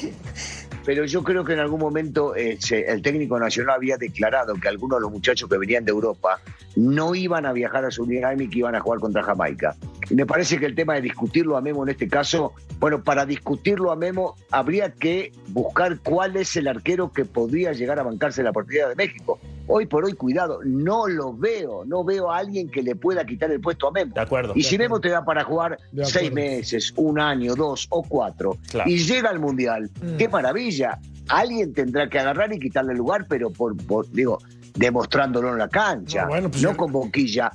pero 0.86 1.06
yo 1.06 1.24
creo 1.24 1.44
que 1.46 1.54
en 1.54 1.60
algún 1.60 1.80
momento 1.80 2.36
eh, 2.36 2.58
se- 2.60 2.90
el 2.90 3.02
técnico 3.02 3.40
nacional 3.40 3.76
había 3.76 3.98
declarado 3.98 4.56
que 4.56 4.68
algunos 4.68 4.98
de 4.98 5.02
los 5.02 5.12
muchachos 5.12 5.50
que 5.50 5.58
venían 5.58 5.86
de 5.86 5.92
Europa 5.92 6.40
no 6.76 7.16
iban 7.16 7.46
a 7.46 7.54
viajar 7.54 7.86
a 7.86 7.92
Surinam 7.92 8.40
y 8.42 8.50
que 8.50 8.60
iban 8.60 8.76
a 8.76 8.80
jugar 8.80 9.00
contra 9.00 9.24
Jamaica. 9.24 9.76
Y 10.10 10.16
me 10.16 10.26
parece 10.26 10.60
que 10.60 10.66
el 10.66 10.76
tema 10.76 10.96
de 10.96 11.02
discutirlo 11.02 11.56
a 11.58 11.62
Memo 11.62 11.84
en 11.84 11.90
este 11.90 12.08
caso, 12.08 12.54
bueno, 12.80 13.04
para 13.04 13.26
discutirlo 13.26 13.92
a 13.92 13.96
Memo 13.96 14.36
habría 14.52 14.92
que 14.92 15.32
buscar 15.50 16.00
cuál 16.00 16.36
es 16.38 16.56
el 16.56 16.68
arquero 16.68 17.12
que 17.12 17.26
podría 17.26 17.72
llegar 17.74 18.00
a 18.00 18.04
bancarse 18.04 18.44
la 18.44 18.52
partida 18.52 18.90
de 18.90 18.96
México. 18.96 19.40
Hoy 19.68 19.86
por 19.86 20.04
hoy, 20.04 20.14
cuidado, 20.14 20.60
no 20.66 21.08
lo 21.08 21.34
veo, 21.34 21.86
no 21.86 22.04
veo 22.04 22.30
a 22.32 22.38
alguien 22.38 22.70
que 22.70 22.84
le 22.84 22.96
pueda 22.96 23.26
quitar 23.26 23.50
el 23.52 23.62
puesto 23.62 23.88
a 23.88 23.92
Memo. 23.92 24.14
De 24.14 24.22
acuerdo. 24.22 24.54
Y 24.56 24.64
si 24.64 24.78
Memo 24.78 25.00
te 25.00 25.10
da 25.10 25.24
para 25.24 25.44
jugar 25.44 25.78
seis 26.04 26.32
meses, 26.32 26.92
un 26.98 27.20
año, 27.20 27.56
dos 27.56 27.88
o 27.90 28.04
cuatro, 28.04 28.58
Claro. 28.70 28.90
y 28.90 28.98
llega 28.98 29.30
al 29.30 29.40
Mundial, 29.40 29.90
qué 30.18 30.28
maravilla. 30.28 31.00
Alguien 31.30 31.74
tendrá 31.74 32.10
que 32.10 32.20
agarrar 32.20 32.52
y 32.54 32.60
quitarle 32.60 32.92
el 32.92 32.98
lugar, 32.98 33.26
pero 33.30 33.50
por, 33.50 33.78
por- 33.86 34.10
digo, 34.12 34.40
demostrándolo 34.76 35.52
en 35.54 35.60
la 35.60 35.70
cancha, 35.70 36.24
No, 36.24 36.28
bueno, 36.30 36.50
pues 36.50 36.62
no 36.62 36.72
yo- 36.72 36.78
con 36.78 36.92
boquilla, 36.92 37.52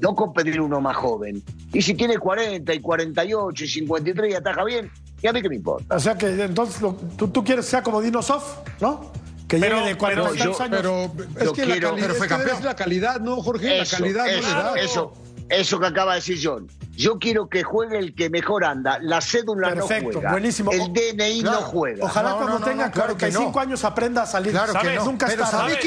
no 0.00 0.14
con 0.14 0.32
pedir 0.32 0.60
uno 0.60 0.80
más 0.80 0.96
joven. 0.96 1.42
Y 1.72 1.82
si 1.82 1.94
tiene 1.94 2.18
40 2.18 2.72
y 2.74 2.80
48 2.80 3.64
y 3.64 3.68
53 3.68 4.30
y 4.32 4.34
ataja 4.34 4.64
bien, 4.64 4.90
¿y 5.22 5.26
a 5.26 5.32
mí 5.32 5.42
qué 5.42 5.48
me 5.48 5.56
importa? 5.56 5.96
O 5.96 6.00
sea 6.00 6.16
que 6.16 6.26
entonces 6.28 6.80
lo- 6.82 6.94
tú, 7.16 7.28
tú 7.28 7.42
quieres 7.44 7.64
que 7.64 7.70
sea 7.72 7.82
como 7.82 8.00
Dino 8.00 8.22
Sof, 8.22 8.58
¿no? 8.80 9.10
Que 9.48 9.58
Pero- 9.58 9.76
llegue 9.76 9.88
de 9.90 9.96
40 9.96 10.22
y 10.22 10.38
pero 10.38 10.38
tantos 10.56 10.58
yo- 10.58 10.64
años. 10.64 11.10
Pero 11.34 11.46
es 11.46 11.52
que 11.52 11.66
la 11.66 11.74
calidad, 11.80 11.94
Pero 11.94 12.14
fue 12.14 12.26
es 12.26 12.32
que 12.32 12.38
campeón. 12.38 12.56
es 12.58 12.64
la 12.64 12.76
calidad, 12.76 13.20
¿no, 13.20 13.36
Jorge? 13.42 13.80
Eso, 13.80 13.92
la 13.92 13.98
calidad 13.98 14.28
eso, 14.28 14.42
no 14.50 14.56
le 14.56 14.62
da. 14.62 14.74
eso, 14.84 15.12
eso 15.48 15.78
que 15.80 15.86
acaba 15.86 16.12
de 16.14 16.20
decir 16.20 16.38
John. 16.42 16.68
Yo 16.96 17.18
quiero 17.18 17.48
que 17.50 17.62
juegue 17.62 17.98
el 17.98 18.14
que 18.14 18.30
mejor 18.30 18.64
anda. 18.64 18.98
La 19.02 19.20
cédula 19.20 19.74
Perfecto, 19.74 20.06
no 20.06 20.12
juega. 20.14 20.30
buenísimo. 20.30 20.72
El 20.72 20.92
DNI 20.94 21.42
Claro. 21.42 21.60
no 21.60 21.66
juega. 21.66 22.04
Ojalá 22.06 22.30
No, 22.30 22.36
cuando 22.38 22.58
no, 22.58 22.64
tenga 22.64 22.86
no, 22.86 22.92
claro 22.92 23.12
que 23.18 23.26
45 23.30 23.52
no. 23.52 23.60
años 23.60 23.84
aprenda 23.84 24.22
a 24.22 24.26
salir. 24.26 24.52
Claro 24.52 24.72
que 24.72 24.78
¿Sabes? 24.80 24.94
no. 24.96 25.04
Nunca 25.04 25.26
Pero 25.26 25.44
está. 25.44 25.56
¿Sabes 25.58 25.78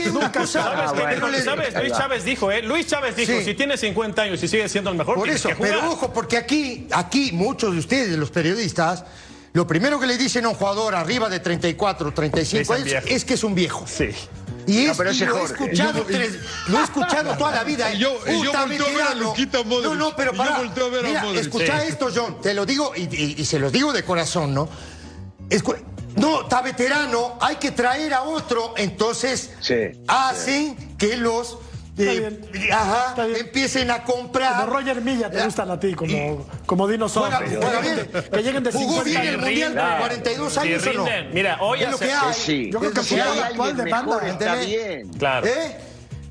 Ah, 1.76 1.80
Luis. 1.82 1.94
Chávez 1.98 2.24
dijo, 2.24 2.52
¿eh? 2.52 2.62
Luis 2.62 2.86
Chávez 2.88 3.16
dijo, 3.16 3.32
Sí. 3.40 3.44
si 3.44 3.54
tiene 3.56 3.76
50 3.78 4.22
años 4.22 4.42
y 4.44 4.48
sigue 4.48 4.70
siendo 4.70 4.92
el 4.92 4.98
mejor, 4.98 5.16
Por 5.16 5.30
eso, 5.30 5.50
que 5.50 5.56
pero 5.56 5.90
ojo, 5.90 6.14
porque 6.14 6.38
aquí, 6.38 6.88
aquí 6.92 7.32
muchos 7.34 7.74
de 7.74 7.80
ustedes, 7.80 8.18
los 8.18 8.30
periodistas, 8.30 9.04
lo 9.54 9.66
primero 9.66 10.00
que 10.00 10.06
le 10.06 10.16
dicen 10.16 10.46
a 10.46 10.50
un 10.50 10.56
jugador 10.56 10.94
arriba 10.94 11.28
de 11.28 11.40
34, 11.40 12.14
35 12.14 12.76
Dicen 12.76 12.98
años 12.98 13.04
es 13.10 13.26
que 13.26 13.34
es 13.34 13.44
un 13.44 13.56
viejo. 13.56 13.84
Sí. 13.88 14.10
Y, 14.68 14.86
No, 14.86 14.92
es, 14.92 14.98
pero 14.98 15.12
y 15.12 15.18
lo, 15.20 15.38
he 15.38 15.44
escuchado 15.46 16.08
yo- 16.08 16.10
y- 16.10 16.72
lo 16.72 16.80
he 16.80 16.84
escuchado 16.84 17.38
toda 17.38 17.52
la 17.52 17.64
vida. 17.64 17.94
Y 17.94 17.98
yo- 18.00 18.20
y 18.28 18.44
yo 18.44 18.52
Puta 18.52 18.66
volteo 18.66 18.86
a 18.86 18.90
ver 18.90 19.02
a 19.02 19.04
veterano. 19.06 19.22
Luquita 19.24 19.64
Modric. 19.64 19.84
No, 19.90 19.96
no, 19.96 20.16
pero 20.16 20.32
yo 20.32 20.38
para. 20.38 20.58
volteo 20.58 20.86
a 20.86 20.90
ver 20.90 21.06
a 21.06 21.08
Mira, 21.10 21.24
Modric. 21.24 21.42
escucha 21.42 21.82
Sí. 21.82 21.88
esto, 21.90 22.10
John. 22.14 22.42
Te 22.42 22.54
lo 22.54 22.66
digo 22.66 22.92
y, 22.96 23.02
y- 23.04 23.36
y 23.38 23.46
se 23.46 23.60
los 23.60 23.72
digo 23.72 23.92
de 23.94 24.04
corazón, 24.04 24.54
¿no? 24.54 24.70
Escu- 25.50 25.78
no, 26.16 26.42
está 26.44 26.62
veterano, 26.62 27.38
hay 27.42 27.56
que 27.56 27.72
traer 27.72 28.14
a 28.14 28.22
otro, 28.24 28.74
entonces 28.78 29.52
Sí, 29.62 29.76
hacen 30.08 30.96
que 30.98 31.18
los 31.18 31.58
eh, 32.00 32.70
ajá, 32.72 33.06
Está 33.10 33.26
bien. 33.26 33.40
empiecen 33.42 33.92
a 33.92 34.04
comprar. 34.04 34.66
Como 34.66 34.78
Roger 34.78 35.02
Milla 35.02 35.30
te 35.30 35.44
gustan 35.44 35.70
a 35.72 35.80
ti, 35.80 35.94
como, 35.94 36.46
como 36.66 36.88
Dino 36.88 37.08
Sof. 37.10 37.28
Juega- 37.34 37.62
juega 37.62 37.80
bien. 37.82 38.10
Que 38.32 38.44
lleguen 38.44 38.64
de 38.64 38.72
Jugó 38.72 39.04
50 39.04 39.22
bien 39.22 39.22
el 39.22 39.28
años. 39.30 39.42
Mundial 39.46 39.70
Rinden. 39.70 39.88
con 39.90 39.98
42 40.00 40.54
Sí, 40.54 40.60
años 40.60 40.88
o 40.88 40.94
no. 40.94 41.06
Mira, 41.34 41.58
hoy 41.62 41.84
es 41.84 41.92
lo 41.92 41.98
que 42.00 42.12
hay. 42.12 42.34
Sí. 42.34 42.70
Yo 42.72 42.80
creo 42.80 42.92
que 42.92 43.04
si 43.04 43.20
hay 43.20 43.40
actual 43.40 43.76
mejor, 43.76 44.24
está 44.26 44.56
bien. 44.56 45.10
Claro. 45.18 45.48
¿Eh? 45.48 45.78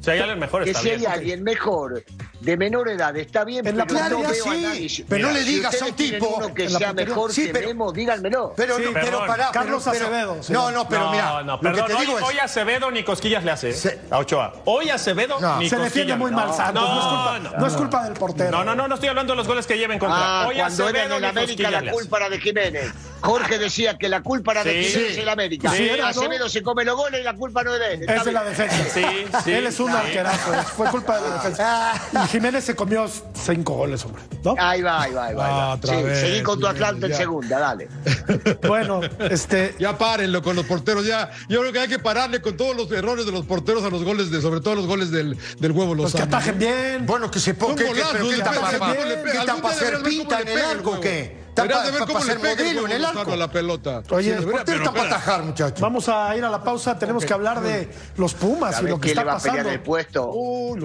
Si 0.01 0.11
hay 0.11 0.21
alguien 0.21 0.39
mejor, 0.39 0.65
Que 0.65 0.75
si 0.75 0.91
hay 0.91 1.05
alguien 1.07 1.43
mejor, 1.43 2.05
de 2.41 2.57
menor 2.57 2.89
edad, 2.89 3.17
está 3.17 3.45
bien, 3.45 3.67
En 3.67 3.77
la 3.77 3.85
pero 3.85 4.21
no 4.21 4.29
a 4.29 4.33
sí, 4.33 4.49
nadie. 4.63 5.05
pero 5.09 5.27
no 5.27 5.33
le 5.33 5.43
si 5.43 5.55
digas 5.55 5.83
a 5.83 5.87
un 5.87 5.93
tipo 5.95 6.27
uno 6.29 6.55
que 6.55 6.65
en 6.67 6.73
la 6.73 6.79
sea 6.79 6.93
mejor 6.93 7.33
Sí, 7.33 7.47
que 7.47 7.53
pero- 7.53 7.69
Memo, 7.69 7.93
díganmelo. 7.93 8.53
Pero, 8.57 8.77
Sí, 8.77 8.83
no, 8.85 8.93
pero 8.93 9.27
pará, 9.27 9.51
Carlos 9.53 9.83
pero- 9.85 9.93
pero- 9.99 10.07
Acevedo, 10.07 10.43
sí. 10.43 10.53
No, 10.53 10.71
no, 10.71 10.89
pero 10.89 11.05
no, 11.07 11.11
mira, 11.11 11.43
no, 11.43 11.59
lo 11.61 11.73
que 11.73 11.83
te 11.83 11.95
hoy, 11.95 12.07
digo 12.07 12.19
es. 12.19 12.25
hoy 12.25 12.39
Acevedo 12.39 12.91
ni 12.93 13.03
cosquillas 13.03 13.43
le 13.45 13.51
hace 13.51 13.71
¿eh? 13.71 13.75
Sí. 13.75 13.89
a 14.11 14.19
Ochoa. 14.19 14.55
Hoy 14.67 14.89
Acevedo 14.89 15.41
No. 15.41 15.59
ni 15.59 15.69
Se 15.69 15.77
cosquillas. 15.77 15.95
defiende 15.95 16.17
muy 16.17 16.31
mal, 16.31 16.55
Santos. 16.55 16.83
No, 16.89 16.99
es 17.01 17.05
culpa, 17.07 17.39
no. 17.41 17.59
no 17.61 17.67
es 17.67 17.73
culpa 17.75 18.05
del 18.05 18.13
portero. 18.15 18.51
No, 18.53 18.65
no, 18.65 18.75
no, 18.77 18.87
no 18.89 18.95
estoy 18.95 19.09
hablando 19.09 19.33
de 19.33 19.37
los 19.37 19.47
goles 19.49 19.67
que 19.67 19.77
lleva 19.77 19.93
en 19.95 19.99
contra. 19.99 20.17
Ah, 20.43 20.47
hoy 20.49 20.57
cuando 20.57 20.83
en 20.89 20.89
Acevedo 20.97 21.15
el 21.17 21.21
ni 21.23 21.27
América 21.29 21.71
la 21.71 21.91
culpa 21.93 22.17
era 22.19 22.29
de 22.31 22.41
Jiménez. 22.41 22.93
Jorge 23.21 23.59
decía 23.59 23.99
que 23.99 24.09
la 24.09 24.23
culpa 24.23 24.53
era 24.53 24.63
de 24.63 24.85
Sí. 24.85 24.91
Jiménez 24.91 25.09
Sí. 25.09 25.17
en 25.17 25.23
el 25.23 25.29
América. 25.29 25.71
Sí, 25.73 25.89
era, 25.89 26.03
¿no? 26.05 26.09
Acevedo 26.09 26.49
se 26.49 26.63
come 26.63 26.85
los 26.85 26.97
goles 26.97 27.21
y 27.21 27.25
la 27.25 27.35
culpa 27.35 27.65
no 27.65 27.75
es 27.75 27.81
de 27.81 27.95
él. 27.95 28.09
Es 28.09 28.25
de 28.25 28.31
la 28.33 28.45
defensa. 28.45 28.77
Sí, 28.95 29.05
sí, 29.45 29.53
Él 29.53 29.67
es 29.67 29.81
un 29.81 29.91
arquerazo. 29.91 30.53
Fue 30.77 30.89
culpa 30.89 31.19
de 31.21 31.29
la 31.29 31.35
defensa. 31.35 31.95
Jiménez 32.29 32.65
se 32.65 32.75
comió 32.77 33.07
cinco 33.35 33.75
goles, 33.75 34.05
hombre. 34.05 34.23
¿no? 34.45 34.55
Ahí 34.59 34.83
va, 34.83 35.03
ahí 35.03 35.13
va, 35.13 35.27
ahí 35.27 35.35
va. 35.35 35.47
Ah, 35.71 35.75
otra 35.75 35.97
Sí, 35.97 36.03
vez, 36.03 36.21
seguí 36.21 36.43
con 36.43 36.61
tu 36.61 36.67
Atlanta 36.67 37.07
en 37.07 37.15
segunda, 37.15 37.59
dale. 37.59 37.89
Bueno, 38.69 39.01
este. 39.31 39.75
Ya 39.79 39.97
párenlo 39.97 40.43
con 40.43 40.55
los 40.57 40.65
porteros, 40.67 41.07
ya. 41.07 41.31
Yo 41.49 41.61
creo 41.61 41.73
que 41.73 41.79
hay 41.81 41.89
que 41.89 41.99
pararle 41.99 42.41
con 42.43 42.57
todos 42.57 42.77
los 42.77 42.91
errores 42.93 43.25
de 43.27 43.33
los 43.33 43.45
porteros 43.47 43.83
a 43.85 43.91
los 43.91 44.05
goles, 44.05 44.31
de, 44.31 44.41
sobre 44.43 44.61
todo 44.61 44.75
los 44.75 44.87
goles 44.87 45.11
del, 45.11 45.37
del 45.59 45.73
huevo 45.73 45.97
Pues 45.97 46.13
que 46.15 46.23
atajen 46.23 46.59
bien. 46.59 47.07
Bueno, 47.07 47.31
que 47.31 47.41
se 47.41 47.51
Son 47.53 47.57
ponga. 47.57 47.77
¿Qué, 47.77 47.85
qué- 47.85 47.89
golazos, 47.91 48.13
pero 48.13 48.25
qué 48.25 48.31
le 48.31 48.37
está 48.37 48.51
pega, 48.51 48.61
para 51.67 51.75
cómo 51.75 51.85
le 51.85 51.91
pega. 51.91 51.99
¿Qué 51.99 51.99
está 51.99 52.07
para? 52.07 52.19
¿Está 52.19 52.19
hacer 52.19 52.41
pega 52.41 52.51
el 52.71 52.77
modelo 52.77 52.87
en 52.87 52.93
el 52.93 53.05
arco? 53.05 53.37
la 53.37 53.51
pelota. 53.51 54.03
Oye, 54.11 54.39
Sí, 54.39 54.45
pero 54.65 54.79
está 54.79 54.93
para 54.93 55.07
atajar, 55.09 55.43
muchachos. 55.43 55.81
Vamos 55.81 56.09
a 56.09 56.37
ir 56.37 56.45
a 56.45 56.51
la 56.51 56.63
pausa. 56.63 56.99
Tenemos 56.99 57.25
que 57.25 57.33
hablar 57.33 57.61
de 57.61 57.91
los 58.17 58.35
Pumas 58.35 58.73
y 58.73 58.75
¿Sabes 58.77 58.91
lo 58.91 59.01
que 59.01 59.13
quién 59.13 59.17
le 59.17 59.21
está 59.23 59.33
va 59.33 59.39
a 59.39 59.43
pelear 59.43 59.57
pasando. 59.65 59.71
el 59.73 59.81
puesto? 59.81 60.33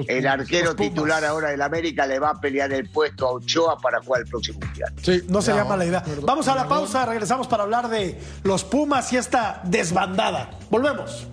El 0.07 0.17
Pumas, 0.24 0.34
arquero 0.39 0.76
titular 0.76 1.26
ahora 1.26 1.49
del 1.49 1.61
América 1.61 2.05
le 2.05 2.19
va 2.19 2.30
a 2.32 2.39
pelear 2.41 2.71
el 2.74 2.89
puesto 2.89 3.28
a 3.28 3.32
Ochoa 3.34 3.78
para 3.80 4.01
jugar 4.01 4.21
el 4.21 4.28
próximo 4.28 4.59
mundial. 4.59 4.93
Sí. 5.01 5.24
No 5.28 5.41
se 5.41 5.51
No, 5.51 5.57
llama 5.57 5.78
la 5.78 5.86
idea. 5.86 6.03
perdón, 6.03 6.26
Vamos 6.26 6.47
a 6.47 6.55
la 6.55 6.63
perdón. 6.63 6.78
pausa, 6.80 7.05
regresamos 7.05 7.47
para 7.47 7.63
hablar 7.63 7.89
de 7.89 8.19
los 8.43 8.63
Pumas 8.63 9.11
y 9.13 9.17
esta 9.17 9.61
desbandada. 9.63 10.49
Volvemos. 10.69 11.28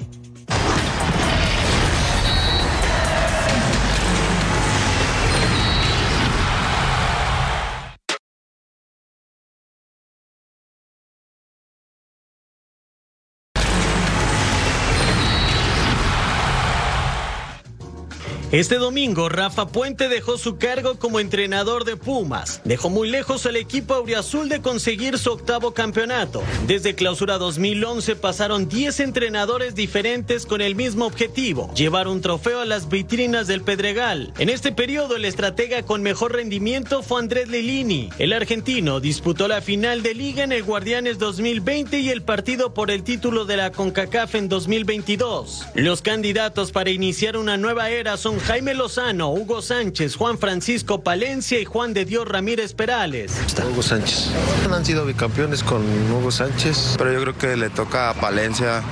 Este 18.52 18.78
domingo, 18.78 19.28
Rafa 19.28 19.68
Puente 19.68 20.08
dejó 20.08 20.36
su 20.36 20.58
cargo 20.58 20.98
como 20.98 21.20
entrenador 21.20 21.84
de 21.84 21.96
Pumas. 21.96 22.60
Dejó 22.64 22.90
muy 22.90 23.08
lejos 23.08 23.46
al 23.46 23.54
equipo 23.54 23.94
auriazul 23.94 24.48
de 24.48 24.60
conseguir 24.60 25.20
su 25.20 25.30
octavo 25.30 25.72
campeonato. 25.72 26.42
Desde 26.66 26.96
clausura 26.96 27.38
2011 27.38 28.16
pasaron 28.16 28.68
10 28.68 28.98
entrenadores 28.98 29.76
diferentes 29.76 30.46
con 30.46 30.62
el 30.62 30.74
mismo 30.74 31.06
objetivo, 31.06 31.72
llevar 31.74 32.08
un 32.08 32.22
trofeo 32.22 32.58
a 32.58 32.64
las 32.64 32.88
vitrinas 32.88 33.46
del 33.46 33.62
Pedregal. 33.62 34.34
En 34.40 34.48
este 34.48 34.72
periodo, 34.72 35.14
el 35.14 35.26
estratega 35.26 35.84
con 35.84 36.02
mejor 36.02 36.32
rendimiento 36.32 37.04
fue 37.04 37.20
Andrés 37.20 37.48
Lilini. 37.48 38.10
El 38.18 38.32
argentino 38.32 38.98
disputó 38.98 39.46
la 39.46 39.60
final 39.60 40.02
de 40.02 40.14
liga 40.14 40.42
en 40.42 40.50
el 40.50 40.64
Guardianes 40.64 41.20
2020 41.20 42.00
y 42.00 42.08
el 42.08 42.22
partido 42.22 42.74
por 42.74 42.90
el 42.90 43.04
título 43.04 43.44
de 43.44 43.58
la 43.58 43.70
CONCACAF 43.70 44.34
en 44.34 44.48
2022. 44.48 45.66
Los 45.76 46.02
candidatos 46.02 46.72
para 46.72 46.90
iniciar 46.90 47.36
una 47.36 47.56
nueva 47.56 47.90
era 47.90 48.16
son 48.16 48.39
Jaime 48.46 48.74
Lozano, 48.74 49.30
Hugo 49.30 49.62
Sánchez, 49.62 50.16
Juan 50.16 50.38
Francisco 50.38 51.02
Palencia 51.02 51.60
y 51.60 51.64
Juan 51.64 51.94
de 51.94 52.04
Dios 52.04 52.26
Ramírez 52.26 52.74
Perales. 52.74 53.32
Hugo 53.70 53.82
Sánchez. 53.82 54.30
Han 54.72 54.84
sido 54.84 55.04
bicampeones 55.04 55.62
con 55.62 55.82
Hugo 56.12 56.30
Sánchez, 56.30 56.94
pero 56.98 57.12
yo 57.12 57.20
creo 57.22 57.38
que 57.38 57.56
le 57.56 57.70
toca 57.70 58.10
a 58.10 58.14
Palencia 58.14 58.82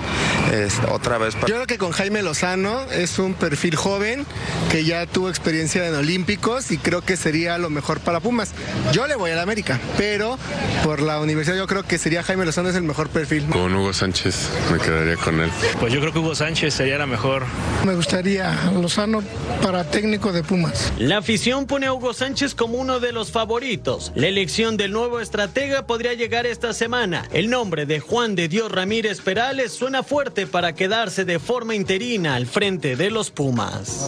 otra 0.91 1.19
vez. 1.19 1.35
Yo 1.47 1.55
creo 1.55 1.67
que 1.67 1.79
con 1.79 1.93
Jaime 1.93 2.23
Lozano 2.23 2.83
es 2.91 3.19
un 3.19 3.35
perfil 3.35 3.77
joven 3.77 4.27
que 4.71 4.85
ya 4.85 5.07
tuvo 5.07 5.29
experiencia 5.29 5.87
en 5.87 5.95
Olímpicos 5.95 6.71
y 6.71 6.79
creo 6.79 7.03
que 7.03 7.17
sería 7.17 7.59
lo 7.59 7.71
mejor 7.71 8.01
para 8.01 8.21
Pumas. 8.21 8.53
Yo 8.93 9.07
le 9.07 9.15
voy 9.15 9.31
a 9.31 9.37
la 9.37 9.43
América, 9.43 9.79
pero 9.97 10.39
por 10.85 11.01
la 11.01 11.21
universidad 11.21 11.57
yo 11.57 11.67
creo 11.67 11.83
que 11.83 11.99
sería 11.99 12.23
Jaime 12.23 12.45
Lozano 12.45 12.69
es 12.71 12.77
el 12.77 12.83
mejor 12.83 13.09
perfil. 13.09 13.47
Con 13.47 13.75
Hugo 13.75 13.93
Sánchez 13.93 14.51
me 14.73 14.79
quedaría 14.79 15.17
con 15.17 15.41
él. 15.41 15.51
Pues 15.81 15.93
yo 15.93 16.01
creo 16.01 16.13
que 16.13 16.19
Hugo 16.19 16.35
Sánchez 16.35 16.75
sería 16.75 16.99
la 16.99 17.07
mejor. 17.07 17.45
Me 17.85 17.95
gustaría 17.95 18.55
Lozano 18.73 19.23
para 19.63 19.85
técnico 19.85 20.33
de 20.33 20.43
Pumas. 20.43 20.93
La 20.99 21.19
afición 21.19 21.67
pone 21.67 21.87
a 21.87 21.93
Hugo 21.93 22.15
Sánchez 22.15 22.55
como 22.55 22.79
uno 22.79 23.01
de 23.01 23.13
los 23.13 23.31
favoritos. 23.31 24.13
La 24.15 24.29
elección 24.29 24.77
del 24.77 24.93
nuevo 24.93 25.21
estratega 25.21 25.87
podría 25.87 26.15
llegar 26.15 26.47
esta 26.47 26.73
semana. 26.73 27.27
El 27.33 27.51
nombre 27.51 27.87
de 27.87 28.01
Juan 28.01 28.35
de 28.35 28.49
Dios 28.49 28.71
Ramírez 28.73 29.21
Perales 29.21 29.73
suena 29.73 30.03
fuerte 30.03 30.47
para 30.47 30.75
quedarse 30.75 31.25
de 31.25 31.39
forma 31.39 31.75
interina 31.75 32.35
al 32.35 32.47
frente 32.47 32.97
de 32.97 33.11
los 33.11 33.31
Pumas. 33.31 34.07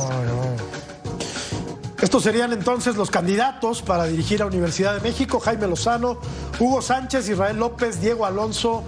Estos 2.01 2.23
serían 2.23 2.53
entonces 2.55 2.97
los 2.97 3.11
candidatos 3.11 3.83
para 3.83 4.05
dirigir 4.05 4.41
a 4.41 4.47
Universidad 4.47 4.95
de 4.95 5.01
México, 5.01 5.39
Jaime 5.39 5.67
Lozano, 5.67 6.19
Hugo 6.59 6.81
Sánchez, 6.81 7.29
Israel 7.29 7.59
López, 7.59 8.01
Diego 8.01 8.25
Alonso 8.25 8.83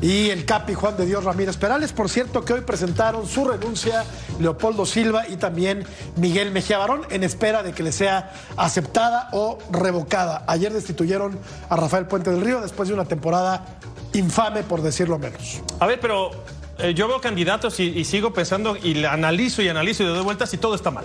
y 0.00 0.30
el 0.30 0.44
Capi 0.44 0.74
Juan 0.74 0.96
de 0.96 1.06
Dios 1.06 1.24
Ramírez 1.24 1.56
Perales. 1.56 1.92
Por 1.92 2.08
cierto 2.08 2.44
que 2.44 2.52
hoy 2.52 2.60
presentaron 2.60 3.26
su 3.26 3.44
renuncia 3.44 4.04
Leopoldo 4.38 4.86
Silva 4.86 5.26
y 5.28 5.36
también 5.36 5.84
Miguel 6.16 6.50
Mejía 6.50 6.78
Barón 6.78 7.02
en 7.10 7.24
espera 7.24 7.62
de 7.62 7.72
que 7.72 7.82
le 7.82 7.92
sea 7.92 8.32
aceptada 8.56 9.28
o 9.32 9.58
revocada. 9.70 10.44
Ayer 10.46 10.72
destituyeron 10.72 11.38
a 11.68 11.76
Rafael 11.76 12.06
Puente 12.06 12.30
del 12.30 12.40
Río 12.40 12.60
después 12.60 12.88
de 12.88 12.94
una 12.94 13.04
temporada 13.04 13.64
infame, 14.12 14.62
por 14.62 14.82
decirlo 14.82 15.18
menos. 15.18 15.62
A 15.80 15.86
ver, 15.86 16.00
pero 16.00 16.30
eh, 16.78 16.94
yo 16.94 17.08
veo 17.08 17.20
candidatos 17.20 17.80
y, 17.80 18.04
sigo 18.04 18.32
pensando 18.32 18.76
y 18.76 19.04
analizo 19.04 19.62
y 19.62 19.68
analizo 19.68 20.02
y 20.02 20.06
doy 20.06 20.22
vueltas 20.22 20.52
y 20.54 20.58
todo 20.58 20.74
está 20.74 20.90
mal. 20.90 21.04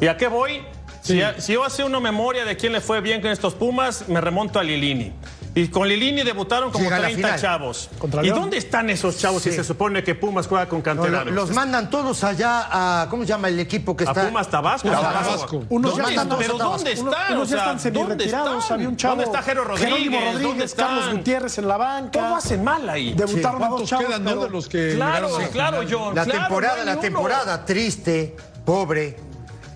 ¿Y 0.00 0.06
a 0.06 0.16
qué 0.16 0.28
voy? 0.28 0.62
Si, 1.02 1.20
yo 1.48 1.64
hace 1.64 1.82
una 1.82 1.98
memoria 1.98 2.44
de 2.44 2.56
quién 2.56 2.72
le 2.72 2.80
fue 2.80 3.00
bien 3.00 3.20
con 3.20 3.30
estos 3.30 3.54
Pumas, 3.54 4.08
me 4.08 4.20
remonto 4.20 4.58
a 4.58 4.62
Lilini. 4.62 5.12
Y 5.54 5.68
con 5.68 5.86
Lilini 5.86 6.22
debutaron 6.22 6.70
como 6.70 6.88
30 6.88 7.36
chavos. 7.36 7.90
¿Y 8.22 8.28
dónde 8.28 8.56
están 8.56 8.88
esos 8.88 9.18
chavos 9.18 9.42
si 9.42 9.52
se 9.52 9.62
supone 9.62 10.02
que 10.02 10.14
Pumas 10.14 10.46
juega 10.46 10.66
con 10.68 10.80
canteranos? 10.80 11.32
los 11.32 11.50
mandan 11.50 11.90
todos 11.90 12.24
allá 12.24 12.68
a. 12.70 13.08
¿Cómo 13.10 13.24
se 13.24 13.28
llama 13.28 13.48
el 13.48 13.60
equipo 13.60 13.96
que 13.96 14.04
está? 14.04 14.22
A 14.22 14.26
Pumas 14.26 14.48
Tabasco. 14.48 14.88
Tabasco. 14.88 15.64
Unos 15.68 15.94
pero 16.38 16.56
¿dónde 16.56 16.92
están? 16.92 17.34
Unos 17.34 17.52
están 17.52 17.80
semi-retirados. 17.80 18.70
Había 18.70 18.88
un 18.88 18.96
chavo. 18.96 19.16
¿Dónde 19.16 19.24
está 19.24 19.42
Jero 19.42 19.64
Rodríguez? 19.64 20.42
¿Dónde 20.42 20.64
está 20.64 20.86
Carlos 20.86 21.12
Gutiérrez 21.12 21.58
en 21.58 21.68
la 21.68 21.76
banca? 21.76 22.20
¿Cómo 22.20 22.36
hacen 22.36 22.64
mal 22.64 22.88
ahí? 22.88 23.12
Debutaron 23.12 23.62
a 23.62 23.68
dos 23.68 23.84
chavos. 23.84 24.06
quedan, 24.06 24.24
de 24.24 24.48
los 24.48 24.68
que 24.68 24.94
claro, 24.94 25.28
claro, 25.52 25.80
John. 25.88 26.14
La 26.14 26.24
temporada, 26.24 26.84
la 26.84 26.98
temporada 26.98 27.64
triste, 27.64 28.36
pobre, 28.64 29.16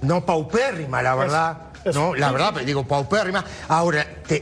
no 0.02 0.24
paupérrima, 0.24 1.02
la 1.02 1.14
verdad. 1.14 1.65
No, 1.94 2.14
la 2.14 2.32
verdad, 2.32 2.54
digo, 2.64 2.86
paupérrima. 2.86 3.44
Ahora, 3.68 4.06
te, 4.26 4.40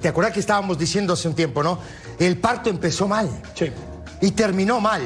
¿te 0.00 0.08
acuerdas 0.08 0.32
que 0.32 0.40
estábamos 0.40 0.78
diciendo 0.78 1.14
hace 1.14 1.28
un 1.28 1.34
tiempo, 1.34 1.62
no? 1.62 1.78
El 2.18 2.38
parto 2.38 2.70
empezó 2.70 3.08
mal. 3.08 3.28
Sí. 3.54 3.70
Y 4.20 4.32
terminó 4.32 4.80
mal. 4.80 5.02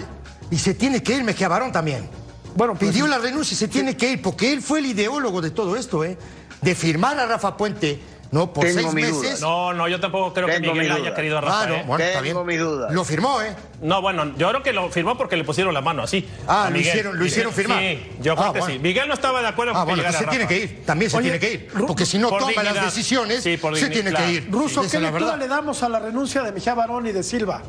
Y 0.50 0.58
se 0.58 0.74
tiene 0.74 1.02
que 1.02 1.16
ir 1.16 1.24
Mejía 1.24 1.48
Barón 1.48 1.72
también. 1.72 2.08
Bueno, 2.54 2.74
pues, 2.74 2.90
pidió 2.90 3.06
la 3.06 3.18
renuncia 3.18 3.54
y 3.54 3.58
se 3.58 3.68
tiene 3.68 3.96
que 3.96 4.12
ir, 4.12 4.22
porque 4.22 4.52
él 4.52 4.60
fue 4.60 4.80
el 4.80 4.86
ideólogo 4.86 5.40
de 5.40 5.50
todo 5.50 5.76
esto, 5.76 6.04
¿eh? 6.04 6.18
De 6.60 6.74
firmar 6.74 7.18
a 7.18 7.26
Rafa 7.26 7.56
Puente 7.56 8.00
no, 8.33 8.51
por 8.51 8.66
seis 8.66 8.93
meses. 8.95 9.43
No, 9.43 9.74
no, 9.74 9.87
yo 9.89 10.01
tampoco 10.01 10.33
creo 10.33 10.47
que 10.47 10.59
Miguel 10.59 10.91
haya 10.91 11.14
querido 11.14 11.37
a 11.37 11.41
Rafa. 11.43 11.62
Ah, 11.64 11.83
bueno, 11.87 12.03
está 12.03 12.22
bien. 12.22 12.47
mi 12.47 12.57
duda. 12.57 12.91
Lo 12.91 13.05
firmó, 13.05 13.43
¿eh? 13.43 13.55
No, 13.83 14.01
bueno, 14.01 14.35
yo 14.39 14.49
creo 14.49 14.62
que 14.62 14.72
lo 14.72 14.91
firmó 14.91 15.18
porque 15.18 15.37
le 15.37 15.45
pusieron 15.45 15.74
la 15.74 15.83
mano 15.83 16.03
así. 16.03 16.26
Ah, 16.49 16.70
lo 16.72 16.78
hicieron, 16.78 17.18
lo 17.18 17.26
hicieron 17.26 17.53
firmar. 17.53 17.80
Sí, 17.80 18.11
yo 18.22 18.35
creo 18.35 18.49
ah, 18.49 18.53
que 18.55 18.62
sí. 18.62 18.78
Miguel 18.78 19.07
no 19.07 19.14
estaba 19.14 19.43
de 19.43 19.49
acuerdo 19.49 19.72
ah, 19.74 19.85
con 19.85 19.95
bueno, 19.95 20.03
que 20.03 20.16
se 20.16 20.26
tiene 20.26 20.47
que 20.47 20.59
ir. 20.59 20.83
También 20.87 21.11
se 21.11 21.20
tiene 21.20 21.39
que 21.39 21.53
ir. 21.53 21.68
Porque 21.87 22.07
si 22.07 22.18
no 22.18 22.30
toma 22.30 22.62
las 22.62 22.87
decisiones, 22.87 23.43
se 23.43 23.59
tiene 23.91 24.14
que 24.14 24.33
ir. 24.33 24.49
Ruso, 24.51 24.83
¿qué 24.91 24.99
lectura 24.99 25.37
le 25.37 25.47
damos 25.47 25.83
a 25.83 25.91
la 25.91 26.01
renuncia 26.01 26.43
de 26.43 26.53
Mejía 26.53 26.74
Barón 26.74 27.07
y 27.07 27.12
de 27.12 27.22
Silva? 27.22 27.62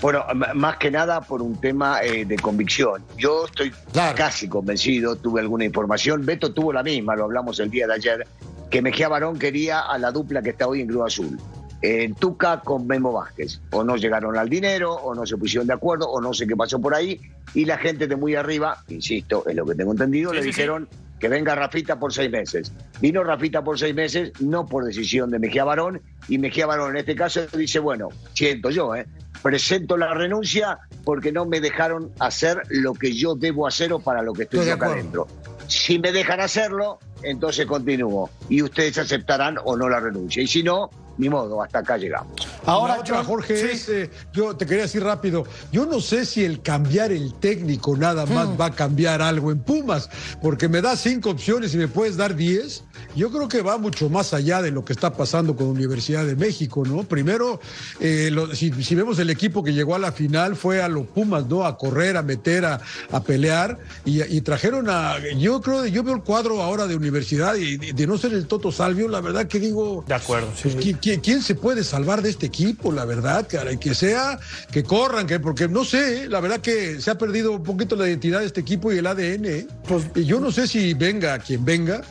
Bueno, 0.00 0.24
más 0.54 0.78
que 0.78 0.90
nada 0.90 1.20
por 1.20 1.42
un 1.42 1.60
tema 1.60 2.00
eh, 2.02 2.24
de 2.24 2.36
convicción. 2.36 3.04
Yo 3.18 3.44
estoy 3.44 3.72
casi 3.92 4.48
convencido, 4.48 5.16
tuve 5.16 5.40
alguna 5.40 5.64
información. 5.64 6.24
Beto 6.24 6.54
tuvo 6.54 6.72
la 6.72 6.82
misma, 6.82 7.16
lo 7.16 7.24
hablamos 7.24 7.60
el 7.60 7.70
día 7.70 7.86
de 7.86 7.94
ayer 7.94 8.26
que 8.70 8.82
Mejía 8.82 9.08
Barón 9.08 9.38
quería 9.38 9.80
a 9.80 9.98
la 9.98 10.12
dupla 10.12 10.42
que 10.42 10.50
está 10.50 10.68
hoy 10.68 10.80
en 10.80 10.88
Cruz 10.88 11.06
Azul. 11.06 11.38
En 11.82 12.14
Tuca 12.14 12.60
con 12.60 12.86
Memo 12.86 13.12
Vázquez. 13.12 13.60
O 13.70 13.82
no 13.82 13.96
llegaron 13.96 14.36
al 14.36 14.48
dinero, 14.48 14.94
o 14.94 15.14
no 15.14 15.26
se 15.26 15.36
pusieron 15.36 15.66
de 15.66 15.74
acuerdo, 15.74 16.08
o 16.08 16.20
no 16.20 16.32
sé 16.32 16.46
qué 16.46 16.56
pasó 16.56 16.80
por 16.80 16.94
ahí. 16.94 17.20
Y 17.54 17.64
la 17.64 17.78
gente 17.78 18.06
de 18.06 18.16
muy 18.16 18.34
arriba, 18.34 18.84
insisto, 18.88 19.44
es 19.46 19.56
lo 19.56 19.66
que 19.66 19.74
tengo 19.74 19.92
entendido, 19.92 20.32
le 20.32 20.42
dijeron 20.42 20.88
que 21.18 21.28
venga 21.28 21.54
Rafita 21.54 21.98
por 21.98 22.12
seis 22.12 22.30
meses. 22.30 22.72
Vino 23.00 23.24
Rafita 23.24 23.62
por 23.62 23.78
seis 23.78 23.94
meses, 23.94 24.32
no 24.40 24.66
por 24.66 24.84
decisión 24.84 25.30
de 25.30 25.38
Mejía 25.38 25.64
Barón, 25.64 26.00
y 26.28 26.38
Mejía 26.38 26.66
Barón 26.66 26.92
en 26.92 26.98
este 26.98 27.14
caso 27.14 27.46
dice, 27.56 27.78
bueno, 27.78 28.08
siento 28.32 28.70
yo, 28.70 28.94
¿eh? 28.94 29.06
presento 29.42 29.96
la 29.96 30.14
renuncia 30.14 30.78
porque 31.04 31.32
no 31.32 31.46
me 31.46 31.60
dejaron 31.60 32.12
hacer 32.18 32.62
lo 32.68 32.94
que 32.94 33.12
yo 33.12 33.34
debo 33.34 33.66
hacer 33.66 33.92
o 33.92 34.00
para 34.00 34.22
lo 34.22 34.32
que 34.32 34.44
estoy, 34.44 34.60
estoy 34.60 34.72
acá 34.72 34.86
adentro. 34.86 35.26
Si 35.66 35.98
me 35.98 36.10
dejan 36.12 36.40
hacerlo, 36.40 36.98
entonces 37.22 37.66
continúo. 37.66 38.30
Y 38.48 38.62
ustedes 38.62 38.98
aceptarán 38.98 39.56
o 39.64 39.76
no 39.76 39.88
la 39.88 40.00
renuncia. 40.00 40.42
Y 40.42 40.46
si 40.46 40.62
no, 40.62 40.90
ni 41.18 41.28
modo, 41.28 41.62
hasta 41.62 41.80
acá 41.80 41.96
llegamos. 41.96 42.32
Ahora, 42.64 43.02
Jorge, 43.24 43.72
eh, 43.88 44.10
yo 44.32 44.56
te 44.56 44.66
quería 44.66 44.84
decir 44.84 45.02
rápido, 45.02 45.44
yo 45.72 45.86
no 45.86 46.00
sé 46.00 46.24
si 46.26 46.44
el 46.44 46.62
cambiar 46.62 47.12
el 47.12 47.34
técnico 47.34 47.96
nada 47.96 48.26
más 48.26 48.48
hmm. 48.48 48.60
va 48.60 48.66
a 48.66 48.70
cambiar 48.74 49.22
algo 49.22 49.50
en 49.50 49.60
Pumas, 49.60 50.08
porque 50.42 50.68
me 50.68 50.80
da 50.80 50.96
cinco 50.96 51.30
opciones 51.30 51.74
y 51.74 51.78
me 51.78 51.88
puedes 51.88 52.16
dar 52.16 52.34
diez. 52.34 52.84
Yo 53.16 53.30
creo 53.30 53.48
que 53.48 53.62
va 53.62 53.78
mucho 53.78 54.08
más 54.08 54.34
allá 54.34 54.62
de 54.62 54.70
lo 54.70 54.84
que 54.84 54.92
está 54.92 55.12
pasando 55.12 55.56
con 55.56 55.66
Universidad 55.66 56.24
de 56.24 56.36
México, 56.36 56.84
¿no? 56.86 57.02
Primero, 57.04 57.60
eh, 57.98 58.30
si, 58.54 58.70
vemos 58.94 59.18
el 59.18 59.30
equipo 59.30 59.64
que 59.64 59.72
llegó 59.72 59.94
a 59.94 59.98
la 59.98 60.12
final, 60.12 60.54
fue 60.54 60.82
a 60.82 60.88
los 60.88 61.06
Pumas, 61.06 61.46
¿no? 61.46 61.64
A 61.64 61.76
correr, 61.76 62.16
a 62.16 62.22
meter, 62.22 62.64
a, 62.64 62.80
pelear, 63.24 63.78
y, 64.04 64.40
trajeron 64.42 64.88
a. 64.88 65.16
Yo 65.36 65.60
creo, 65.60 65.86
yo 65.86 66.02
veo 66.02 66.14
el 66.14 66.22
cuadro 66.22 66.62
ahora 66.62 66.86
de 66.86 66.94
Universidad 66.94 67.56
y 67.56 67.76
de, 67.76 68.06
no 68.06 68.18
ser 68.18 68.32
el 68.32 68.46
Toto 68.46 68.70
Salvio, 68.70 69.08
la 69.08 69.20
verdad 69.20 69.46
que 69.46 69.58
digo. 69.58 70.04
De 70.06 70.14
acuerdo, 70.14 70.48
pues, 70.62 70.76
¿quién, 71.00 71.42
se 71.42 71.54
puede 71.54 71.84
salvar 71.84 72.22
de 72.22 72.30
este 72.30 72.46
equipo? 72.46 72.92
La 72.92 73.04
verdad, 73.04 73.46
que 73.46 73.94
sea, 73.94 74.38
que 74.70 74.82
corran, 74.84 75.26
que 75.26 75.40
porque 75.40 75.68
no 75.68 75.84
sé, 75.84 76.28
la 76.28 76.40
verdad 76.40 76.60
que 76.60 77.00
se 77.00 77.10
ha 77.10 77.18
perdido 77.18 77.52
un 77.52 77.62
poquito 77.62 77.96
la 77.96 78.06
identidad 78.08 78.40
de 78.40 78.46
este 78.46 78.60
equipo 78.60 78.92
y 78.92 78.98
el 78.98 79.06
ADN. 79.06 79.44
¿eh? 79.46 79.66
Pues, 79.88 80.12
yo 80.14 80.40
no 80.40 80.52
sé 80.52 80.66
si 80.66 80.94
venga 80.94 81.38
quien 81.38 81.64
venga, 81.64 82.02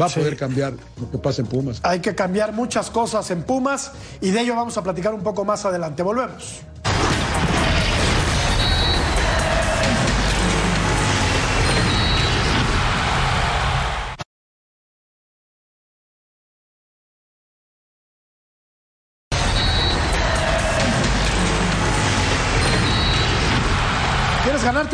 va 0.00 0.06
a 0.06 0.08
poder 0.08 0.36
cambiar 0.36 0.74
lo 1.00 1.10
que 1.10 1.18
pasa 1.18 1.42
en 1.42 1.48
Pumas. 1.48 1.80
Hay 1.82 2.00
que 2.00 2.14
cambiar 2.14 2.52
muchas 2.52 2.90
cosas 2.90 3.30
en 3.30 3.42
Pumas 3.42 3.92
y 4.20 4.30
de 4.30 4.40
ello 4.40 4.54
vamos 4.54 4.76
a 4.76 4.82
platicar 4.82 5.14
un 5.14 5.22
poco 5.22 5.44
más 5.44 5.64
adelante. 5.64 6.02
Volvemos. 6.02 6.62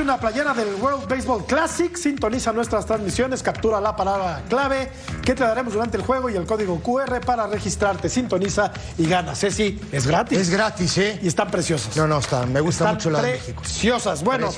Una 0.04 0.18
playera 0.18 0.52
del 0.52 0.74
World 0.74 1.08
Baseball 1.08 1.46
Classic, 1.46 1.96
sintoniza 1.96 2.52
nuestras 2.52 2.84
transmisiones, 2.84 3.42
captura 3.42 3.80
la 3.80 3.96
palabra 3.96 4.42
clave 4.50 4.90
que 5.24 5.34
te 5.34 5.42
daremos 5.42 5.72
durante 5.72 5.96
el 5.96 6.02
juego 6.02 6.28
y 6.28 6.36
el 6.36 6.44
código 6.44 6.78
QR 6.80 7.20
para 7.24 7.46
registrarte. 7.46 8.10
Sintoniza 8.10 8.70
y 8.98 9.06
gana. 9.06 9.34
Ceci, 9.34 9.80
es 9.90 10.06
gratis. 10.06 10.38
Es 10.38 10.50
gratis, 10.50 10.98
¿eh? 10.98 11.18
Y 11.22 11.28
están 11.28 11.50
preciosas. 11.50 11.96
No, 11.96 12.06
no, 12.06 12.18
están. 12.18 12.52
Me 12.52 12.60
gusta 12.60 12.92
mucho 12.92 13.08
la 13.08 13.22
de 13.22 13.32
México. 13.32 13.62
Preciosas. 13.62 14.22
Bueno, 14.22 14.50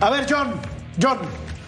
a 0.00 0.10
ver, 0.10 0.26
John, 0.28 0.54
John, 1.00 1.18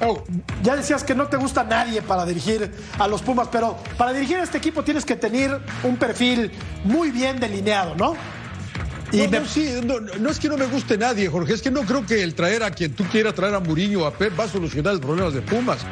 Oh, 0.02 0.24
ya 0.62 0.76
decías 0.76 1.04
que 1.04 1.14
no 1.14 1.26
te 1.26 1.36
gusta 1.36 1.62
nadie 1.62 2.00
para 2.00 2.24
dirigir 2.24 2.72
a 2.98 3.06
los 3.06 3.20
Pumas, 3.20 3.48
pero 3.52 3.76
para 3.98 4.14
dirigir 4.14 4.38
a 4.38 4.44
este 4.44 4.56
equipo 4.56 4.82
tienes 4.82 5.04
que 5.04 5.14
tener 5.14 5.60
un 5.82 5.98
perfil 5.98 6.50
muy 6.84 7.10
bien 7.10 7.38
delineado, 7.38 7.94
¿no? 7.96 8.16
Y 9.12 9.26
no, 9.26 9.44
sí, 9.44 9.80
no, 9.84 10.30
es 10.30 10.38
que 10.38 10.48
no 10.48 10.56
me 10.56 10.66
guste 10.66 10.96
nadie, 10.96 11.28
Jorge, 11.28 11.54
es 11.54 11.62
que 11.62 11.70
no 11.70 11.82
creo 11.82 12.06
que 12.06 12.22
el 12.22 12.34
traer 12.34 12.62
a 12.62 12.70
quien 12.70 12.94
tú 12.94 13.04
quieras 13.04 13.34
traer 13.34 13.54
a 13.54 13.60
Mourinho 13.60 14.06
a 14.06 14.12
Pep 14.12 14.38
va 14.38 14.44
a 14.44 14.48
solucionar 14.48 14.94
los 14.94 15.02
problemas 15.02 15.34
de 15.34 15.42
Pumas. 15.42 15.84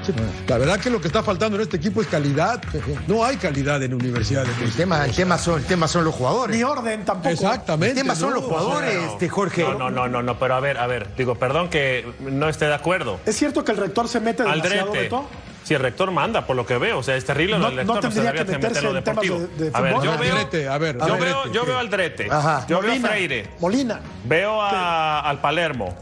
La 0.46 0.58
verdad 0.58 0.78
que 0.78 0.90
lo 0.90 1.00
que 1.00 1.08
está 1.08 1.22
faltando 1.22 1.56
en 1.56 1.62
este 1.62 1.76
equipo 1.76 2.00
es 2.00 2.06
calidad. 2.06 2.62
No 3.06 3.24
hay 3.24 3.36
calidad 3.36 3.82
en 3.82 3.94
universidades. 3.94 4.50
El 4.62 4.72
tema, 4.72 5.04
el 5.04 5.14
tema, 5.14 5.38
son, 5.38 5.60
el 5.60 5.66
tema 5.66 5.88
son 5.88 6.04
los 6.04 6.14
jugadores. 6.14 6.56
Ni 6.56 6.62
orden 6.62 7.04
tampoco. 7.04 7.30
Exactamente. 7.30 8.00
El 8.00 8.06
tema 8.06 8.14
son 8.14 8.34
los 8.34 8.44
jugadores, 8.44 8.94
este, 9.12 9.28
Jorge. 9.28 9.62
No, 9.62 9.90
no, 9.90 10.08
no, 10.08 10.22
no, 10.22 10.38
pero 10.38 10.54
a 10.54 10.60
ver, 10.60 10.78
a 10.78 10.86
ver, 10.86 11.08
digo, 11.16 11.34
perdón 11.34 11.68
que 11.68 12.06
no 12.20 12.48
esté 12.48 12.66
de 12.66 12.74
acuerdo. 12.74 13.18
¿Es 13.26 13.36
cierto 13.36 13.64
que 13.64 13.72
el 13.72 13.78
rector 13.78 14.08
se 14.08 14.20
mete 14.20 14.42
demasiado, 14.44 14.92
Beto? 14.92 15.28
Si 15.68 15.74
el 15.74 15.82
rector 15.82 16.10
manda, 16.10 16.46
por 16.46 16.56
lo 16.56 16.64
que 16.64 16.78
veo, 16.78 17.00
o 17.00 17.02
sea, 17.02 17.14
es 17.14 17.26
terrible 17.26 17.58
no, 17.58 17.68
el 17.68 17.76
rector, 17.76 17.96
no 17.96 18.00
tendría 18.00 18.32
que 18.32 18.42
meterse 18.42 18.86
en 18.86 18.94
deportivo. 18.94 19.38
De, 19.38 19.46
de 19.48 19.70
a 19.74 19.80
ver, 19.82 19.92
yo 20.02 20.16
veo, 20.16 20.34
Aldrete, 20.34 20.66
a 20.66 20.78
ver, 20.78 20.96
yo, 20.96 21.18
veo, 21.18 21.52
yo 21.52 21.66
veo 21.66 21.78
al 21.78 21.90
Drete, 21.90 22.26
Ajá. 22.30 22.64
yo 22.66 22.80
Molina, 22.80 22.94
veo 22.94 23.04
a 23.04 23.10
Freire, 23.10 23.50
Molina, 23.60 24.00
veo 24.24 24.62
a, 24.62 25.20
al 25.20 25.42
Palermo. 25.42 25.94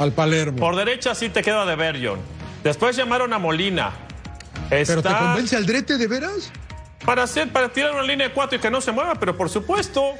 Al 0.00 0.10
Palermo. 0.10 0.58
Por 0.58 0.74
derecha 0.74 1.14
sí 1.14 1.28
te 1.28 1.44
queda 1.44 1.64
de 1.64 1.76
ver, 1.76 2.04
John. 2.04 2.18
Después 2.64 2.96
llamaron 2.96 3.32
a 3.32 3.38
Molina. 3.38 3.92
Está... 4.68 4.94
¿Pero 4.94 5.02
te 5.04 5.16
convence 5.16 5.54
Aldrete 5.54 5.96
de 5.96 6.08
veras? 6.08 6.50
Para, 7.04 7.22
hacer, 7.22 7.52
para 7.52 7.68
tirar 7.68 7.92
una 7.92 8.02
línea 8.02 8.26
de 8.26 8.34
cuatro 8.34 8.58
y 8.58 8.60
que 8.60 8.68
no 8.68 8.80
se 8.80 8.90
mueva, 8.90 9.14
pero 9.14 9.36
por 9.36 9.48
supuesto. 9.48 10.14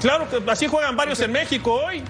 Claro 0.00 0.28
que 0.30 0.48
así 0.48 0.68
juegan 0.68 0.96
varios 0.96 1.18
en 1.18 1.32
México 1.32 1.72
hoy. 1.72 2.04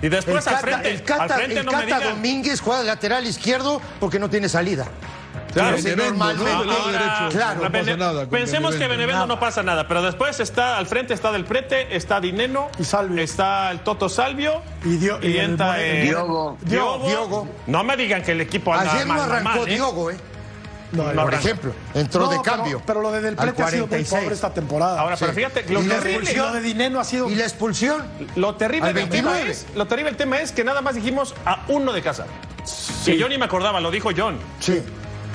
Y 0.00 0.08
después 0.08 0.46
el 0.46 0.54
al 0.54 0.60
frente, 0.60 0.90
el 0.90 1.02
Cata, 1.02 1.24
al 1.24 1.30
frente 1.30 1.60
el 1.60 1.66
no 1.66 1.72
Cata 1.72 1.84
me 1.84 1.92
digan. 1.92 2.14
Domínguez 2.14 2.62
juega 2.62 2.80
de 2.80 2.86
lateral 2.86 3.26
izquierdo 3.26 3.82
porque 4.00 4.18
no 4.18 4.30
tiene 4.30 4.48
salida. 4.48 4.86
Claro, 5.54 5.76
Entonces, 5.76 5.96
normalmente, 5.96 6.50
Ahora, 6.52 7.28
claro, 7.30 7.62
no 7.62 7.72
pasa 7.72 7.96
nada 7.96 8.26
Pensemos 8.26 8.74
que 8.74 8.86
Benevento. 8.88 9.26
No 9.26 9.38
pasa 9.40 9.62
nada, 9.62 9.86
pero 9.88 10.02
después 10.02 10.38
está 10.40 10.76
al 10.76 10.86
frente 10.86 11.14
está 11.14 11.30
Del 11.32 11.44
Prete, 11.44 11.96
está 11.96 12.20
Dineno, 12.20 12.68
Y 12.78 12.84
Salvio. 12.84 13.22
está 13.22 13.70
el 13.70 13.80
Toto 13.80 14.08
Salvio 14.08 14.60
Y 14.84 14.96
Dio- 14.96 15.18
y 15.22 15.38
el 15.38 15.50
entra, 15.52 15.66
More- 15.72 16.00
eh, 16.00 16.02
Diogo. 16.02 16.58
Diogo. 16.62 17.06
Diogo. 17.08 17.48
No 17.68 17.84
me 17.84 17.96
digan 17.96 18.22
que 18.22 18.32
el 18.32 18.40
equipo 18.40 18.74
anda 18.74 18.92
Ayer 18.92 19.06
no 19.06 19.14
mal, 19.14 19.22
arrancó 19.30 19.48
mal, 19.60 19.68
¿eh? 19.68 19.74
Diogo, 19.74 20.10
¿eh? 20.10 20.16
No, 20.92 21.04
Por 21.22 21.34
ejemplo, 21.34 21.72
entró 21.92 22.26
no, 22.26 22.30
de 22.30 22.40
cambio. 22.42 22.80
Pero, 22.86 23.00
lo 23.00 23.10
de 23.10 23.20
Del 23.20 23.34
Prete 23.34 23.62
ha 23.64 23.68
sido 23.68 23.86
muy 23.86 23.88
46. 23.88 24.20
pobre 24.22 24.34
esta 24.34 24.54
temporada. 24.54 25.00
Ahora, 25.00 25.16
pero 25.16 25.32
Sí. 25.32 25.36
fíjate, 25.38 25.64
lo 25.72 25.82
Y 25.82 25.86
la 25.86 25.94
terrible, 25.96 26.10
expulsión 26.18 26.46
lo 26.46 26.52
de 26.54 26.60
Dineno 26.60 27.00
ha 27.00 27.04
sido 27.04 27.28
¿Y 27.30 27.34
la 27.34 27.42
expulsión? 27.44 28.04
lo 28.36 28.54
terrible 28.54 28.92
del 28.92 29.08
tema 29.08 29.32
29. 29.32 29.50
es, 29.50 29.66
lo 29.74 29.86
terrible 29.86 30.10
del 30.10 30.16
tema 30.18 30.40
es 30.40 30.52
que 30.52 30.62
nada 30.62 30.82
más 30.82 30.94
dijimos 30.94 31.34
a 31.44 31.64
uno 31.68 31.92
de 31.92 32.00
casa. 32.02 32.26
Que 33.04 33.18
yo 33.18 33.28
ni 33.28 33.38
me 33.38 33.44
acordaba, 33.44 33.80
lo 33.80 33.90
dijo 33.90 34.10
John. 34.16 34.38
Sí. 34.60 34.82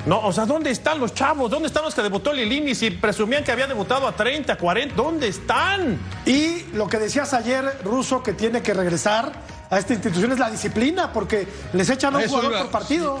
No, 0.06 0.20
o 0.20 0.32
sea, 0.32 0.46
¿dónde 0.46 0.70
están 0.70 0.98
los 0.98 1.12
chavos? 1.14 1.50
¿Dónde 1.50 1.68
están 1.68 1.84
los 1.84 1.94
que 1.94 2.02
debutó 2.02 2.32
Lilini? 2.32 2.74
Si 2.74 2.90
presumían 2.90 3.44
que 3.44 3.52
había 3.52 3.66
debutado 3.66 4.06
a 4.08 4.12
30, 4.16 4.56
40, 4.56 4.94
¿dónde 4.94 5.28
están? 5.28 5.98
Y 6.24 6.62
lo 6.74 6.88
que 6.88 6.98
decías 6.98 7.34
ayer, 7.34 7.64
Ruso, 7.84 8.22
que 8.22 8.32
tiene 8.32 8.62
que 8.62 8.72
regresar 8.72 9.32
a 9.70 9.78
esta 9.78 9.92
institución 9.92 10.32
es 10.32 10.38
la 10.38 10.50
disciplina, 10.50 11.12
porque 11.12 11.46
les 11.74 11.90
echan 11.90 12.14
a 12.14 12.18
un 12.18 12.26
jugador 12.28 12.52
iba- 12.52 12.62
por 12.62 12.70
partido. 12.70 13.20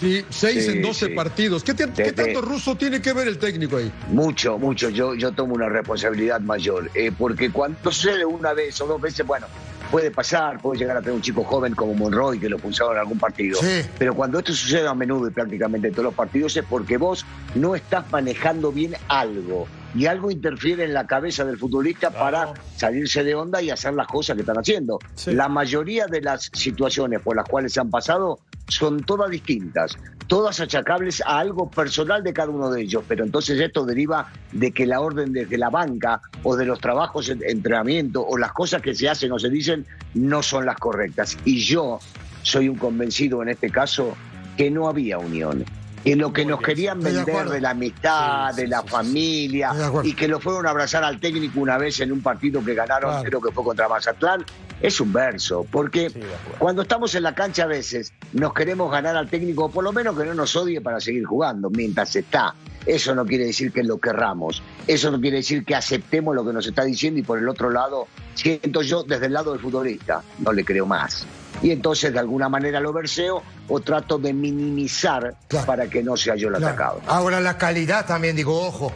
Sí, 0.00 0.26
seis 0.28 0.66
Sí, 0.66 0.72
en 0.72 0.82
12 0.82 1.06
sí. 1.06 1.14
partidos. 1.14 1.64
¿Qué, 1.64 1.72
te- 1.72 1.84
qué 1.90 2.02
Desde- 2.10 2.12
tanto 2.12 2.42
ruso 2.42 2.76
tiene 2.76 3.00
que 3.00 3.14
ver 3.14 3.28
el 3.28 3.38
técnico 3.38 3.78
ahí? 3.78 3.90
Mucho, 4.10 4.58
mucho. 4.58 4.90
Yo, 4.90 5.14
yo 5.14 5.32
tomo 5.32 5.54
una 5.54 5.68
responsabilidad 5.70 6.40
mayor. 6.40 6.90
eh, 6.94 7.12
porque 7.16 7.50
cuando 7.50 7.78
sucede 7.90 8.26
una 8.26 8.52
vez 8.52 8.78
o 8.82 8.86
dos 8.86 9.00
veces, 9.00 9.24
bueno, 9.26 9.46
puede 9.90 10.10
pasar, 10.10 10.60
puede 10.60 10.80
llegar 10.80 10.96
a 10.96 11.00
tener 11.00 11.14
un 11.14 11.22
chico 11.22 11.44
joven 11.44 11.74
como 11.74 11.94
Monroy 11.94 12.38
que 12.38 12.48
lo 12.48 12.58
pulsaba 12.58 12.92
en 12.92 12.98
algún 12.98 13.18
partido. 13.18 13.58
Sí. 13.60 13.82
Pero 13.98 14.14
cuando 14.14 14.38
esto 14.38 14.52
sucede 14.52 14.86
a 14.86 14.94
menudo 14.94 15.28
y 15.28 15.30
prácticamente 15.30 15.88
en 15.88 15.94
todos 15.94 16.06
los 16.06 16.14
partidos 16.14 16.56
es 16.56 16.64
porque 16.64 16.96
vos 16.96 17.24
no 17.54 17.74
estás 17.74 18.10
manejando 18.10 18.72
bien 18.72 18.94
algo. 19.08 19.66
Y 19.94 20.06
algo 20.06 20.30
interfiere 20.30 20.84
en 20.84 20.92
la 20.92 21.06
cabeza 21.06 21.44
del 21.44 21.56
futbolista 21.56 22.10
para 22.10 22.52
salirse 22.76 23.24
de 23.24 23.34
onda 23.34 23.62
y 23.62 23.70
hacer 23.70 23.94
las 23.94 24.06
cosas 24.06 24.34
que 24.34 24.42
están 24.42 24.58
haciendo. 24.58 24.98
Sí. 25.14 25.32
La 25.32 25.48
mayoría 25.48 26.06
de 26.06 26.20
las 26.20 26.50
situaciones 26.52 27.20
por 27.22 27.34
las 27.34 27.48
cuales 27.48 27.72
se 27.72 27.80
han 27.80 27.88
pasado 27.88 28.40
son 28.68 29.02
todas 29.04 29.30
distintas, 29.30 29.96
todas 30.26 30.60
achacables 30.60 31.22
a 31.24 31.38
algo 31.38 31.70
personal 31.70 32.22
de 32.22 32.32
cada 32.32 32.50
uno 32.50 32.70
de 32.70 32.82
ellos, 32.82 33.04
pero 33.06 33.24
entonces 33.24 33.60
esto 33.60 33.84
deriva 33.84 34.32
de 34.52 34.72
que 34.72 34.86
la 34.86 35.00
orden 35.00 35.32
desde 35.32 35.56
la 35.58 35.70
banca 35.70 36.20
o 36.42 36.56
de 36.56 36.66
los 36.66 36.80
trabajos 36.80 37.26
de 37.26 37.38
entrenamiento 37.48 38.26
o 38.26 38.36
las 38.36 38.52
cosas 38.52 38.82
que 38.82 38.94
se 38.94 39.08
hacen 39.08 39.32
o 39.32 39.38
se 39.38 39.50
dicen 39.50 39.86
no 40.14 40.42
son 40.42 40.66
las 40.66 40.76
correctas. 40.76 41.36
Y 41.44 41.60
yo 41.60 42.00
soy 42.42 42.68
un 42.68 42.76
convencido 42.76 43.42
en 43.42 43.50
este 43.50 43.70
caso 43.70 44.16
que 44.56 44.70
no 44.70 44.88
había 44.88 45.18
unión. 45.18 45.64
Que 46.06 46.14
lo 46.14 46.32
que 46.32 46.44
nos 46.44 46.60
querían 46.60 47.00
vender 47.00 47.48
de 47.48 47.60
la 47.60 47.70
amistad, 47.70 48.54
de 48.54 48.68
la 48.68 48.84
familia, 48.84 49.72
y 50.04 50.14
que 50.14 50.28
lo 50.28 50.38
fueron 50.38 50.64
a 50.66 50.70
abrazar 50.70 51.02
al 51.02 51.18
técnico 51.18 51.58
una 51.58 51.78
vez 51.78 51.98
en 51.98 52.12
un 52.12 52.22
partido 52.22 52.64
que 52.64 52.74
ganaron, 52.74 53.10
Claro. 53.10 53.24
creo 53.28 53.40
que 53.40 53.50
fue 53.50 53.64
contra 53.64 53.88
Mazatlán, 53.88 54.44
es 54.80 55.00
un 55.00 55.12
verso, 55.12 55.66
porque 55.68 56.12
cuando 56.58 56.82
estamos 56.82 57.12
en 57.16 57.24
la 57.24 57.34
cancha 57.34 57.64
a 57.64 57.66
veces 57.66 58.12
nos 58.32 58.54
queremos 58.54 58.88
ganar 58.92 59.16
al 59.16 59.28
técnico, 59.28 59.64
o 59.64 59.68
por 59.68 59.82
lo 59.82 59.92
menos 59.92 60.16
que 60.16 60.24
no 60.24 60.34
nos 60.34 60.54
odie 60.54 60.80
para 60.80 61.00
seguir 61.00 61.24
jugando 61.24 61.70
mientras 61.70 62.14
está. 62.14 62.54
Eso 62.86 63.12
no 63.16 63.26
quiere 63.26 63.46
decir 63.46 63.72
que 63.72 63.82
lo 63.82 63.98
querramos, 63.98 64.62
eso 64.86 65.10
no 65.10 65.20
quiere 65.20 65.38
decir 65.38 65.64
que 65.64 65.74
aceptemos 65.74 66.36
lo 66.36 66.46
que 66.46 66.52
nos 66.52 66.68
está 66.68 66.84
diciendo 66.84 67.18
y 67.18 67.24
por 67.24 67.40
el 67.40 67.48
otro 67.48 67.68
lado, 67.68 68.06
siento 68.34 68.82
yo 68.82 69.02
desde 69.02 69.26
el 69.26 69.32
lado 69.32 69.50
del 69.50 69.60
futbolista, 69.60 70.22
no 70.38 70.52
le 70.52 70.64
creo 70.64 70.86
más. 70.86 71.26
Y 71.62 71.70
entonces 71.70 72.12
de 72.12 72.18
alguna 72.18 72.48
manera 72.48 72.80
lo 72.80 72.92
verseo 72.92 73.42
o 73.68 73.80
trato 73.80 74.18
de 74.18 74.32
minimizar 74.32 75.34
Claro. 75.48 75.66
para 75.66 75.86
que 75.88 76.02
no 76.02 76.16
sea 76.16 76.36
yo 76.36 76.48
el 76.48 76.54
Claro. 76.56 76.66
atacado. 76.74 77.00
Ahora 77.06 77.40
la 77.40 77.56
calidad 77.58 78.06
también, 78.06 78.36
digo, 78.36 78.60
ojo. 78.66 78.92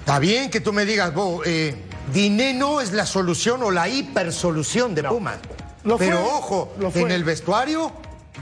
Está 0.00 0.18
bien 0.18 0.50
que 0.50 0.60
tú 0.60 0.72
me 0.72 0.84
digas, 0.84 1.12
vos, 1.14 1.42
eh, 1.46 1.74
Dineno 2.12 2.80
es 2.82 2.92
la 2.92 3.06
solución 3.06 3.62
o 3.62 3.70
la 3.70 3.88
hipersolución 3.88 4.94
de 4.94 5.02
Pumas. 5.04 5.38
Lo 5.84 5.96
Pero 5.96 6.18
fue, 6.18 6.26
ojo, 6.32 6.72
lo 6.78 6.90
fue. 6.90 7.00
en 7.02 7.10
el 7.10 7.24
vestuario, 7.24 7.90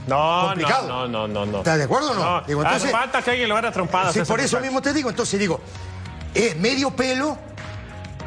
No, 0.07 0.41
Complicado. 0.47 0.87
no, 0.87 1.07
no, 1.07 1.27
no, 1.29 1.45
no. 1.45 1.57
¿estás 1.59 1.77
de 1.77 1.85
acuerdo 1.85 2.11
o 2.11 2.13
no? 2.15 2.41
Digo, 2.45 2.61
hace 2.61 2.89
falta 2.89 3.21
que 3.21 3.31
alguien 3.31 3.47
le 3.47 3.55
haga 3.55 3.71
trompadas. 3.71 4.13
Sí, 4.13 4.19
por 4.27 4.39
eso 4.41 4.57
muchacho. 4.57 4.61
mismo 4.61 4.81
te 4.81 4.91
digo. 4.93 5.09
Entonces 5.09 5.39
digo, 5.39 5.61
es 6.33 6.57
medio 6.57 6.91
pelo 6.91 7.37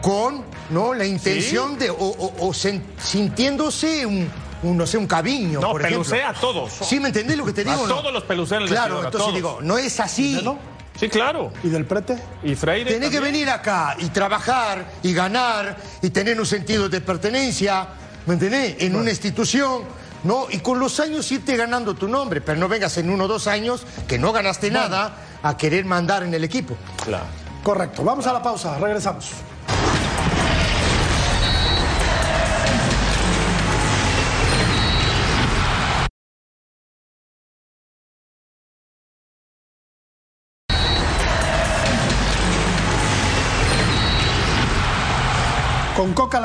con 0.01 0.43
no 0.71 0.95
la 0.95 1.05
intención 1.05 1.79
de 1.79 1.91
o, 1.91 1.97
o- 1.97 2.49
o 2.49 2.55
sintiéndose 2.55 4.07
un, 4.07 4.29
un, 4.63 4.77
no 4.77 4.87
sé 4.87 4.97
un 4.99 5.07
cabiño 5.07 5.61
No, 5.61 5.73
por 5.73 5.83
ejemplo. 5.83 6.03
pelucea 6.05 6.31
a 6.31 6.35
todos. 6.35 6.73
¿Sí 6.73 6.99
me 7.01 7.09
entendés 7.09 7.37
lo 7.37 7.45
que 7.45 7.53
te 7.53 7.65
digo? 7.65 7.85
A 7.85 7.89
no? 7.89 7.95
todos 7.97 8.13
los 8.13 8.25
pelucean 8.25 8.63
el 8.63 8.69
Claro, 8.69 8.97
vestidor, 9.01 9.05
a 9.05 9.09
entonces 9.09 9.21
todos. 9.27 9.35
digo, 9.35 9.59
no 9.63 9.79
es 9.79 10.01
así. 10.01 10.41
¿No? 10.43 10.59
Sí, 10.99 11.09
claro. 11.11 11.53
¿Y 11.63 11.69
del 11.69 11.85
prete? 11.85 12.17
Y 12.43 12.55
Freire. 12.55 12.91
Tenés 12.95 13.11
que 13.11 13.17
también. 13.17 13.35
venir 13.35 13.51
acá 13.51 13.97
y 13.99 14.07
trabajar 14.09 14.87
y 15.03 15.13
ganar 15.13 15.77
y 16.01 16.09
tener 16.11 16.41
un 16.41 16.47
sentido 16.47 16.89
de 16.89 17.03
pertenencia, 17.03 17.87
¿me 18.25 18.33
entendés? 18.35 18.77
En 18.81 18.97
una 18.97 19.11
institución, 19.11 19.83
¿no? 20.25 20.47
Y 20.51 20.61
con 20.61 20.79
los 20.81 20.99
años 20.99 21.31
irte 21.31 21.55
ganando 21.55 21.93
tu 21.95 22.09
nombre, 22.09 22.41
pero 22.41 22.59
no 22.59 22.67
vengas 22.67 22.97
en 22.97 23.11
uno 23.11 23.25
o 23.25 23.29
dos 23.29 23.47
años 23.47 23.83
que 24.09 24.19
no 24.19 24.33
ganaste 24.33 24.71
nada 24.71 25.17
a 25.43 25.57
querer 25.59 25.85
mandar 25.85 26.23
en 26.23 26.33
el 26.33 26.43
equipo. 26.45 26.75
Claro. 27.05 27.25
Correcto. 27.63 28.03
Vamos 28.03 28.27
a 28.27 28.33
la 28.33 28.43
pausa. 28.43 28.79
Regresamos. 28.79 29.27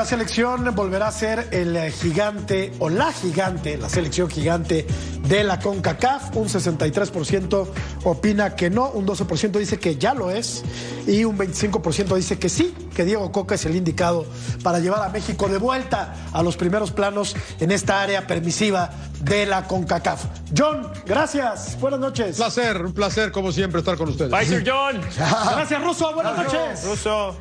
La 0.02 0.08
selección 0.08 0.74
volverá 0.74 1.06
a 1.06 1.12
ser 1.12 1.46
el 1.52 1.76
eh, 1.76 1.92
gigante 1.92 2.72
o 2.80 2.88
la 2.88 3.12
gigante, 3.12 3.76
la 3.78 3.88
selección 3.88 4.28
gigante 4.28 4.84
de 5.28 5.44
la 5.44 5.60
CONCACAF. 5.60 6.34
Un 6.34 6.48
63% 6.48 7.68
opina 8.02 8.56
que 8.56 8.68
no, 8.68 8.90
un 8.90 9.06
12% 9.06 9.52
dice 9.60 9.78
que 9.78 9.94
ya 9.98 10.12
lo 10.12 10.32
es 10.32 10.64
y 11.06 11.22
un 11.22 11.38
25% 11.38 12.16
dice 12.16 12.36
que 12.36 12.48
sí, 12.48 12.74
que 12.96 13.04
Diego 13.04 13.30
Coca 13.30 13.54
es 13.54 13.64
el 13.64 13.76
indicado 13.76 14.26
para 14.64 14.80
llevar 14.80 15.04
a 15.04 15.08
México 15.10 15.46
de 15.46 15.58
vuelta 15.58 16.16
a 16.32 16.42
los 16.42 16.56
primeros 16.56 16.90
planos 16.90 17.36
en 17.60 17.70
esta 17.70 18.02
área 18.02 18.26
permisiva 18.26 18.90
de 19.20 19.46
la 19.46 19.68
CONCACAF. 19.68 20.24
John, 20.58 20.90
gracias. 21.06 21.78
Buenas 21.78 22.00
noches. 22.00 22.30
Un 22.30 22.36
placer, 22.44 22.84
un 22.86 22.92
placer 22.92 23.30
como 23.30 23.52
siempre 23.52 23.78
estar 23.78 23.96
con 23.96 24.08
ustedes. 24.08 24.32
Bye, 24.32 24.46
Sir 24.46 24.64
John. 24.66 25.00
Gracias, 25.16 25.80
Russo. 25.80 26.12
Buenas 26.12 26.36
noches. 26.36 26.84
Ruso. 26.86 27.36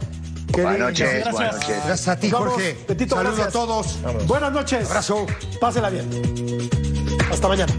Qué 0.54 0.62
Buenas 0.64 0.80
noches, 0.80 1.10
gracias. 1.10 1.34
buenas 1.34 1.54
noches. 1.54 1.86
Gracias 1.86 2.08
a 2.08 2.20
ti, 2.20 2.30
vamos. 2.30 2.50
Jorge. 2.50 2.76
Saludos 2.88 3.24
gracias. 3.24 3.48
a 3.48 3.52
todos. 3.52 4.28
Buenas 4.28 4.52
noches. 4.52 4.88
Abrazo. 4.90 5.26
Pásela 5.60 5.90
bien. 5.90 6.10
Hasta 7.32 7.48
mañana. 7.48 7.74